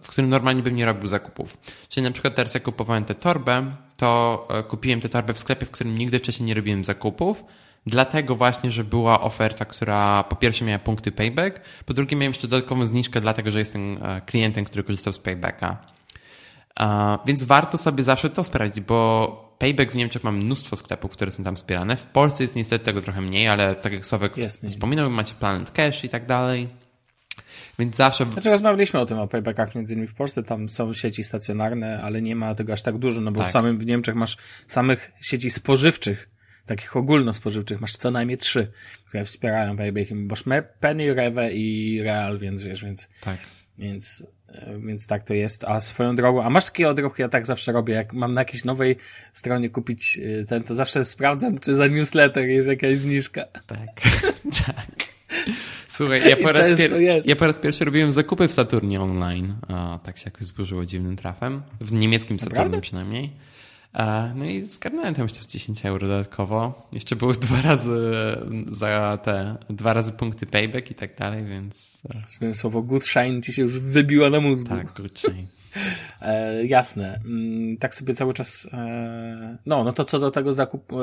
w 0.01 0.07
którym 0.07 0.30
normalnie 0.30 0.63
bym 0.63 0.76
nie 0.76 0.86
robił 0.86 1.07
zakupów. 1.07 1.57
Czyli 1.89 2.03
na 2.03 2.11
przykład 2.11 2.36
teraz 2.36 2.53
jak 2.53 2.63
kupowałem 2.63 3.05
tę 3.05 3.15
torbę, 3.15 3.76
to 3.97 4.47
e, 4.49 4.63
kupiłem 4.63 5.01
tę 5.01 5.09
torbę 5.09 5.34
w 5.34 5.39
sklepie, 5.39 5.65
w 5.65 5.71
którym 5.71 5.97
nigdy 5.97 6.19
wcześniej 6.19 6.47
nie 6.47 6.53
robiłem 6.53 6.86
zakupów, 6.86 7.43
dlatego 7.86 8.36
właśnie, 8.36 8.71
że 8.71 8.84
była 8.84 9.21
oferta, 9.21 9.65
która 9.65 10.23
po 10.23 10.36
pierwsze 10.36 10.65
miała 10.65 10.80
punkty 10.80 11.11
payback, 11.11 11.61
po 11.86 11.93
drugie 11.93 12.15
miałem 12.17 12.32
jeszcze 12.32 12.47
dodatkową 12.47 12.86
zniżkę, 12.86 13.21
dlatego, 13.21 13.51
że 13.51 13.59
jestem 13.59 13.97
e, 14.03 14.21
klientem, 14.21 14.65
który 14.65 14.84
korzystał 14.84 15.13
z 15.13 15.19
paybacka. 15.19 15.78
Więc 17.26 17.43
warto 17.43 17.78
sobie 17.78 18.03
zawsze 18.03 18.30
to 18.30 18.43
sprawdzić, 18.43 18.84
bo 18.84 19.44
Payback 19.60 19.91
w 19.91 19.95
Niemczech 19.95 20.24
ma 20.24 20.32
mnóstwo 20.32 20.76
sklepów, 20.76 21.12
które 21.12 21.32
są 21.32 21.43
tam 21.43 21.56
wspierane. 21.56 21.97
W 21.97 22.06
Polsce 22.06 22.43
jest 22.43 22.56
niestety 22.56 22.86
tego 22.86 23.01
trochę 23.01 23.22
mniej, 23.22 23.47
ale 23.47 23.76
tak 23.76 23.93
jak 23.93 24.06
Sławek 24.06 24.34
wspominał, 24.68 25.10
macie 25.10 25.36
Planet 25.36 25.72
Cash 25.72 26.03
i 26.03 26.10
tak 26.10 26.26
dalej. 26.26 26.70
Więc 27.80 27.95
zawsze. 27.95 28.26
Znaczy 28.26 28.49
rozmawialiśmy 28.49 28.99
o 28.99 29.06
tym, 29.06 29.20
o 29.20 29.28
paybackach 29.28 29.76
między 29.76 29.93
innymi 29.93 30.08
w 30.08 30.14
Polsce, 30.14 30.43
tam 30.43 30.70
są 30.70 30.93
sieci 30.93 31.24
stacjonarne, 31.24 32.01
ale 32.01 32.22
nie 32.22 32.36
ma 32.36 32.56
tego 32.56 32.74
aż 32.74 32.82
tak 32.82 32.97
dużo, 32.97 33.22
no 33.22 33.32
bo 33.32 33.39
tak. 33.39 33.49
w 33.49 33.51
samym 33.51 33.78
w 33.78 33.86
Niemczech 33.86 34.16
masz 34.16 34.38
samych 34.68 35.12
sieci 35.22 35.51
spożywczych, 35.51 36.30
takich 36.66 36.95
ogólnospożywczych, 36.97 37.82
masz 37.82 37.93
co 37.93 38.12
najmniej 38.12 38.38
trzy, 38.38 38.72
które 39.08 39.26
wspierają 39.26 39.78
paybackiem, 39.78 40.28
bo 40.28 40.36
Penny, 40.80 41.14
Rewe 41.14 41.53
i 41.53 42.01
Real, 42.03 42.39
więc 42.39 42.64
wiesz, 42.64 42.84
więc. 42.84 43.10
Tak. 43.22 43.38
Więc 43.78 44.24
więc 44.86 45.08
tak 45.08 45.24
to 45.24 45.34
jest. 45.34 45.64
A 45.64 45.82
swoją 45.82 46.16
drogą, 46.16 46.43
a 46.43 46.49
masz 46.49 46.66
takie 46.66 46.89
odruchy, 46.89 47.22
ja 47.22 47.30
tak 47.30 47.45
zawsze 47.45 47.72
robię, 47.72 47.93
jak 47.93 48.14
mam 48.14 48.34
na 48.34 48.41
jakiejś 48.41 48.64
nowej 48.66 48.95
stronie 49.34 49.70
kupić 49.70 50.20
e, 50.41 50.45
ten, 50.45 50.64
to 50.64 50.76
zawsze 50.76 51.06
sprawdzam, 51.06 51.60
czy 51.60 51.76
za 51.76 51.88
newsletter 51.88 52.45
jest 52.45 52.68
jakaś 52.68 52.97
zniżka. 52.97 53.45
Tak, 53.68 53.89
tak. 54.66 55.16
Słuchaj, 55.88 56.30
ja 56.30 56.38
po, 56.38 56.51
raz 56.51 56.70
pier- 56.70 57.22
ja 57.26 57.36
po 57.36 57.45
raz 57.45 57.60
pierwszy 57.60 57.86
robiłem 57.86 58.12
zakupy 58.12 58.47
w 58.47 58.53
Saturnie 58.53 59.01
online. 59.01 59.56
O, 59.68 59.99
tak 60.03 60.18
się 60.18 60.24
jakoś 60.26 60.43
zburzyło 60.43 60.86
dziwnym 60.86 61.16
trafem. 61.16 61.62
W 61.82 61.91
niemieckim 61.93 62.39
Saturnie 62.39 62.82
przynajmniej. 62.82 63.32
No 64.35 64.45
i 64.45 64.65
zgarnąłem 64.65 65.15
tam 65.15 65.25
jeszcze 65.25 65.41
z 65.41 65.47
10 65.47 65.85
euro 65.85 66.07
dodatkowo. 66.07 66.87
Jeszcze 66.93 67.15
były 67.15 67.33
dwa 67.45 67.61
razy 67.61 67.99
za 68.67 69.17
te, 69.23 69.55
dwa 69.69 69.93
razy 69.93 70.11
punkty 70.11 70.45
payback 70.45 70.91
i 70.91 70.95
tak 70.95 71.15
dalej, 71.15 71.45
więc... 71.45 72.01
E. 72.41 72.53
Słowo 72.53 72.81
good 72.81 73.05
shine 73.05 73.41
ci 73.41 73.53
się 73.53 73.61
już 73.61 73.79
wybiło 73.79 74.29
na 74.29 74.39
mózgu. 74.39 74.69
Tak, 74.69 74.93
good 75.01 75.19
shine. 75.19 75.47
E, 76.21 76.65
jasne. 76.65 77.19
Mm, 77.25 77.77
tak 77.77 77.95
sobie 77.95 78.13
cały 78.13 78.33
czas. 78.33 78.67
E, 78.73 79.57
no, 79.65 79.83
no 79.83 79.93
to 79.93 80.05
co 80.05 80.19
do 80.19 80.31
tego 80.31 80.53
zakup, 80.53 80.93
e, 80.93 80.95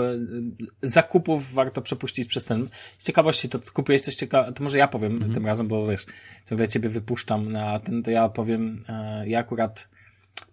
zakupów 0.83 1.53
warto 1.53 1.83
przepuścić 1.83 2.29
przez 2.29 2.45
ten. 2.45 2.69
Z 2.99 3.07
ciekawości, 3.07 3.49
to 3.49 3.59
kupiłeś 3.73 4.01
coś 4.01 4.15
ciekawego. 4.15 4.53
To 4.53 4.65
może 4.65 4.79
ja 4.79 4.89
powiem 4.89 5.17
mm 5.17 5.31
-hmm. 5.31 5.35
tym 5.35 5.47
razem, 5.47 5.69
bo 5.69 5.87
wiesz, 5.87 6.07
ciągle 6.51 6.69
ciebie 6.69 6.89
wypuszczam 6.89 7.53
na 7.53 7.81
ten, 7.81 8.03
to 8.03 8.11
ja 8.11 8.29
powiem, 8.29 8.85
e, 8.89 9.29
ja 9.29 9.39
akurat 9.39 9.89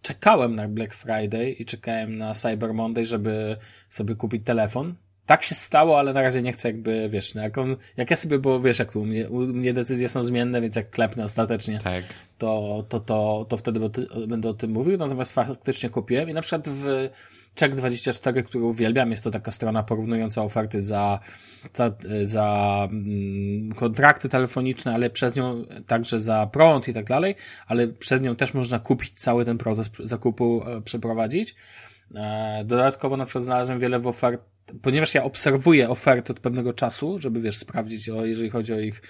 czekałem 0.01 0.55
na 0.55 0.67
Black 0.67 0.93
Friday 0.93 1.51
i 1.51 1.65
czekałem 1.65 2.17
na 2.17 2.33
Cyber 2.33 2.73
Monday, 2.73 3.05
żeby 3.05 3.57
sobie 3.89 4.15
kupić 4.15 4.45
telefon. 4.45 4.95
Tak 5.25 5.43
się 5.43 5.55
stało, 5.55 5.99
ale 5.99 6.13
na 6.13 6.21
razie 6.21 6.41
nie 6.41 6.53
chcę 6.53 6.67
jakby, 6.67 7.09
wiesz, 7.09 7.35
no 7.35 7.41
jak, 7.41 7.57
on, 7.57 7.75
jak 7.97 8.11
ja 8.11 8.17
sobie, 8.17 8.39
bo 8.39 8.59
wiesz, 8.59 8.79
jak 8.79 8.91
tu 8.91 9.01
u 9.01 9.05
mnie, 9.05 9.29
u 9.29 9.39
mnie 9.39 9.73
decyzje 9.73 10.09
są 10.09 10.23
zmienne, 10.23 10.61
więc 10.61 10.75
jak 10.75 10.89
klepnę 10.89 11.23
ostatecznie, 11.23 11.79
tak. 11.83 12.03
to, 12.37 12.83
to, 12.89 12.99
to, 12.99 13.45
to 13.49 13.57
wtedy 13.57 13.79
będę 14.27 14.49
o 14.49 14.53
tym 14.53 14.71
mówił, 14.71 14.97
natomiast 14.97 15.31
faktycznie 15.31 15.89
kupiłem 15.89 16.29
i 16.29 16.33
na 16.33 16.41
przykład 16.41 16.69
w 16.69 17.09
Check24, 17.55 18.43
który 18.43 18.63
uwielbiam, 18.63 19.11
jest 19.11 19.23
to 19.23 19.31
taka 19.31 19.51
strona 19.51 19.83
porównująca 19.83 20.41
oferty 20.41 20.83
za, 20.83 21.19
za, 21.73 21.91
za 22.23 22.87
mm, 22.91 23.71
kontrakty 23.75 24.29
telefoniczne, 24.29 24.93
ale 24.93 25.09
przez 25.09 25.35
nią 25.35 25.65
także 25.87 26.21
za 26.21 26.47
prąd 26.47 26.87
i 26.87 26.93
tak 26.93 27.05
dalej, 27.05 27.35
ale 27.67 27.87
przez 27.87 28.21
nią 28.21 28.35
też 28.35 28.53
można 28.53 28.79
kupić 28.79 29.19
cały 29.19 29.45
ten 29.45 29.57
proces 29.57 29.89
zakupu 30.03 30.63
e, 30.65 30.81
przeprowadzić. 30.81 31.55
E, 32.15 32.63
dodatkowo 32.65 33.17
na 33.17 33.25
przykład 33.25 33.43
znalazłem 33.43 33.79
wiele 33.79 33.99
w 33.99 34.07
ofert, 34.07 34.41
ponieważ 34.81 35.15
ja 35.15 35.23
obserwuję 35.23 35.89
oferty 35.89 36.33
od 36.33 36.39
pewnego 36.39 36.73
czasu, 36.73 37.19
żeby 37.19 37.41
wiesz, 37.41 37.57
sprawdzić, 37.57 38.09
o, 38.09 38.25
jeżeli 38.25 38.49
chodzi 38.49 38.73
o 38.73 38.79
ich 38.79 39.01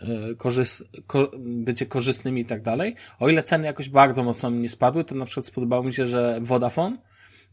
e, 0.00 0.34
korzys, 0.34 0.84
ko, 1.06 1.30
bycie 1.38 1.86
korzystnymi 1.86 2.40
i 2.40 2.44
tak 2.44 2.62
dalej. 2.62 2.94
O 3.18 3.28
ile 3.28 3.42
ceny 3.42 3.66
jakoś 3.66 3.88
bardzo 3.88 4.22
mocno 4.22 4.50
mi 4.50 4.58
nie 4.58 4.68
spadły, 4.68 5.04
to 5.04 5.14
na 5.14 5.24
przykład 5.24 5.46
spodobało 5.46 5.82
mi 5.82 5.92
się, 5.92 6.06
że 6.06 6.38
Vodafone 6.42 6.96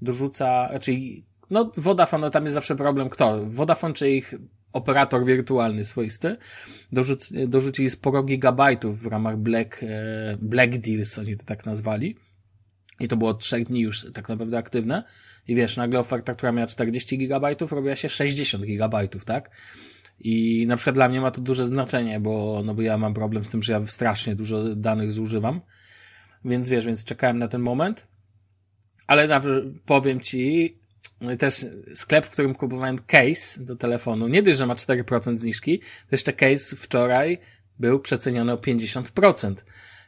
dorzuca, 0.02 0.70
czyli 0.82 1.26
no 1.50 1.72
Vodafone, 1.78 2.22
no 2.22 2.30
tam 2.30 2.43
jest 2.43 2.54
zawsze 2.54 2.76
problem 2.76 3.10
kto? 3.10 3.46
Vodafone 3.46 3.93
czy 3.93 4.10
ich 4.10 4.34
operator 4.74 5.26
wirtualny 5.26 5.86
swoisty 5.86 6.38
dorzuc, 6.91 7.34
dorzucili 7.48 7.89
sporo 7.89 8.24
gigabajtów 8.24 9.02
w 9.02 9.06
ramach 9.06 9.38
Black, 9.38 9.84
e, 9.84 9.88
Black 10.41 10.78
Deals, 10.78 11.20
oni 11.20 11.38
to 11.38 11.46
tak 11.46 11.66
nazwali. 11.66 12.16
I 13.00 13.08
to 13.08 13.18
było 13.18 13.30
od 13.30 13.39
trzech 13.39 13.68
dni 13.68 13.82
już 13.82 14.12
tak 14.14 14.30
naprawdę 14.30 14.58
aktywne. 14.58 15.04
I 15.48 15.56
wiesz, 15.56 15.78
nagle 15.78 16.00
oferta, 16.00 16.34
która 16.34 16.52
miała 16.52 16.68
40 16.68 17.18
gigabajtów, 17.18 17.72
robiła 17.72 17.96
się 17.96 18.10
60 18.10 18.66
gigabajtów, 18.66 19.26
tak? 19.26 19.52
I 20.20 20.66
na 20.68 20.76
przykład 20.76 20.96
dla 20.96 21.10
mnie 21.10 21.22
ma 21.22 21.32
to 21.32 21.41
duże 21.41 21.68
znaczenie, 21.68 22.20
bo, 22.20 22.62
no 22.66 22.74
bo 22.74 22.82
ja 22.82 22.98
mam 22.98 23.14
problem 23.14 23.46
z 23.46 23.50
tym, 23.50 23.64
że 23.64 23.74
ja 23.74 23.86
strasznie 23.86 24.36
dużo 24.36 24.76
danych 24.76 25.12
zużywam. 25.12 25.62
Więc 26.46 26.70
wiesz, 26.70 26.86
więc 26.86 27.06
czekałem 27.06 27.39
na 27.39 27.48
ten 27.48 27.62
moment. 27.62 28.08
Ale 29.08 29.41
powiem 29.86 30.20
ci, 30.20 30.76
też 31.39 31.66
sklep, 31.95 32.26
w 32.26 32.30
którym 32.30 32.56
kupowałem 32.56 32.99
case 32.99 33.64
do 33.64 33.76
telefonu, 33.76 34.28
nie 34.28 34.43
dość, 34.43 34.58
że 34.58 34.66
ma 34.66 34.76
4% 34.76 35.38
zniżki, 35.38 35.80
to 35.80 35.86
jeszcze 36.12 36.34
case 36.34 36.76
wczoraj 36.76 37.38
był 37.80 37.99
przeceniony 37.99 38.51
o 38.51 38.58
50%. 38.58 39.56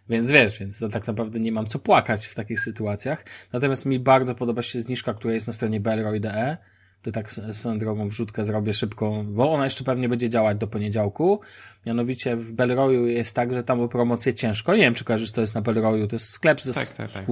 Więc 0.09 0.31
wiesz, 0.31 0.59
więc 0.59 0.79
to 0.79 0.89
tak 0.89 1.07
naprawdę 1.07 1.39
nie 1.39 1.51
mam 1.51 1.65
co 1.65 1.79
płakać 1.79 2.25
w 2.25 2.35
takich 2.35 2.59
sytuacjach. 2.59 3.25
Natomiast 3.53 3.85
mi 3.85 3.99
bardzo 3.99 4.35
podoba 4.35 4.61
się 4.61 4.81
zniżka, 4.81 5.13
która 5.13 5.33
jest 5.33 5.47
na 5.47 5.53
stronie 5.53 5.79
Belroy.de. 5.79 6.57
To 7.01 7.11
tak 7.11 7.31
swoją 7.31 7.77
drogą 7.77 8.07
wrzutkę 8.07 8.43
zrobię 8.43 8.73
szybką, 8.73 9.25
bo 9.33 9.51
ona 9.51 9.63
jeszcze 9.63 9.83
pewnie 9.83 10.09
będzie 10.09 10.29
działać 10.29 10.57
do 10.57 10.67
poniedziałku. 10.67 11.41
Mianowicie 11.85 12.35
w 12.35 12.51
Belroyu 12.51 13.07
jest 13.07 13.35
tak, 13.35 13.53
że 13.53 13.63
tam 13.63 13.81
o 13.81 13.87
promocję 13.87 14.33
ciężko. 14.33 14.75
Nie 14.75 14.81
wiem, 14.81 14.93
czy 14.93 15.03
kojarzysz, 15.03 15.31
to 15.31 15.41
jest 15.41 15.55
na 15.55 15.61
Belroyu. 15.61 16.07
To 16.07 16.15
jest 16.15 16.29
sklep 16.29 16.61
ze 16.61 16.73
tak, 16.73 16.87
tak, 16.87 17.11
tak. 17.11 17.25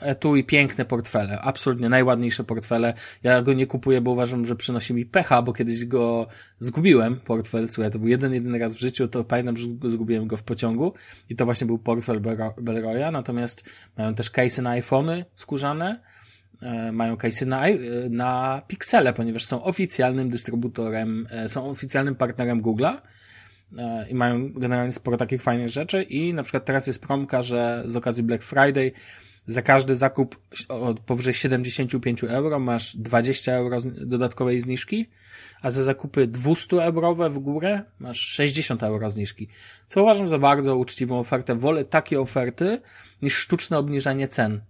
Etui 0.00 0.44
piękne 0.44 0.84
portfele, 0.84 1.40
absolutnie 1.40 1.88
najładniejsze 1.88 2.44
portfele. 2.44 2.94
Ja 3.22 3.42
go 3.42 3.52
nie 3.52 3.66
kupuję, 3.66 4.00
bo 4.00 4.10
uważam, 4.10 4.46
że 4.46 4.56
przynosi 4.56 4.94
mi 4.94 5.06
pecha, 5.06 5.42
bo 5.42 5.52
kiedyś 5.52 5.84
go 5.84 6.26
zgubiłem, 6.58 7.20
portfel, 7.20 7.68
słuchaj, 7.68 7.90
to 7.90 7.98
był 7.98 8.08
jeden, 8.08 8.34
jeden 8.34 8.54
raz 8.54 8.76
w 8.76 8.78
życiu, 8.78 9.08
to 9.08 9.24
pamiętam, 9.24 9.56
że 9.56 9.66
zgubiłem 9.86 10.26
go 10.26 10.36
w 10.36 10.42
pociągu 10.42 10.94
i 11.28 11.36
to 11.36 11.44
właśnie 11.44 11.66
był 11.66 11.78
portfel 11.78 12.20
Belroya, 12.60 13.10
natomiast 13.12 13.70
mają 13.98 14.14
też 14.14 14.30
case 14.30 14.62
na 14.62 14.70
iPhony 14.70 15.24
skórzane, 15.34 16.00
e, 16.62 16.92
mają 16.92 17.16
case 17.16 17.46
na, 17.46 17.62
na 18.10 18.62
Pixele, 18.68 19.12
ponieważ 19.12 19.44
są 19.44 19.62
oficjalnym 19.62 20.30
dystrybutorem, 20.30 21.26
e, 21.30 21.48
są 21.48 21.70
oficjalnym 21.70 22.14
partnerem 22.14 22.62
Google'a, 22.62 23.00
i 24.10 24.14
mają 24.14 24.52
generalnie 24.52 24.92
sporo 24.92 25.16
takich 25.16 25.42
fajnych 25.42 25.68
rzeczy 25.68 26.02
i 26.02 26.34
na 26.34 26.42
przykład 26.42 26.64
teraz 26.64 26.86
jest 26.86 27.02
promka, 27.02 27.42
że 27.42 27.82
z 27.86 27.96
okazji 27.96 28.22
Black 28.22 28.44
Friday 28.44 28.92
za 29.48 29.62
każdy 29.62 29.96
zakup 29.96 30.40
powyżej 31.06 31.34
75 31.34 32.24
euro 32.24 32.58
masz 32.58 32.96
20 32.96 33.52
euro 33.52 33.78
dodatkowej 34.00 34.60
zniżki, 34.60 35.06
a 35.62 35.70
za 35.70 35.84
zakupy 35.84 36.26
200 36.26 36.84
eurowe 36.84 37.30
w 37.30 37.38
górę 37.38 37.82
masz 37.98 38.20
60 38.20 38.82
euro 38.82 39.10
zniżki. 39.10 39.48
Co 39.86 40.02
uważam 40.02 40.26
za 40.28 40.38
bardzo 40.38 40.76
uczciwą 40.76 41.18
ofertę. 41.18 41.54
Wolę 41.54 41.84
takie 41.84 42.20
oferty 42.20 42.80
niż 43.22 43.34
sztuczne 43.34 43.78
obniżanie 43.78 44.28
cen. 44.28 44.60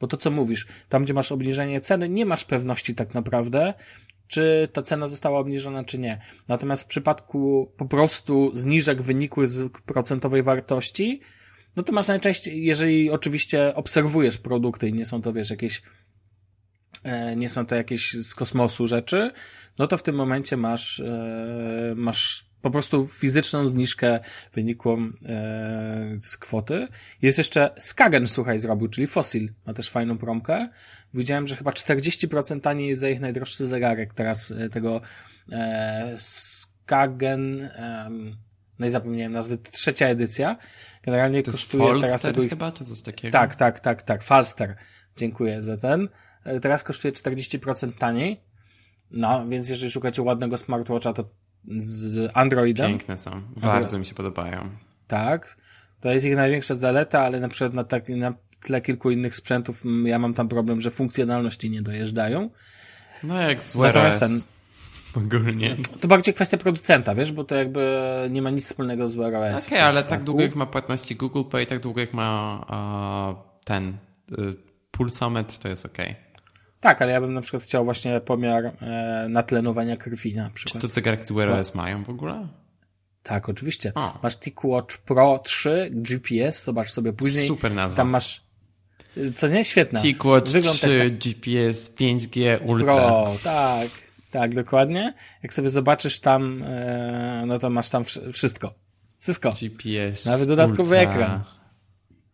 Bo 0.00 0.06
to 0.06 0.16
co 0.16 0.30
mówisz, 0.30 0.66
tam 0.88 1.04
gdzie 1.04 1.14
masz 1.14 1.32
obniżenie 1.32 1.80
ceny, 1.80 2.08
nie 2.08 2.26
masz 2.26 2.44
pewności 2.44 2.94
tak 2.94 3.14
naprawdę, 3.14 3.74
czy 4.28 4.68
ta 4.72 4.82
cena 4.82 5.06
została 5.06 5.38
obniżona, 5.38 5.84
czy 5.84 5.98
nie. 5.98 6.20
Natomiast 6.48 6.82
w 6.82 6.86
przypadku 6.86 7.72
po 7.76 7.86
prostu 7.86 8.50
zniżek 8.54 9.02
wynikły 9.02 9.46
z 9.46 9.72
procentowej 9.72 10.42
wartości, 10.42 11.20
no 11.76 11.82
to 11.82 11.92
masz 11.92 12.08
najczęściej, 12.08 12.64
jeżeli 12.64 13.10
oczywiście 13.10 13.74
obserwujesz 13.74 14.38
produkty 14.38 14.88
i 14.88 14.92
nie 14.92 15.04
są 15.04 15.22
to, 15.22 15.32
wiesz, 15.32 15.50
jakieś 15.50 15.82
e, 17.02 17.36
nie 17.36 17.48
są 17.48 17.66
to 17.66 17.74
jakieś 17.74 18.12
z 18.12 18.34
kosmosu 18.34 18.86
rzeczy, 18.86 19.30
no 19.78 19.86
to 19.86 19.98
w 19.98 20.02
tym 20.02 20.14
momencie 20.14 20.56
masz, 20.56 21.00
e, 21.00 21.94
masz 21.96 22.46
po 22.62 22.70
prostu 22.70 23.06
fizyczną 23.06 23.68
zniżkę 23.68 24.20
wynikłą 24.52 24.98
e, 24.98 26.12
z 26.20 26.36
kwoty. 26.38 26.88
Jest 27.22 27.38
jeszcze 27.38 27.74
Skagen, 27.78 28.26
słuchaj, 28.26 28.58
zrobił, 28.58 28.88
czyli 28.88 29.06
Fossil. 29.06 29.52
Ma 29.66 29.74
też 29.74 29.90
fajną 29.90 30.18
promkę. 30.18 30.68
Widziałem, 31.14 31.46
że 31.46 31.56
chyba 31.56 31.70
40% 31.70 32.60
taniej 32.60 32.88
jest 32.88 33.00
za 33.00 33.08
ich 33.08 33.20
najdroższy 33.20 33.66
zegarek 33.66 34.14
teraz 34.14 34.54
tego 34.72 35.00
Skagen, 36.16 37.70
no 38.78 38.86
i 38.86 38.88
zapomniałem 38.88 39.32
nazwy, 39.32 39.58
trzecia 39.58 40.06
edycja. 40.06 40.56
Generalnie 41.02 41.42
to 41.42 41.52
kosztuje 41.52 41.84
Falster 41.84 42.08
teraz 42.08 42.22
tego... 42.22 42.48
chyba, 42.48 42.72
czy 42.72 42.84
coś 42.84 43.02
takiego? 43.02 43.32
Tak, 43.32 43.54
tak, 43.54 43.80
tak, 43.80 44.02
tak, 44.02 44.22
Falster. 44.22 44.76
Dziękuję 45.16 45.62
za 45.62 45.76
ten. 45.76 46.08
E, 46.44 46.60
teraz 46.60 46.82
kosztuje 46.82 47.12
40% 47.12 47.92
taniej. 47.92 48.40
No, 49.10 49.48
więc 49.48 49.68
jeżeli 49.68 49.90
szukacie 49.90 50.22
ładnego 50.22 50.56
smartwatcha, 50.56 51.12
to 51.12 51.28
z 51.78 52.30
Androidem. 52.34 52.90
Piękne 52.90 53.18
są. 53.18 53.42
Bardzo 53.56 53.98
mi 53.98 54.06
się 54.06 54.14
podobają. 54.14 54.70
Tak. 55.06 55.56
To 56.00 56.12
jest 56.12 56.26
ich 56.26 56.36
największa 56.36 56.74
zaleta, 56.74 57.20
ale 57.20 57.40
na 57.40 57.48
przykład 57.48 57.74
na, 57.74 57.84
tak, 57.84 58.08
na 58.08 58.34
tle 58.62 58.80
kilku 58.80 59.10
innych 59.10 59.34
sprzętów 59.34 59.82
ja 60.04 60.18
mam 60.18 60.34
tam 60.34 60.48
problem, 60.48 60.80
że 60.80 60.90
funkcjonalności 60.90 61.70
nie 61.70 61.82
dojeżdżają. 61.82 62.50
No 63.22 63.40
jak 63.42 63.62
z 63.62 63.76
Wear 63.76 64.12
ogólnie. 65.16 65.76
To 66.00 66.08
bardziej 66.08 66.34
kwestia 66.34 66.56
producenta, 66.56 67.14
wiesz, 67.14 67.32
bo 67.32 67.44
to 67.44 67.54
jakby 67.54 68.02
nie 68.30 68.42
ma 68.42 68.50
nic 68.50 68.64
wspólnego 68.64 69.08
z 69.08 69.14
Wear 69.14 69.34
OS. 69.34 69.66
Okej, 69.66 69.78
okay, 69.78 69.88
ale 69.88 70.02
tak 70.02 70.24
długo 70.24 70.42
jak 70.42 70.54
ma 70.54 70.66
płatności 70.66 71.16
Google 71.16 71.44
Pay, 71.50 71.66
tak 71.66 71.80
długo 71.80 72.00
jak 72.00 72.14
ma 72.14 73.36
uh, 73.38 73.64
ten 73.64 73.88
y, 73.88 74.54
pulsometr, 74.90 75.58
to 75.58 75.68
jest 75.68 75.86
okej. 75.86 76.10
Okay. 76.10 76.26
Tak, 76.80 77.02
ale 77.02 77.12
ja 77.12 77.20
bym 77.20 77.34
na 77.34 77.40
przykład 77.40 77.62
chciał 77.62 77.84
właśnie 77.84 78.20
pomiar 78.20 78.64
e, 78.64 79.26
natlenowania 79.28 79.96
krwi 79.96 80.34
na 80.34 80.50
przykład. 80.50 80.82
Czy 80.82 80.88
to 80.88 80.94
zegarki 80.94 81.26
z 81.26 81.32
Wear 81.32 81.50
OS 81.50 81.74
mają 81.74 82.04
w 82.04 82.10
ogóle? 82.10 82.48
Tak, 83.22 83.48
oczywiście. 83.48 83.92
O. 83.94 84.18
Masz 84.22 84.36
TicWatch 84.36 84.98
Pro 84.98 85.38
3 85.38 85.90
GPS, 85.92 86.64
zobacz 86.64 86.90
sobie 86.90 87.12
później. 87.12 87.48
Super 87.48 87.74
nazwa. 87.74 87.96
Tam 87.96 88.08
masz 88.08 88.46
co 89.34 89.48
nie? 89.48 89.64
Świetna. 89.64 90.00
TicWatch 90.00 90.46
3 90.46 90.62
tak. 90.62 91.18
GPS 91.18 91.94
5G 91.94 92.66
Ultra. 92.66 92.94
Pro, 92.94 93.36
tak, 93.44 93.88
tak, 94.36 94.54
dokładnie. 94.54 95.14
Jak 95.42 95.54
sobie 95.54 95.68
zobaczysz 95.68 96.20
tam, 96.20 96.62
e, 96.62 97.44
no 97.46 97.58
to 97.58 97.70
masz 97.70 97.90
tam 97.90 98.04
wszystko. 98.32 98.74
Wszystko. 99.18 99.52
GPS 99.52 100.26
Nawet 100.26 100.48
dodatkowy 100.48 100.96
Ultra 100.96 101.12
ekran. 101.12 101.44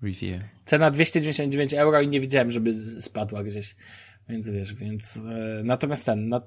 Review. 0.02 0.42
Cena 0.64 0.90
299 0.90 1.74
euro 1.74 2.00
i 2.00 2.08
nie 2.08 2.20
widziałem, 2.20 2.50
żeby 2.50 2.74
spadła 3.00 3.44
gdzieś. 3.44 3.76
Więc 4.28 4.50
wiesz, 4.50 4.74
więc 4.74 5.16
e, 5.16 5.20
natomiast 5.64 6.06
ten, 6.06 6.28
no, 6.28 6.40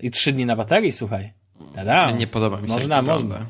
i 0.00 0.10
trzy 0.10 0.32
dni 0.32 0.46
na 0.46 0.56
baterii, 0.56 0.92
słuchaj. 0.92 1.32
Tada. 1.74 2.10
Nie 2.10 2.26
podoba 2.26 2.60
mi 2.60 2.68
się 2.68 2.74
Można, 2.74 3.02
można. 3.02 3.46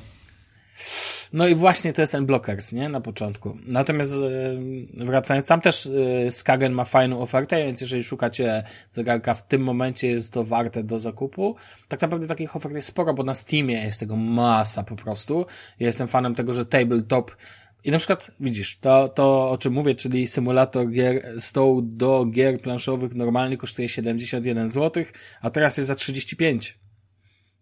No 1.32 1.48
i 1.48 1.54
właśnie 1.54 1.92
to 1.92 2.02
jest 2.02 2.12
ten 2.12 2.26
blockers, 2.26 2.72
nie? 2.72 2.88
Na 2.88 3.00
początku. 3.00 3.58
Natomiast 3.66 4.14
e, 4.14 5.04
wracając, 5.04 5.46
tam 5.46 5.60
też 5.60 5.86
e, 6.26 6.30
Skagen 6.30 6.72
ma 6.72 6.84
fajną 6.84 7.20
ofertę, 7.20 7.64
więc 7.64 7.80
jeżeli 7.80 8.04
szukacie 8.04 8.64
zegarka 8.90 9.34
w 9.34 9.46
tym 9.46 9.62
momencie 9.62 10.08
jest 10.08 10.32
to 10.32 10.44
warte 10.44 10.82
do 10.82 11.00
zakupu. 11.00 11.56
Tak 11.88 12.02
naprawdę 12.02 12.26
takich 12.26 12.56
ofert 12.56 12.74
jest 12.74 12.88
sporo, 12.88 13.14
bo 13.14 13.22
na 13.22 13.34
Steamie 13.34 13.74
jest 13.74 14.00
tego 14.00 14.16
masa 14.16 14.82
po 14.82 14.96
prostu. 14.96 15.46
Ja 15.80 15.86
jestem 15.86 16.08
fanem 16.08 16.34
tego, 16.34 16.52
że 16.52 16.66
tabletop 16.66 17.36
i 17.84 17.90
na 17.90 17.98
przykład, 17.98 18.30
widzisz, 18.40 18.78
to, 18.78 19.08
to 19.08 19.50
o 19.50 19.58
czym 19.58 19.72
mówię, 19.72 19.94
czyli 19.94 20.26
symulator 20.26 20.90
gier, 20.90 21.40
stołu 21.40 21.82
do 21.82 22.24
gier 22.26 22.60
planszowych 22.60 23.14
normalnie 23.14 23.56
kosztuje 23.56 23.88
71 23.88 24.68
zł, 24.68 25.04
a 25.40 25.50
teraz 25.50 25.76
jest 25.76 25.88
za 25.88 25.94
35. 25.94 26.78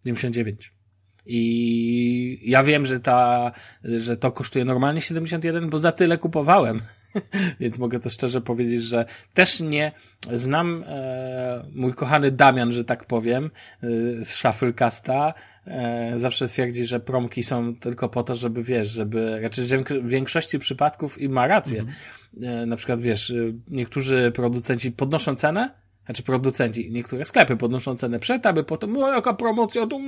99. 0.05 0.80
I 1.25 2.39
ja 2.43 2.63
wiem, 2.63 2.85
że 2.85 2.99
ta, 2.99 3.51
że 3.83 4.17
to 4.17 4.31
kosztuje 4.31 4.65
normalnie 4.65 5.01
71, 5.01 5.69
bo 5.69 5.79
za 5.79 5.91
tyle 5.91 6.17
kupowałem. 6.17 6.79
Więc 7.59 7.77
mogę 7.77 7.99
to 7.99 8.09
szczerze 8.09 8.41
powiedzieć, 8.41 8.83
że 8.83 9.05
też 9.33 9.59
nie 9.59 9.91
znam 10.33 10.83
e, 10.87 11.65
mój 11.75 11.93
kochany 11.93 12.31
Damian, 12.31 12.71
że 12.71 12.85
tak 12.85 13.05
powiem, 13.05 13.45
e, 13.45 13.87
z 14.23 14.29
Shufflecasta. 14.29 15.33
E, 15.67 16.13
zawsze 16.15 16.47
twierdzi, 16.47 16.85
że 16.85 16.99
promki 16.99 17.43
są 17.43 17.75
tylko 17.75 18.09
po 18.09 18.23
to, 18.23 18.35
żeby 18.35 18.63
wiesz, 18.63 18.89
żeby, 18.89 19.39
raczej 19.41 19.65
w 20.01 20.07
większości 20.07 20.59
przypadków 20.59 21.21
i 21.21 21.29
ma 21.29 21.47
rację. 21.47 21.79
Mhm. 21.79 21.97
E, 22.43 22.65
na 22.65 22.75
przykład 22.75 23.01
wiesz, 23.01 23.31
e, 23.31 23.35
niektórzy 23.67 24.31
producenci 24.35 24.91
podnoszą 24.91 25.35
cenę, 25.35 25.81
znaczy 26.11 26.23
producenci, 26.23 26.91
niektóre 26.91 27.25
sklepy 27.25 27.57
podnoszą 27.57 27.95
cenę 27.95 28.19
przed, 28.19 28.45
aby 28.45 28.63
potem, 28.63 28.97
o 28.97 29.09
jaka 29.09 29.33
promocja, 29.33 29.87
tu, 29.87 29.99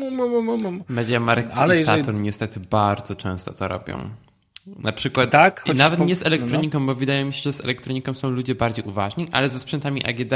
Mediamarkt 0.90 1.58
Ale 1.58 1.82
i 1.82 1.84
Saturn 1.84 2.22
niestety 2.22 2.60
bardzo 2.60 3.16
często 3.16 3.54
to 3.54 3.68
robią. 3.68 4.10
Na 4.68 4.92
przykład, 4.92 5.32
tak, 5.32 5.64
i 5.66 5.74
nawet 5.74 6.00
po... 6.00 6.06
nie 6.06 6.16
z 6.16 6.26
elektroniką, 6.26 6.80
no. 6.80 6.86
bo 6.86 6.96
wydaje 6.96 7.26
mi 7.26 7.34
się, 7.34 7.42
że 7.42 7.54
z 7.54 7.64
elektroniką 7.64 8.14
są 8.16 8.30
ludzie 8.30 8.56
bardziej 8.56 8.86
uważni, 8.86 9.28
ale 9.32 9.50
ze 9.50 9.60
sprzętami 9.60 10.06
AGD. 10.06 10.32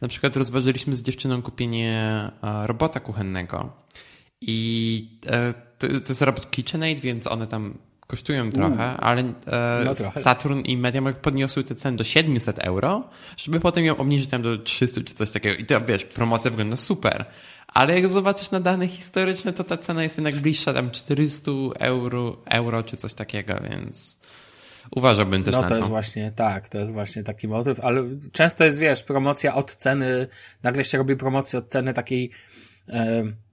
Na 0.00 0.08
przykład 0.08 0.36
rozważyliśmy 0.36 0.96
z 0.96 1.02
dziewczyną 1.02 1.42
kupienie 1.42 1.92
e, 2.42 2.66
robota 2.66 3.00
kuchennego 3.00 3.72
i 4.40 5.18
e, 5.26 5.54
to, 5.78 5.88
to 5.88 6.08
jest 6.08 6.22
robot 6.22 6.50
KitchenAid, 6.50 7.00
więc 7.00 7.26
one 7.26 7.46
tam 7.46 7.78
kosztują 8.06 8.50
trochę, 8.50 8.84
mm. 8.84 8.96
ale 8.98 9.22
e, 9.22 9.84
no 9.84 9.94
trochę. 9.94 10.22
Saturn 10.22 10.60
i 10.60 10.76
MediaMarkt 10.76 11.20
podniosły 11.20 11.64
te 11.64 11.74
ceny 11.74 11.96
do 11.96 12.04
700 12.04 12.58
euro, 12.58 13.08
żeby 13.36 13.60
potem 13.60 13.84
ją 13.84 13.96
obniżyć 13.96 14.30
tam 14.30 14.42
do 14.42 14.58
300 14.58 15.00
czy 15.00 15.14
coś 15.14 15.30
takiego. 15.30 15.56
I 15.56 15.64
to 15.66 15.80
wiesz, 15.80 16.04
promocja 16.04 16.50
wygląda 16.50 16.76
super. 16.76 17.24
Ale 17.68 17.94
jak 17.94 18.08
zobaczysz 18.08 18.50
na 18.50 18.60
dane 18.60 18.88
historyczne, 18.88 19.52
to 19.52 19.64
ta 19.64 19.76
cena 19.76 20.02
jest 20.02 20.16
jednak 20.16 20.34
bliższa 20.34 20.74
tam 20.74 20.90
400 20.90 21.50
euro, 21.78 22.36
euro 22.44 22.82
czy 22.82 22.96
coś 22.96 23.14
takiego, 23.14 23.54
więc 23.70 24.20
uważałbym 24.90 25.42
też 25.42 25.54
no, 25.54 25.62
na 25.62 25.68
to. 25.68 25.74
No 25.74 25.78
to 25.78 25.82
jest 25.82 25.90
właśnie, 25.90 26.32
tak, 26.32 26.68
to 26.68 26.78
jest 26.78 26.92
właśnie 26.92 27.22
taki 27.22 27.48
motyw, 27.48 27.80
ale 27.80 28.02
często 28.32 28.64
jest, 28.64 28.78
wiesz, 28.78 29.02
promocja 29.02 29.54
od 29.54 29.74
ceny, 29.74 30.26
nagle 30.62 30.84
się 30.84 30.98
robi 30.98 31.16
promocja 31.16 31.58
od 31.58 31.68
ceny 31.68 31.94
takiej 31.94 32.30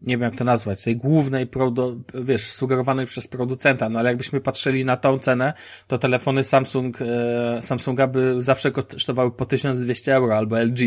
nie 0.02 0.18
wiem 0.18 0.22
jak 0.22 0.36
to 0.36 0.44
nazwać, 0.44 0.84
tej 0.84 0.96
głównej, 0.96 1.48
produ, 1.48 2.04
wiesz, 2.14 2.52
sugerowanej 2.52 3.06
przez 3.06 3.28
producenta, 3.28 3.90
no 3.90 4.00
ale 4.00 4.10
jakbyśmy 4.10 4.42
patrzyli 4.42 4.86
na 4.86 4.98
tą 4.98 5.20
cenę, 5.20 5.54
to 5.88 5.98
telefony 5.98 6.44
Samsung, 6.44 6.98
e, 7.02 7.62
Samsunga 7.62 8.08
by 8.08 8.42
zawsze 8.42 8.72
kosztowały 8.72 9.32
po 9.32 9.46
1200 9.46 10.16
euro 10.16 10.38
albo 10.38 10.60
LG. 10.60 10.80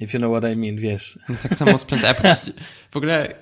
If 0.00 0.18
you 0.18 0.18
know 0.18 0.38
what 0.38 0.52
I 0.52 0.56
mean, 0.56 0.76
wiesz. 0.76 1.18
No, 1.28 1.34
tak 1.42 1.54
samo 1.54 1.78
sprzęt 1.78 2.04
Apple. 2.04 2.34
W 2.90 2.96
ogóle 2.96 3.34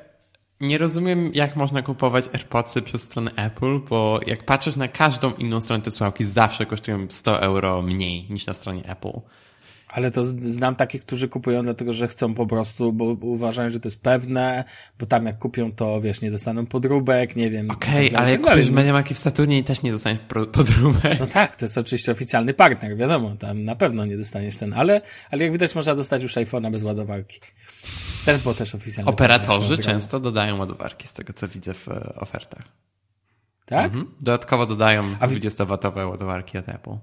nie 0.60 0.78
rozumiem, 0.78 1.30
jak 1.34 1.56
można 1.56 1.82
kupować 1.82 2.24
AirPodsy 2.32 2.82
przez 2.82 3.02
stronę 3.02 3.30
Apple, 3.36 3.80
bo 3.88 4.20
jak 4.26 4.44
patrzysz 4.44 4.76
na 4.76 4.88
każdą 4.88 5.32
inną 5.32 5.60
stronę 5.60 5.82
te 5.82 5.90
słuchawki, 5.90 6.24
zawsze 6.24 6.66
kosztują 6.66 7.06
100 7.10 7.42
euro 7.42 7.82
mniej 7.82 8.26
niż 8.30 8.46
na 8.46 8.54
stronie 8.54 8.88
Apple. 8.88 9.20
Ale 9.88 10.10
to 10.10 10.22
znam 10.22 10.76
takich, 10.76 11.00
którzy 11.00 11.28
kupują 11.28 11.62
dlatego, 11.62 11.92
że 11.92 12.08
chcą 12.08 12.34
po 12.34 12.46
prostu, 12.46 12.92
bo 12.92 13.04
uważają, 13.04 13.70
że 13.70 13.80
to 13.80 13.88
jest 13.88 14.00
pewne, 14.00 14.64
bo 14.98 15.06
tam 15.06 15.26
jak 15.26 15.38
kupią, 15.38 15.72
to 15.72 16.00
wiesz, 16.00 16.20
nie 16.20 16.30
dostaną 16.30 16.66
podróbek, 16.66 17.36
nie 17.36 17.50
wiem. 17.50 17.70
Okej, 17.70 18.08
okay, 18.08 18.18
ale 18.18 18.30
jak 18.30 18.40
kupisz 18.40 18.70
Mediamarkt 18.70 19.12
w 19.12 19.18
Saturnie 19.18 19.64
też 19.64 19.82
nie 19.82 19.92
dostaniesz 19.92 20.20
podróbek. 20.52 21.20
No 21.20 21.26
tak, 21.26 21.56
to 21.56 21.64
jest 21.64 21.78
oczywiście 21.78 22.12
oficjalny 22.12 22.54
partner, 22.54 22.96
wiadomo, 22.96 23.36
tam 23.36 23.64
na 23.64 23.76
pewno 23.76 24.04
nie 24.04 24.16
dostaniesz 24.16 24.56
ten, 24.56 24.72
ale, 24.72 25.00
ale 25.30 25.44
jak 25.44 25.52
widać 25.52 25.74
można 25.74 25.94
dostać 25.94 26.22
już 26.22 26.34
iPhone'a 26.34 26.70
bez 26.70 26.82
ładowarki. 26.82 27.40
Też 28.24 28.38
było 28.38 28.54
też 28.54 28.74
oficjalne. 28.74 29.10
Operatorzy 29.10 29.78
często 29.78 30.20
dodają 30.20 30.58
ładowarki 30.58 31.08
z 31.08 31.12
tego, 31.12 31.32
co 31.32 31.48
widzę 31.48 31.74
w 31.74 31.88
e, 31.88 32.14
ofertach. 32.14 32.62
Tak? 33.64 33.84
Mhm. 33.84 34.14
Dodatkowo 34.20 34.66
dodają 34.66 35.14
20-watowe 35.14 36.10
ładowarki 36.10 36.58
od 36.58 36.68
Apple. 36.68 36.96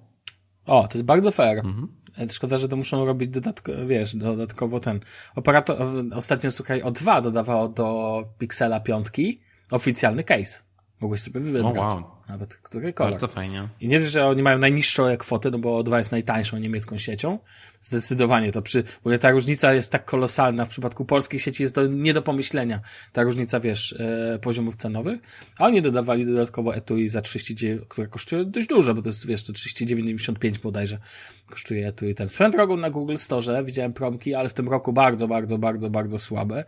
O, 0.65 0.87
to 0.87 0.97
jest 0.97 1.05
bardzo 1.05 1.31
fair. 1.31 1.57
Mhm. 1.57 1.87
Szkoda, 2.29 2.57
że 2.57 2.69
to 2.69 2.75
muszą 2.75 3.05
robić 3.05 3.29
dodatkowo, 3.29 3.85
wiesz, 3.87 4.15
dodatkowo 4.15 4.79
ten. 4.79 4.99
Operator, 5.35 5.77
ostatnio 6.15 6.51
słuchaj, 6.51 6.83
O2 6.83 7.21
dodawało 7.21 7.69
do 7.69 8.23
Pixela 8.37 8.79
piątki 8.79 9.41
oficjalny 9.71 10.23
case. 10.23 10.63
Mogłeś 11.01 11.21
sobie 11.21 11.39
wybrać. 11.39 11.65
Oh, 11.65 11.79
wow. 11.79 12.14
Nawet 12.27 12.55
który 12.55 12.93
kolor. 12.93 13.11
Bardzo 13.11 13.27
fajnie. 13.27 13.67
I 13.81 13.87
nie 13.87 14.01
że 14.01 14.25
oni 14.25 14.43
mają 14.43 14.57
najniższą 14.57 15.17
kwotę, 15.17 15.51
no 15.51 15.59
bo 15.59 15.83
O2 15.83 15.97
jest 15.97 16.11
najtańszą 16.11 16.57
niemiecką 16.57 16.97
siecią. 16.97 17.39
Zdecydowanie 17.81 18.51
to 18.51 18.61
przy, 18.61 18.83
bo 19.03 19.17
ta 19.17 19.31
różnica 19.31 19.73
jest 19.73 19.91
tak 19.91 20.05
kolosalna 20.05 20.65
w 20.65 20.69
przypadku 20.69 21.05
polskiej 21.05 21.39
sieci 21.39 21.63
jest 21.63 21.75
to 21.75 21.87
nie 21.87 22.13
do 22.13 22.21
pomyślenia. 22.21 22.79
Ta 23.13 23.23
różnica, 23.23 23.59
wiesz, 23.59 23.95
e, 23.99 24.39
poziomów 24.39 24.75
cenowych. 24.75 25.19
A 25.59 25.65
oni 25.65 25.81
dodawali 25.81 26.25
dodatkowo 26.25 26.75
etui 26.75 27.09
za 27.09 27.21
39, 27.21 27.81
które 27.89 28.07
kosztuje 28.07 28.45
dość 28.45 28.67
dużo, 28.67 28.93
bo 28.93 29.01
to 29.01 29.09
jest, 29.09 29.27
wiesz, 29.27 29.43
to 29.43 29.53
39,95 29.53 30.57
bodajże 30.57 30.97
kosztuje 31.49 31.87
etui 31.87 32.15
ten. 32.15 32.29
Swoją 32.29 32.51
drogą 32.51 32.77
na 32.77 32.89
Google 32.89 33.15
Store 33.15 33.63
widziałem 33.63 33.93
promki, 33.93 34.35
ale 34.35 34.49
w 34.49 34.53
tym 34.53 34.69
roku 34.69 34.93
bardzo, 34.93 35.27
bardzo, 35.27 35.57
bardzo, 35.57 35.89
bardzo 35.89 36.19
słabe. 36.19 36.63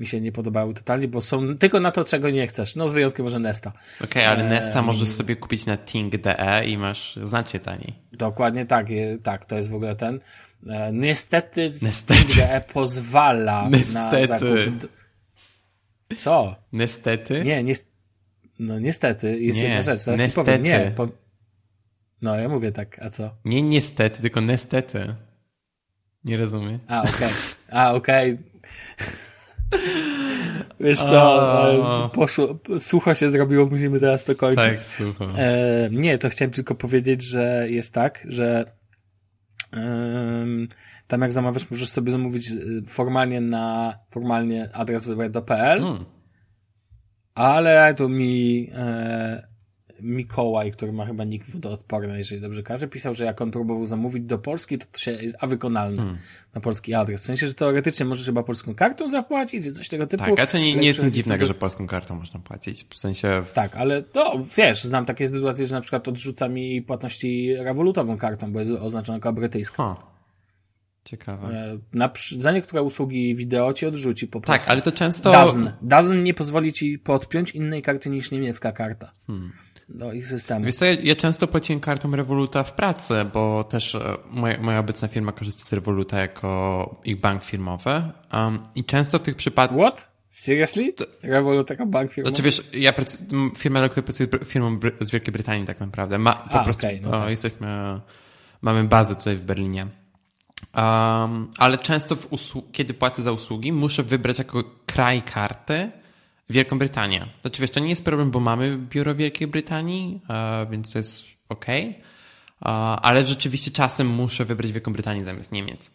Mi 0.00 0.06
się 0.06 0.20
nie 0.20 0.32
podobały 0.32 0.74
totalnie, 0.74 1.08
bo 1.08 1.20
są 1.20 1.58
tylko 1.58 1.80
na 1.80 1.90
to, 1.90 2.04
czego 2.04 2.30
nie 2.30 2.46
chcesz. 2.46 2.76
No 2.76 2.88
z 2.88 2.92
wyjątkiem 2.92 3.24
może 3.24 3.38
Nesta. 3.38 3.72
Okej, 3.96 4.08
okay, 4.10 4.28
ale 4.28 4.48
Nesta 4.48 4.82
możesz 5.00 5.16
sobie 5.16 5.36
kupić 5.36 5.66
na 5.66 5.76
Ting.de 5.76 6.64
i 6.66 6.78
masz 6.78 7.18
znacznie 7.24 7.60
taniej. 7.60 7.94
Dokładnie 8.12 8.66
tak, 8.66 8.86
tak, 9.22 9.44
to 9.44 9.56
jest 9.56 9.70
w 9.70 9.74
ogóle 9.74 9.96
ten. 9.96 10.20
E, 10.66 10.92
niestety, 10.92 11.72
niestety. 11.82 12.40
pozwala 12.72 13.68
niestety. 13.72 14.20
na 14.20 14.26
zakup. 14.26 14.90
Co? 16.16 16.56
Niestety? 16.72 17.44
Nie, 17.44 17.64
nie, 17.64 17.74
no 18.58 18.78
niestety, 18.78 19.40
jest 19.40 19.58
nie, 19.58 19.64
jedna 19.64 19.82
rzecz, 19.82 20.00
zaraz 20.00 20.20
niestety. 20.20 20.30
ci 20.30 20.34
powiem. 20.34 20.62
Nie, 20.62 20.92
po... 20.96 21.08
No, 22.22 22.36
ja 22.36 22.48
mówię 22.48 22.72
tak, 22.72 22.98
a 23.02 23.10
co? 23.10 23.30
Nie 23.44 23.62
niestety, 23.62 24.22
tylko 24.22 24.40
niestety. 24.40 25.14
Nie 26.24 26.36
rozumiem. 26.36 26.78
A, 26.88 27.02
okej. 27.02 27.12
Okay. 27.12 27.30
A, 27.70 27.92
okej. 27.92 28.32
Okay. 28.32 28.49
Wiesz 30.80 30.98
co, 30.98 32.04
e, 32.04 32.08
poszło, 32.08 32.58
sucho 32.78 33.14
się 33.14 33.30
zrobiło, 33.30 33.66
musimy 33.66 34.00
teraz 34.00 34.24
to 34.24 34.34
kończyć. 34.34 34.64
Tak, 34.64 34.80
sucho. 34.80 35.26
E, 35.38 35.88
nie, 35.92 36.18
to 36.18 36.28
chciałem 36.28 36.52
tylko 36.52 36.74
powiedzieć, 36.74 37.22
że 37.22 37.66
jest 37.70 37.94
tak, 37.94 38.26
że 38.28 38.64
tam 41.06 41.20
jak 41.20 41.32
zamawiasz, 41.32 41.70
możesz 41.70 41.88
sobie 41.88 42.12
zamówić 42.12 42.50
y, 42.50 42.82
formalnie 42.86 43.40
na 43.40 43.98
formalnie 44.10 44.70
adres 44.72 45.06
www.pl, 45.06 45.80
hmm. 45.80 46.04
ale 47.34 47.94
to 47.94 48.08
mi 48.08 48.70
e, 48.74 49.46
Mikołaj, 50.02 50.72
który 50.72 50.92
ma 50.92 51.06
chyba 51.06 51.24
nick 51.24 51.50
wodoodporny, 51.50 52.18
jeżeli 52.18 52.40
dobrze 52.40 52.62
każę, 52.62 52.88
pisał, 52.88 53.14
że 53.14 53.24
jak 53.24 53.40
on 53.40 53.50
próbował 53.50 53.86
zamówić 53.86 54.24
do 54.24 54.38
Polski, 54.38 54.78
to 54.78 54.86
to 54.92 54.98
się 54.98 55.10
jest 55.10 55.36
a 55.40 55.46
wykonalne 55.46 56.02
hmm. 56.02 56.18
na 56.54 56.60
polski 56.60 56.94
adres. 56.94 57.22
W 57.22 57.24
sensie, 57.24 57.48
że 57.48 57.54
teoretycznie 57.54 58.06
możesz 58.06 58.26
chyba 58.26 58.42
polską 58.42 58.74
kartą 58.74 59.10
zapłacić, 59.10 59.64
czy 59.64 59.72
coś 59.72 59.88
tego 59.88 60.06
typu. 60.06 60.24
Tak, 60.24 60.40
a 60.40 60.46
to 60.46 60.58
nie, 60.58 60.76
nie 60.76 60.86
jest 60.86 61.02
nic 61.02 61.14
dziwnego, 61.14 61.46
że 61.46 61.54
polską 61.54 61.86
kartą 61.86 62.14
można 62.14 62.40
płacić. 62.40 62.86
W 62.90 62.98
sensie... 62.98 63.42
Tak, 63.54 63.76
ale 63.76 64.02
no, 64.14 64.44
wiesz, 64.56 64.84
znam 64.84 65.04
takie 65.04 65.28
sytuacje, 65.28 65.66
że 65.66 65.74
na 65.74 65.80
przykład 65.80 66.08
odrzuca 66.08 66.48
mi 66.48 66.82
płatności 66.82 67.54
rewolutową 67.56 68.16
kartą, 68.16 68.52
bo 68.52 68.58
jest 68.58 68.72
oznaczona 68.72 69.16
jako 69.16 69.32
brytyjska. 69.32 69.84
Huh. 69.84 70.10
Ciekawe. 71.04 71.48
E, 71.48 71.78
na, 71.92 72.10
za 72.38 72.52
niektóre 72.52 72.82
usługi 72.82 73.34
wideo 73.34 73.72
ci 73.72 73.86
odrzuci 73.86 74.26
po 74.26 74.40
prostu. 74.40 74.60
Tak, 74.60 74.70
ale 74.72 74.82
to 74.82 74.92
często... 74.92 75.32
Dazn. 75.32 75.68
Dazn 75.82 76.22
nie 76.22 76.34
pozwoli 76.34 76.72
ci 76.72 76.98
podpiąć 76.98 77.50
innej 77.50 77.82
karty 77.82 78.10
niż 78.10 78.30
niemiecka 78.30 78.72
karta. 78.72 79.12
Hmm 79.26 79.52
do 79.94 80.12
ich 80.12 80.26
systemu. 80.26 80.66
Wiesz 80.66 80.74
co, 80.74 80.84
ja, 80.84 80.96
ja, 81.02 81.16
często 81.16 81.46
płaciłem 81.46 81.80
kartą 81.80 82.16
Revoluta 82.16 82.62
w 82.64 82.72
pracy, 82.72 83.14
bo 83.32 83.64
też 83.64 83.94
e, 83.94 84.16
moja, 84.30 84.60
moja 84.60 84.78
obecna 84.78 85.08
firma 85.08 85.32
korzysta 85.32 85.64
z 85.64 85.72
Revoluta 85.72 86.18
jako 86.18 87.00
ich 87.04 87.20
bank 87.20 87.44
firmowy 87.44 88.02
um, 88.32 88.58
i 88.74 88.84
często 88.84 89.18
w 89.18 89.22
tych 89.22 89.36
przypadkach... 89.36 89.78
What? 89.78 90.10
Seriously? 90.30 90.92
Revolut 91.22 91.70
jako 91.70 91.86
bank 91.86 92.12
firmowy? 92.12 92.30
Znaczy 92.30 92.42
wiesz, 92.42 92.62
ja 92.72 92.92
pracuję, 92.92 93.24
firma, 93.58 93.80
dla 93.80 93.88
której 93.88 94.04
pracuję 94.04 94.28
firmą 94.44 94.78
z 95.00 95.10
Wielkiej 95.10 95.32
Brytanii 95.32 95.66
tak 95.66 95.80
naprawdę. 95.80 96.18
Ma, 96.18 96.32
po 96.32 96.60
A, 96.60 96.64
prostu 96.64 96.86
okay, 96.86 97.00
no 97.02 97.10
tak. 97.10 97.30
jesteśmy, 97.30 98.00
mamy 98.62 98.84
bazę 98.84 99.16
tutaj 99.16 99.36
w 99.36 99.42
Berlinie. 99.42 99.86
Um, 100.76 101.50
ale 101.58 101.78
często 101.78 102.16
kiedy 102.72 102.94
płacę 102.94 103.22
za 103.22 103.32
usługi, 103.32 103.72
muszę 103.72 104.02
wybrać 104.02 104.38
jako 104.38 104.64
kraj 104.86 105.22
karty 105.22 105.90
Wielką 106.50 106.78
Brytanię. 106.78 107.26
Znaczy 107.40 107.62
wiesz, 107.62 107.70
to 107.70 107.80
nie 107.80 107.88
jest 107.88 108.04
problem, 108.04 108.30
bo 108.30 108.40
mamy 108.40 108.78
biuro 108.78 109.14
Wielkiej 109.14 109.48
Brytanii, 109.48 110.20
więc 110.70 110.92
to 110.92 110.98
jest 110.98 111.24
ok, 111.48 111.66
ale 113.02 113.24
rzeczywiście 113.24 113.70
czasem 113.70 114.06
muszę 114.06 114.44
wybrać 114.44 114.72
Wielką 114.72 114.92
Brytanię 114.92 115.24
zamiast 115.24 115.52
Niemiec. 115.52 115.90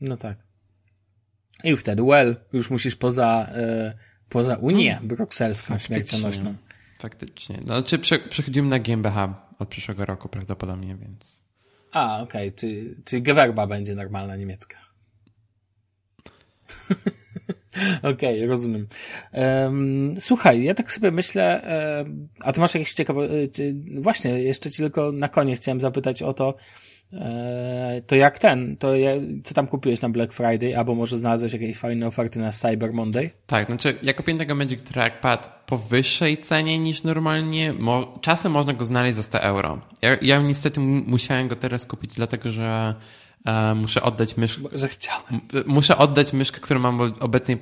No 0.00 0.16
tak. 0.16 0.36
I 1.64 1.76
wtedy, 1.76 2.02
well, 2.02 2.36
już 2.52 2.70
musisz 2.70 2.96
poza, 2.96 3.48
e, 3.54 3.94
poza 4.28 4.56
Unię 4.56 4.90
hmm. 4.90 5.08
brukselską 5.08 5.78
śmiercionośną. 5.78 6.54
Faktycznie. 6.98 7.58
No, 7.66 7.80
znaczy 7.80 7.98
przechodzimy 8.28 8.68
na 8.68 8.78
GmbH 8.78 9.16
od 9.58 9.68
przyszłego 9.68 10.04
roku 10.04 10.28
prawdopodobnie, 10.28 10.96
więc... 10.96 11.42
A, 11.92 12.22
okej, 12.22 12.48
okay. 12.48 12.58
czyli, 12.58 12.94
czyli 13.04 13.22
Gewerba 13.22 13.66
będzie 13.66 13.94
normalna 13.94 14.36
niemiecka. 14.36 14.76
Okej, 18.12 18.36
okay, 18.36 18.46
rozumiem. 18.46 18.86
Um, 19.32 20.14
słuchaj, 20.20 20.62
ja 20.62 20.74
tak 20.74 20.92
sobie 20.92 21.10
myślę, 21.10 21.62
um, 22.04 22.28
a 22.40 22.52
ty 22.52 22.60
masz 22.60 22.74
jakieś 22.74 22.94
ciekawe... 22.94 23.22
E, 23.24 24.00
właśnie, 24.00 24.30
jeszcze 24.30 24.70
ci 24.70 24.76
tylko 24.76 25.12
na 25.12 25.28
koniec 25.28 25.60
chciałem 25.60 25.80
zapytać 25.80 26.22
o 26.22 26.34
to, 26.34 26.54
e, 27.12 28.02
to 28.06 28.16
jak 28.16 28.38
ten, 28.38 28.76
to 28.76 28.96
ja, 28.96 29.10
co 29.44 29.54
tam 29.54 29.66
kupiłeś 29.66 30.00
na 30.00 30.08
Black 30.08 30.32
Friday, 30.32 30.78
albo 30.78 30.94
może 30.94 31.18
znalazłeś 31.18 31.52
jakieś 31.52 31.78
fajne 31.78 32.06
oferty 32.06 32.38
na 32.38 32.52
Cyber 32.52 32.92
Monday? 32.92 33.30
Tak, 33.46 33.66
znaczy 33.66 33.98
ja 34.02 34.12
kupiłem 34.12 34.38
tego 34.38 34.54
Magic 34.54 34.82
Trackpad 34.82 35.62
po 35.66 35.76
wyższej 35.76 36.38
cenie 36.38 36.78
niż 36.78 37.02
normalnie. 37.02 37.72
Mo 37.72 38.18
czasem 38.20 38.52
można 38.52 38.72
go 38.72 38.84
znaleźć 38.84 39.16
za 39.16 39.22
100 39.22 39.40
euro. 39.40 39.80
Ja, 40.02 40.16
ja 40.22 40.42
niestety 40.42 40.80
musiałem 40.80 41.48
go 41.48 41.56
teraz 41.56 41.86
kupić, 41.86 42.14
dlatego 42.14 42.50
że 42.50 42.94
muszę 43.74 44.02
oddać 44.02 44.36
myszkę. 44.36 44.62
Muszę 45.66 45.98
oddać 45.98 46.32
myszkę, 46.32 46.60
którą 46.60 46.80
mam 46.80 47.14
obecnie 47.20 47.58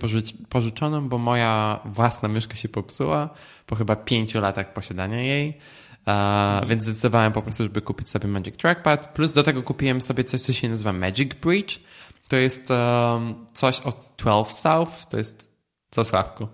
pożyczoną, 0.48 1.08
bo 1.08 1.18
moja 1.18 1.80
własna 1.84 2.28
myszka 2.28 2.56
się 2.56 2.68
popsuła 2.68 3.30
po 3.66 3.76
chyba 3.76 3.96
pięciu 3.96 4.40
latach 4.40 4.72
posiadania 4.72 5.22
jej. 5.22 5.58
Uh, 6.06 6.68
więc 6.68 6.82
zdecydowałem 6.82 7.32
po 7.32 7.42
prostu, 7.42 7.62
żeby 7.62 7.80
kupić 7.80 8.10
sobie 8.10 8.28
Magic 8.28 8.56
Trackpad. 8.56 9.14
Plus 9.14 9.32
do 9.32 9.42
tego 9.42 9.62
kupiłem 9.62 10.00
sobie 10.00 10.24
coś, 10.24 10.40
co 10.40 10.52
się 10.52 10.68
nazywa 10.68 10.92
Magic 10.92 11.34
Bridge. 11.34 11.80
To 12.28 12.36
jest 12.36 12.70
um, 12.70 13.46
coś 13.54 13.80
od 13.80 14.12
12 14.18 14.54
South. 14.54 15.08
To 15.10 15.18
jest 15.18 15.56
co 15.90 16.04
Sławku? 16.04 16.48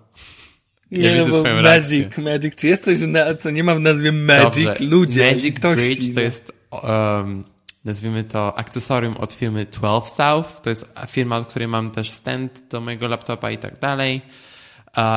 Nie, 0.90 1.08
ja 1.08 1.24
no 1.24 1.28
bo 1.28 1.62
Magic. 1.62 2.18
Magic. 2.18 2.56
Czy 2.56 2.68
jest 2.68 2.84
coś, 2.84 2.98
co 3.38 3.50
nie 3.50 3.64
ma 3.64 3.74
w 3.74 3.80
nazwie 3.80 4.12
Magic? 4.12 4.64
Dobrze. 4.64 4.84
Ludzie. 4.84 5.32
Magic 5.34 5.60
Bridge 5.60 6.14
to 6.14 6.20
jest 6.20 6.52
um, 6.70 7.44
nazwijmy 7.86 8.24
to 8.24 8.58
akcesorium 8.58 9.16
od 9.16 9.32
firmy 9.32 9.64
12 9.64 10.10
South. 10.10 10.60
To 10.60 10.70
jest 10.70 10.94
firma, 11.08 11.36
od 11.36 11.48
której 11.48 11.68
mam 11.68 11.90
też 11.90 12.10
stand 12.10 12.68
do 12.68 12.80
mojego 12.80 13.08
laptopa 13.08 13.50
i 13.50 13.58
tak 13.58 13.78
dalej. 13.78 14.22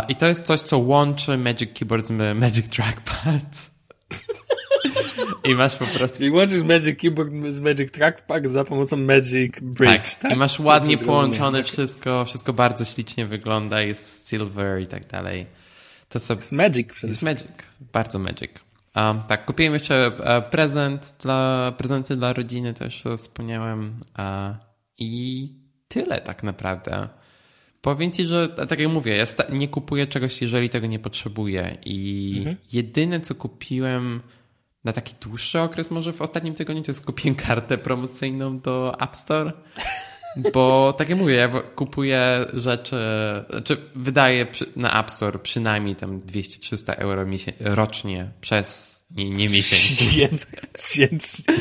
I 0.07 0.15
to 0.15 0.27
jest 0.27 0.45
coś, 0.45 0.61
co 0.61 0.77
łączy 0.77 1.37
Magic 1.37 1.79
Keyboard 1.79 2.07
z 2.07 2.37
Magic 2.37 2.69
Trackpad. 2.69 3.69
I 5.49 5.55
masz 5.55 5.75
po 5.75 5.85
prostu... 5.85 6.17
Czyli 6.17 6.31
łączysz 6.31 6.63
Magic 6.63 6.99
Keyboard 6.99 7.31
z 7.51 7.59
Magic 7.59 7.91
Trackpad 7.91 8.45
za 8.45 8.63
pomocą 8.63 8.97
Magic 8.97 9.53
Bridge, 9.61 10.09
tak? 10.09 10.15
tak? 10.15 10.31
I 10.31 10.35
masz 10.35 10.59
ładnie 10.59 10.97
połączone 10.97 11.63
wszystko, 11.63 12.25
wszystko 12.25 12.53
bardzo 12.53 12.85
ślicznie 12.85 13.25
wygląda, 13.25 13.81
jest 13.81 14.29
silver 14.29 14.81
i 14.81 14.87
tak 14.87 15.07
dalej. 15.07 15.45
To 16.09 16.19
sobie... 16.19 16.39
Jest 16.39 16.51
Magic 16.51 16.93
przede 16.93 17.11
Jest 17.11 17.21
Magic, 17.21 17.47
bardzo 17.93 18.19
Magic. 18.19 18.51
Tak, 19.27 19.45
kupiłem 19.45 19.73
jeszcze 19.73 20.11
e, 20.19 20.41
prezent 20.41 21.15
dla, 21.21 21.71
prezenty 21.77 22.15
dla 22.15 22.33
rodziny, 22.33 22.73
też 22.73 23.03
wspomniałem. 23.17 23.99
I 24.97 25.49
tyle 25.87 26.21
tak 26.21 26.43
naprawdę. 26.43 27.09
Powiem 27.81 28.11
ci, 28.11 28.25
że 28.25 28.49
tak 28.49 28.79
jak 28.79 28.89
mówię, 28.89 29.17
ja 29.17 29.25
nie 29.49 29.67
kupuję 29.67 30.07
czegoś, 30.07 30.41
jeżeli 30.41 30.69
tego 30.69 30.87
nie 30.87 30.99
potrzebuję. 30.99 31.77
I 31.85 32.35
mhm. 32.37 32.55
jedyne, 32.73 33.19
co 33.19 33.35
kupiłem 33.35 34.21
na 34.83 34.93
taki 34.93 35.13
dłuższy 35.21 35.59
okres, 35.59 35.91
może 35.91 36.13
w 36.13 36.21
ostatnim 36.21 36.53
tygodniu, 36.53 36.83
to 36.83 36.91
jest 36.91 37.05
kupiłem 37.05 37.35
kartę 37.35 37.77
promocyjną 37.77 38.59
do 38.59 38.99
App 39.01 39.15
Store. 39.15 39.51
Bo 40.53 40.93
tak 40.97 41.09
jak 41.09 41.19
mówię, 41.19 41.35
ja 41.35 41.49
kupuję 41.75 42.45
rzeczy, 42.53 42.95
znaczy 43.49 43.77
wydaję 43.95 44.47
na 44.75 44.99
App 44.99 45.11
Store 45.11 45.39
przynajmniej 45.39 45.95
tam 45.95 46.19
200-300 46.19 46.93
euro 46.97 47.25
rocznie 47.59 48.31
przez, 48.41 48.99
nie, 49.11 49.29
nie 49.29 49.49
miesięcznie. 49.49 50.07
Jezu, 50.21 50.45
miesięcznie. 50.77 51.55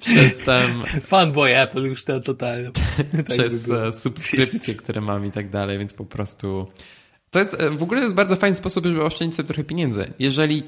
Przez 0.00 0.38
tam... 0.38 0.84
Fanboy 1.02 1.56
Apple 1.56 1.82
już 1.82 2.04
to 2.04 2.20
totalnie. 2.20 2.70
Tak 3.12 3.26
przez 3.26 3.68
by 3.68 3.92
subskrypcje, 3.92 4.74
które 4.74 5.00
mam 5.00 5.26
i 5.26 5.30
tak 5.30 5.50
dalej, 5.50 5.78
więc 5.78 5.92
po 5.92 6.04
prostu 6.04 6.66
to 7.30 7.38
jest 7.38 7.62
w 7.62 7.82
ogóle 7.82 8.00
jest 8.00 8.14
bardzo 8.14 8.36
fajny 8.36 8.56
sposób, 8.56 8.86
żeby 8.86 9.04
oszczędzić 9.04 9.36
sobie 9.36 9.46
trochę 9.46 9.64
pieniędzy. 9.64 10.12
Jeżeli 10.18 10.62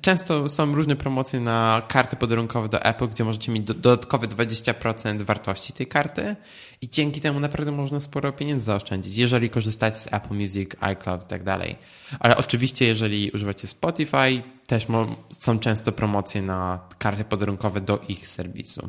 często 0.00 0.48
są 0.48 0.74
różne 0.74 0.96
promocje 0.96 1.40
na 1.40 1.82
karty 1.88 2.16
podarunkowe 2.16 2.68
do 2.68 2.82
Apple, 2.84 3.08
gdzie 3.08 3.24
możecie 3.24 3.52
mieć 3.52 3.64
do 3.64 3.74
dodatkowe 3.74 4.26
20% 4.26 5.22
wartości 5.22 5.72
tej 5.72 5.86
karty 5.86 6.36
i 6.80 6.88
dzięki 6.88 7.20
temu 7.20 7.40
naprawdę 7.40 7.72
można 7.72 8.00
sporo 8.00 8.32
pieniędzy 8.32 8.66
zaoszczędzić, 8.66 9.16
jeżeli 9.16 9.50
korzystacie 9.50 9.96
z 9.96 10.12
Apple 10.12 10.34
Music, 10.34 10.70
iCloud 10.80 11.24
i 11.24 11.26
tak 11.26 11.42
dalej. 11.42 11.76
Ale 12.20 12.36
oczywiście, 12.36 12.86
jeżeli 12.86 13.30
używacie 13.30 13.66
Spotify, 13.66 14.42
też 14.66 14.86
są 15.30 15.58
często 15.58 15.92
promocje 15.92 16.42
na 16.42 16.80
karty 16.98 17.24
podarunkowe 17.24 17.80
do 17.80 17.98
ich 18.08 18.28
serwisu. 18.28 18.88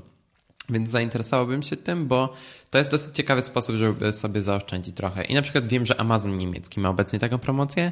Więc 0.70 0.90
zainteresowałbym 0.90 1.64
się 1.64 1.78
tym, 1.78 2.08
bo 2.08 2.34
to 2.70 2.78
jest 2.78 2.90
dosyć 2.90 3.16
ciekawy 3.16 3.44
sposób, 3.44 3.76
żeby 3.76 4.14
sobie 4.14 4.42
zaoszczędzić 4.42 4.96
trochę. 4.96 5.24
I 5.24 5.34
na 5.34 5.42
przykład 5.42 5.68
wiem, 5.68 5.86
że 5.86 6.00
Amazon 6.00 6.38
niemiecki 6.38 6.80
ma 6.80 6.90
obecnie 6.90 7.20
taką 7.20 7.38
promocję, 7.38 7.92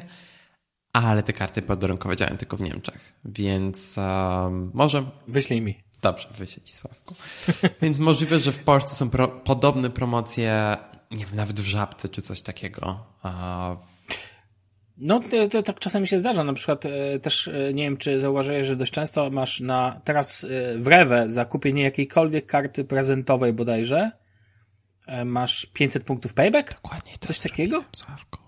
ale 0.92 1.22
te 1.22 1.32
karty 1.32 1.62
podarunkowe 1.62 2.16
działają 2.16 2.36
tylko 2.36 2.56
w 2.56 2.60
Niemczech. 2.60 3.14
Więc 3.24 3.96
um, 3.98 4.70
może. 4.74 5.10
Wyślij 5.28 5.60
mi. 5.60 5.88
Dobrze, 6.02 6.28
wyślij 6.38 6.64
ci 6.64 6.72
Sławku. 6.72 7.14
Więc 7.82 7.98
możliwe, 7.98 8.38
że 8.38 8.52
w 8.52 8.58
Polsce 8.58 8.94
są 8.94 9.10
pro 9.10 9.28
podobne 9.28 9.90
promocje, 9.90 10.76
nie 11.10 11.26
wiem, 11.26 11.36
nawet 11.36 11.60
w 11.60 11.66
żabce 11.66 12.08
czy 12.08 12.22
coś 12.22 12.42
takiego. 12.42 13.06
No, 14.98 15.20
to, 15.20 15.48
to, 15.48 15.62
tak 15.62 15.78
czasami 15.78 16.08
się 16.08 16.18
zdarza. 16.18 16.44
Na 16.44 16.52
przykład 16.52 16.86
e, 16.86 17.18
też 17.18 17.48
e, 17.48 17.74
nie 17.74 17.82
wiem, 17.82 17.96
czy 17.96 18.20
zauważyłeś, 18.20 18.66
że 18.66 18.76
dość 18.76 18.92
często 18.92 19.30
masz 19.30 19.60
na 19.60 20.00
teraz 20.04 20.44
e, 20.44 20.78
w 20.78 20.86
Rewe 20.86 21.28
za 21.28 21.44
kupienie 21.44 21.82
jakiejkolwiek 21.82 22.46
karty 22.46 22.84
prezentowej 22.84 23.52
bodajże 23.52 24.10
masz 25.24 25.66
500 25.66 26.04
punktów 26.04 26.34
payback? 26.34 26.74
Dokładnie. 26.74 27.12
Coś 27.20 27.40
takiego? 27.40 27.84
Sławku. 27.92 28.38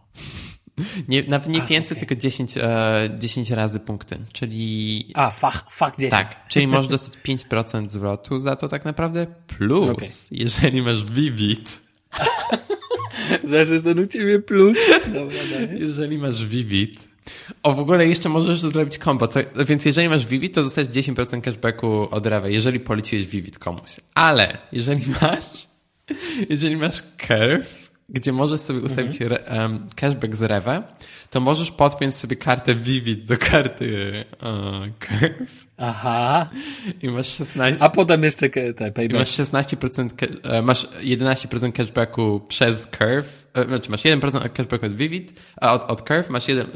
Nie, 1.08 1.22
nawet 1.22 1.48
nie 1.48 1.62
A, 1.62 1.66
500, 1.66 1.92
okay. 1.92 2.06
tylko 2.06 2.20
10, 2.22 2.56
e, 2.56 3.10
10 3.18 3.50
razy 3.50 3.80
punkty, 3.80 4.18
czyli... 4.32 5.12
A, 5.14 5.30
fach, 5.30 5.64
fach 5.70 5.96
10. 5.96 6.10
Tak, 6.10 6.48
czyli 6.48 6.66
możesz 6.66 6.88
dostać 6.96 7.14
5% 7.24 7.90
zwrotu 7.90 8.40
za 8.40 8.56
to 8.56 8.68
tak 8.68 8.84
naprawdę, 8.84 9.26
plus 9.46 9.90
okay. 9.90 10.08
jeżeli 10.30 10.82
masz 10.82 11.04
Vivid. 11.04 11.80
Znaczy, 13.44 13.82
to 13.82 14.02
u 14.02 14.06
ciebie 14.06 14.38
plus. 14.38 14.78
Dobra, 15.06 15.38
jeżeli 15.78 16.18
masz 16.18 16.46
Vivid, 16.46 17.08
o, 17.62 17.74
w 17.74 17.78
ogóle 17.78 18.06
jeszcze 18.06 18.28
możesz 18.28 18.60
zrobić 18.60 18.98
combo, 18.98 19.28
co, 19.28 19.40
więc 19.66 19.84
jeżeli 19.84 20.08
masz 20.08 20.26
Vivid, 20.26 20.54
to 20.54 20.62
dostać 20.62 20.88
10% 20.88 21.40
cashbacku 21.40 22.08
od 22.10 22.26
Rewe, 22.26 22.52
jeżeli 22.52 22.80
poleciłeś 22.80 23.26
Vivid 23.26 23.58
komuś. 23.58 23.96
Ale 24.14 24.58
jeżeli 24.72 25.02
masz, 25.22 25.68
jeżeli 26.50 26.76
masz 26.76 27.02
Curve, 27.26 27.89
gdzie 28.10 28.32
możesz 28.32 28.60
sobie 28.60 28.80
ustawić 28.80 29.22
mhm. 29.22 29.72
um, 29.72 29.86
cashback 29.96 30.36
z 30.36 30.42
Rewe, 30.42 30.82
to 31.30 31.40
możesz 31.40 31.70
podpiąć 31.70 32.14
sobie 32.14 32.36
kartę 32.36 32.74
Vivid 32.74 33.26
do 33.26 33.36
karty 33.36 34.24
uh, 34.32 34.98
Curve. 34.98 35.66
Aha. 35.76 36.50
I 37.02 37.08
masz 37.08 37.36
16... 37.36 37.76
A 37.80 37.90
potem 37.90 38.24
jeszcze 38.24 38.48
te 38.48 38.92
payback. 38.92 39.18
Masz 39.18 39.38
16%, 39.38 40.10
e, 40.42 40.62
masz 40.62 40.86
11% 40.86 41.72
cashbacku 41.72 42.40
przez 42.48 42.88
Curve, 42.98 43.46
e, 43.54 43.64
znaczy 43.64 43.90
masz 43.90 44.02
1% 44.02 44.50
cashbacku 44.52 44.86
od 44.86 44.96
Vivid, 44.96 45.40
od, 45.60 45.84
od 45.90 46.08
Curve 46.08 46.30
masz 46.30 46.48
1, 46.48 46.66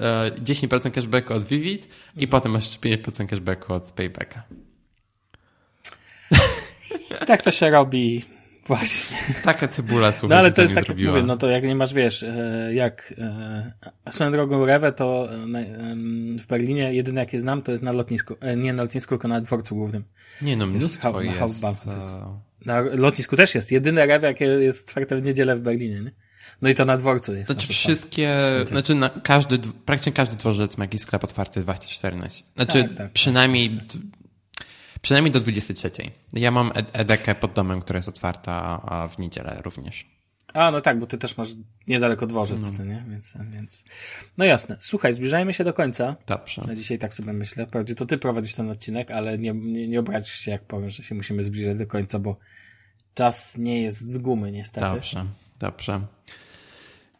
10% 0.45 0.91
cashbacku 0.91 1.35
od 1.35 1.45
Vivid 1.45 1.85
i 1.85 1.89
mhm. 2.25 2.29
potem 2.29 2.53
masz 2.53 2.79
5% 2.79 3.27
cashbacku 3.27 3.73
od 3.73 3.93
Paybacka. 3.93 4.43
Tak 7.27 7.43
to 7.43 7.51
się 7.51 7.71
robi 7.71 8.25
Właśnie. 8.67 9.17
Taka 9.45 9.69
cebula, 9.69 10.13
słuchaj, 10.13 10.37
No 10.37 10.43
ale 10.43 10.53
to 10.53 10.63
jest 10.63 10.75
tak, 10.75 10.89
mówię, 10.89 11.23
no 11.23 11.37
to 11.37 11.49
jak 11.49 11.65
nie 11.65 11.75
masz, 11.75 11.95
wiesz, 11.95 12.23
e, 12.23 12.71
jak 12.75 13.15
e, 14.07 14.13
swoją 14.13 14.33
drogą 14.33 14.67
Rewę, 14.67 14.93
to 14.93 15.29
e, 15.33 15.37
w 16.39 16.47
Berlinie 16.47 16.95
jedyne 16.95 17.21
jakie 17.21 17.41
znam, 17.41 17.63
to 17.63 17.73
jest 17.73 17.85
na 17.85 17.93
lotnisku, 17.93 18.35
nie 18.57 18.73
na 18.73 18.83
lotnisku, 18.83 19.15
tylko 19.15 19.29
na 19.29 19.41
dworcu 19.41 19.75
głównym. 19.75 20.05
Nie 20.43 20.57
no, 20.57 20.67
mnóstwo 20.67 21.21
jest. 21.23 21.41
jest. 21.41 21.87
jest. 21.87 22.15
Na 22.67 22.81
lotnisku 22.81 23.37
też 23.37 23.55
jest. 23.55 23.73
Jedyne 23.73 24.07
Rewę, 24.07 24.27
jakie 24.27 24.45
jest 24.45 24.89
otwarte 24.89 25.17
w 25.17 25.23
niedzielę 25.23 25.57
w 25.57 25.61
Berlinie, 25.61 26.01
nie? 26.01 26.11
No 26.63 26.69
i 26.69 26.75
to 26.75 26.85
na 26.85 26.97
dworcu 26.97 27.35
jest. 27.35 27.47
Znaczy 27.47 27.69
wszystkie, 27.69 28.35
znaczy 28.65 28.95
na 28.95 29.09
każdy, 29.09 29.59
praktycznie 29.85 30.13
każdy 30.13 30.37
dworzec 30.37 30.79
ma 30.79 30.85
jakiś 30.85 31.01
sklep 31.01 31.25
otwarty 31.25 31.61
24 31.61 32.17
na 32.17 32.29
Znaczy 32.29 32.83
tak, 32.83 32.89
tak, 32.89 32.97
tak. 32.99 33.13
przynajmniej 33.13 33.71
tak. 33.71 34.01
Przynajmniej 35.05 35.33
do 35.33 35.41
23. 35.41 35.91
Ja 36.33 36.51
mam 36.51 36.73
edekę 36.93 37.35
pod 37.35 37.53
domem, 37.53 37.81
która 37.81 37.97
jest 37.97 38.09
otwarta 38.09 38.81
w 39.11 39.19
niedzielę 39.19 39.61
również. 39.65 40.07
A, 40.55 40.71
no 40.71 40.81
tak, 40.81 40.99
bo 40.99 41.07
ty 41.07 41.19
też 41.19 41.37
masz 41.37 41.49
niedaleko 41.89 42.27
dworzec, 42.27 42.59
no. 42.79 42.85
nie? 42.85 43.05
Więc, 43.09 43.35
więc... 43.51 43.85
No 44.39 44.45
jasne. 44.45 44.77
Słuchaj, 44.81 45.15
zbliżajmy 45.15 45.55
się 45.55 45.65
do 45.65 45.73
końca. 45.73 46.17
Dobrze. 46.27 46.63
Na 46.67 46.75
dzisiaj 46.75 46.99
tak 46.99 47.15
sobie 47.15 47.33
myślę. 47.33 47.67
Wprawdzie 47.67 47.95
to 47.95 48.07
ty 48.07 48.19
prowadzisz 48.19 48.55
ten 48.55 48.71
odcinek, 48.71 49.11
ale 49.11 49.39
nie, 49.39 49.53
nie, 49.53 49.89
nie 49.89 50.01
obrazisz 50.01 50.35
się, 50.35 50.51
jak 50.51 50.63
powiem, 50.63 50.91
że 50.91 51.03
się 51.03 51.15
musimy 51.15 51.45
zbliżać 51.45 51.79
do 51.79 51.87
końca, 51.87 52.19
bo 52.19 52.37
czas 53.15 53.57
nie 53.59 53.83
jest 53.83 54.13
z 54.13 54.19
gumy, 54.19 54.53
niestety. 54.53 54.87
Dobrze, 54.87 55.27
dobrze. 55.59 56.01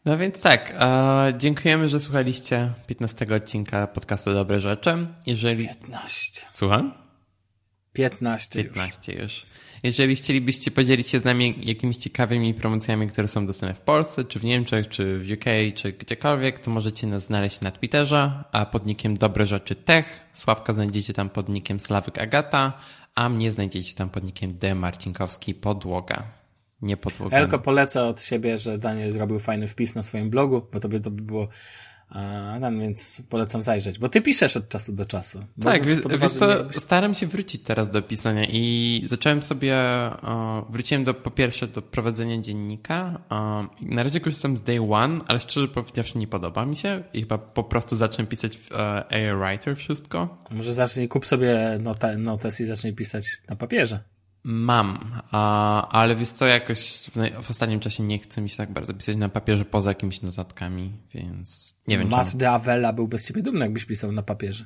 No 0.05 0.19
więc 0.19 0.43
tak, 0.43 0.75
e, 0.79 1.33
dziękujemy, 1.39 1.89
że 1.89 2.01
słuchaliście 2.01 2.73
15 2.87 3.27
odcinka 3.37 3.87
podcastu 3.87 4.35
Dobre 4.35 4.61
Rzeczy. 4.61 5.07
Jeżeli... 5.27 5.69
15. 5.69 6.47
Słucham? 6.53 7.04
15 7.95 8.61
już. 8.61 8.69
15 8.69 9.13
już. 9.13 9.47
Jeżeli 9.83 10.17
chcielibyście 10.17 10.71
podzielić 10.71 11.09
się 11.09 11.21
z 11.21 11.25
nami 11.25 11.55
jakimiś 11.63 11.97
ciekawymi 11.97 12.55
promocjami, 12.55 13.07
które 13.07 13.29
są 13.29 13.47
dostępne 13.47 13.75
w 13.75 13.81
Polsce, 13.81 14.25
czy 14.25 14.39
w 14.39 14.45
Niemczech, 14.45 14.89
czy 14.89 15.19
w 15.19 15.33
UK, 15.33 15.45
czy 15.75 15.93
gdziekolwiek, 15.93 16.59
to 16.59 16.71
możecie 16.71 17.07
nas 17.07 17.25
znaleźć 17.25 17.61
na 17.61 17.71
Twitterze, 17.71 18.45
a 18.53 18.67
pod 18.67 18.87
nickiem 18.87 19.17
Dobre 19.17 19.47
Rzeczy 19.47 19.75
Tech. 19.75 20.21
Sławka 20.33 20.73
znajdziecie 20.73 21.13
tam 21.13 21.31
pod 21.31 21.49
nickiem 21.49 21.81
Sławyk 21.81 22.19
Agata, 22.19 22.73
a 23.15 23.29
mnie 23.29 23.53
znajdziecie 23.53 23.95
tam 23.95 24.11
pod 24.11 24.25
nickiem 24.25 24.59
D. 24.59 24.75
Marcinkowski 24.75 25.55
Podłoga. 25.55 26.23
Nie 26.83 26.97
podłoga. 26.97 27.37
Ja 27.37 27.43
tylko 27.43 27.59
polecę 27.59 28.05
od 28.05 28.23
siebie, 28.23 28.59
że 28.59 28.79
Daniel 28.79 29.11
zrobił 29.11 29.39
fajny 29.39 29.67
wpis 29.67 29.95
na 29.95 30.03
swoim 30.03 30.31
blogu, 30.31 30.67
bo 30.73 30.81
to 30.81 30.89
by, 30.89 31.01
to 31.01 31.11
by 31.11 31.23
było 31.23 31.49
Alan, 32.15 32.81
więc 32.81 33.23
polecam 33.29 33.63
zajrzeć, 33.63 33.99
bo 33.99 34.09
ty 34.09 34.23
piszesz 34.23 34.57
od 34.57 34.69
czasu 34.69 34.93
do 34.93 35.07
czasu. 35.07 35.45
Tak, 35.63 35.87
wiesz, 35.87 35.99
wiesz 36.21 36.33
co, 36.33 36.47
staram 36.73 37.15
się 37.15 37.27
wrócić 37.27 37.63
teraz 37.63 37.91
do 37.91 38.03
pisania 38.03 38.45
i 38.49 39.03
zacząłem 39.07 39.43
sobie, 39.43 39.77
wróciłem 40.71 41.05
do, 41.05 41.15
po 41.15 41.31
pierwsze 41.31 41.67
do 41.67 41.83
prowadzenia 41.83 42.41
dziennika. 42.41 43.21
na 43.81 44.03
razie 44.03 44.21
korzystam 44.21 44.57
z 44.57 44.61
Day 44.61 44.93
One, 44.93 45.19
ale 45.27 45.41
szczerze 45.41 45.69
powiedziawszy 45.69 46.19
nie 46.19 46.27
podoba 46.27 46.67
mi 46.67 46.77
się 46.77 47.03
i 47.13 47.21
chyba 47.21 47.39
po 47.39 47.65
prostu 47.65 47.97
zacząłem 47.97 48.27
pisać 48.27 48.57
w 48.59 48.73
e, 48.73 49.05
AI 49.11 49.37
Writer 49.39 49.77
wszystko. 49.77 50.43
Może 50.51 50.75
zacznij, 50.75 51.09
kup 51.09 51.27
sobie 51.27 51.79
notes 52.19 52.61
i 52.61 52.67
zacznij 52.67 52.95
pisać 52.95 53.27
na 53.49 53.57
papierze. 53.57 54.14
Mam, 54.47 54.99
a, 55.33 55.89
ale 55.89 56.17
wiesz 56.17 56.29
co, 56.29 56.47
jakoś 56.47 57.11
w, 57.15 57.45
w, 57.45 57.51
ostatnim 57.51 57.81
czasie 57.81 58.03
nie 58.03 58.19
chce 58.19 58.41
mi 58.41 58.51
się 58.51 58.57
tak 58.57 58.73
bardzo 58.73 58.95
pisać 58.95 59.17
na 59.17 59.29
papierze 59.29 59.65
poza 59.65 59.91
jakimiś 59.91 60.23
notatkami, 60.23 60.93
więc 61.15 61.75
nie 61.89 61.99
wiem. 61.99 62.09
Matt 62.09 62.37
de 62.37 62.51
Avella 62.51 62.93
był 62.93 63.09
bez 63.09 63.29
ciebie 63.29 63.43
dumny, 63.43 63.61
jakbyś 63.61 63.85
pisał 63.85 64.13
na 64.13 64.23
papierze. 64.23 64.65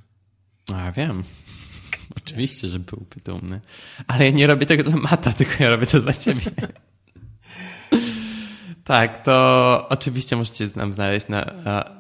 A, 0.75 0.93
wiem. 0.93 1.23
Oczywiście, 2.19 2.69
że 2.69 2.79
byłby 2.79 3.17
dumny. 3.25 3.61
Ale 4.07 4.25
ja 4.25 4.31
nie 4.31 4.47
robię 4.47 4.67
tego 4.67 4.83
dla 4.83 4.97
Mata, 4.97 5.33
tylko 5.33 5.65
ja 5.65 5.71
robię 5.71 5.87
to 5.87 6.01
dla 6.01 6.13
ciebie. 6.13 6.43
Tak, 8.89 9.25
to 9.25 9.87
oczywiście 9.89 10.37
możecie 10.37 10.67
nam 10.77 10.93
znaleźć 10.93 11.29
na, 11.29 11.51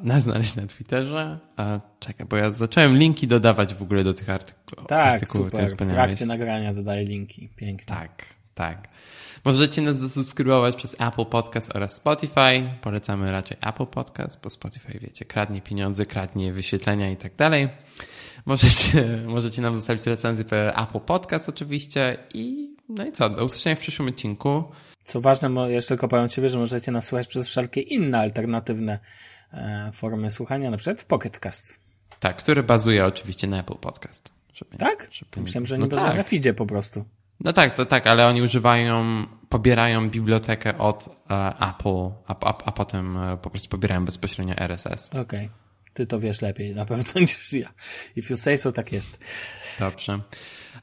na, 0.02 0.20
znaleźć 0.20 0.56
na 0.56 0.66
Twitterze. 0.66 1.38
A, 1.56 1.80
czekaj, 2.00 2.26
bo 2.26 2.36
ja 2.36 2.52
zacząłem 2.52 2.96
linki 2.96 3.26
dodawać 3.26 3.74
w 3.74 3.82
ogóle 3.82 4.04
do 4.04 4.14
tych 4.14 4.30
artykułów. 4.30 4.86
Tak, 4.88 5.14
artykułów, 5.14 5.50
super. 5.50 5.88
W 5.88 5.90
trakcie 5.90 6.26
nagrania 6.26 6.74
dodaję 6.74 7.04
linki. 7.04 7.48
Pięknie. 7.56 7.86
Tak, 7.86 8.26
tak. 8.54 8.88
Możecie 9.44 9.82
nas 9.82 9.96
zasubskrybować 9.96 10.76
przez 10.76 10.96
Apple 11.00 11.24
Podcast 11.24 11.76
oraz 11.76 11.96
Spotify. 11.96 12.70
Polecamy 12.80 13.32
raczej 13.32 13.56
Apple 13.60 13.86
Podcast, 13.86 14.42
bo 14.42 14.50
Spotify, 14.50 14.98
wiecie, 14.98 15.24
kradnie 15.24 15.62
pieniądze, 15.62 16.06
kradnie 16.06 16.52
wyświetlenia 16.52 17.10
i 17.10 17.16
tak 17.16 17.36
dalej. 17.36 17.68
Możecie, 18.46 19.04
możecie 19.34 19.62
nam 19.62 19.76
zostawić 19.76 20.06
recenzję 20.06 20.44
Apple 20.76 21.00
Podcast 21.00 21.48
oczywiście 21.48 22.18
i 22.34 22.74
no 22.88 23.06
i 23.06 23.12
co, 23.12 23.30
do 23.30 23.44
usłyszenia 23.44 23.76
w 23.76 23.80
przyszłym 23.80 24.08
odcinku. 24.08 24.64
Co 25.08 25.20
ważne, 25.20 25.72
jeszcze 25.72 25.88
tylko 25.88 26.08
powiem 26.08 26.28
Ciebie, 26.28 26.48
że 26.48 26.58
możecie 26.58 26.92
nas 26.92 27.04
słuchać 27.04 27.26
przez 27.26 27.48
wszelkie 27.48 27.80
inne 27.80 28.18
alternatywne 28.18 28.98
e, 29.52 29.90
formy 29.92 30.30
słuchania, 30.30 30.70
na 30.70 30.76
przykład 30.76 31.00
w 31.00 31.04
Pocket 31.04 31.38
Cast. 31.38 31.80
Tak, 32.20 32.36
który 32.36 32.62
bazuje 32.62 33.06
oczywiście 33.06 33.46
na 33.46 33.60
Apple 33.60 33.74
Podcast. 33.74 34.32
Żeby, 34.54 34.76
Tak? 34.76 35.08
Żeby 35.10 35.42
Myślałem, 35.42 35.66
że 35.66 35.78
no 35.78 35.86
nie 35.86 35.90
tak. 35.90 36.16
na 36.16 36.22
feedzie 36.22 36.54
po 36.54 36.66
prostu. 36.66 37.04
No 37.40 37.52
tak, 37.52 37.74
to 37.74 37.86
tak, 37.86 38.06
ale 38.06 38.26
oni 38.26 38.42
używają, 38.42 39.26
pobierają 39.48 40.10
bibliotekę 40.10 40.78
od 40.78 41.08
e, 41.30 41.54
Apple, 41.70 42.10
a, 42.26 42.36
a, 42.40 42.64
a 42.64 42.72
potem 42.72 43.16
e, 43.16 43.36
po 43.36 43.50
prostu 43.50 43.68
pobierają 43.68 44.04
bezpośrednio 44.04 44.54
RSS. 44.56 45.14
Okej. 45.14 45.50
Ty 45.94 46.06
to 46.06 46.20
wiesz 46.20 46.42
lepiej 46.42 46.74
na 46.74 46.86
pewno 46.86 47.04
niż 47.20 47.52
ja. 47.52 47.68
If 48.16 48.34
you 48.34 48.36
say 48.36 48.58
so, 48.58 48.72
tak 48.72 48.92
jest. 48.92 49.24
Dobrze. 49.78 50.20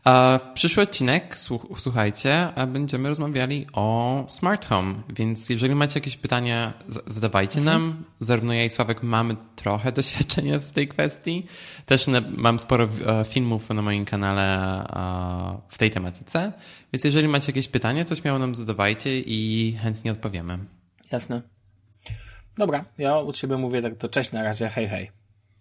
E, 0.07 0.39
przyszły 0.53 0.83
odcinek, 0.83 1.35
słuch- 1.39 1.67
słuchajcie, 1.77 2.53
będziemy 2.67 3.09
rozmawiali 3.09 3.65
o 3.73 4.23
smart 4.27 4.65
home, 4.65 4.95
więc 5.09 5.49
jeżeli 5.49 5.75
macie 5.75 5.99
jakieś 5.99 6.17
pytania, 6.17 6.73
zadawajcie 7.07 7.61
nam. 7.61 8.03
Zarówno 8.19 8.53
ja 8.53 8.63
i 8.65 8.69
Sławek 8.69 9.03
mamy 9.03 9.35
trochę 9.55 9.91
doświadczenia 10.01 10.59
w 10.59 10.71
tej 10.71 10.87
kwestii. 10.87 11.45
Też 11.85 12.05
mam 12.37 12.59
sporo 12.59 12.89
e, 13.07 13.25
filmów 13.25 13.69
na 13.69 13.81
moim 13.81 14.05
kanale 14.05 14.79
e, 14.83 15.57
w 15.69 15.77
tej 15.77 15.91
tematyce, 15.91 16.51
więc 16.93 17.03
jeżeli 17.03 17.27
macie 17.27 17.51
jakieś 17.51 17.67
pytania, 17.67 18.05
to 18.05 18.15
śmiało 18.15 18.39
nam 18.39 18.55
zadawajcie 18.55 19.19
i 19.19 19.73
chętnie 19.81 20.11
odpowiemy. 20.11 20.57
Jasne. 21.11 21.41
Dobra, 22.57 22.85
ja 22.97 23.17
u 23.17 23.33
ciebie 23.33 23.57
mówię 23.57 23.81
tak 23.81 23.97
to 23.97 24.09
cześć 24.09 24.31
na 24.31 24.43
razie, 24.43 24.69
hej 24.69 24.87
hej. 24.87 25.11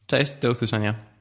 Cześć, 0.07 0.33
do 0.33 0.51
usłyszenia. 0.51 1.14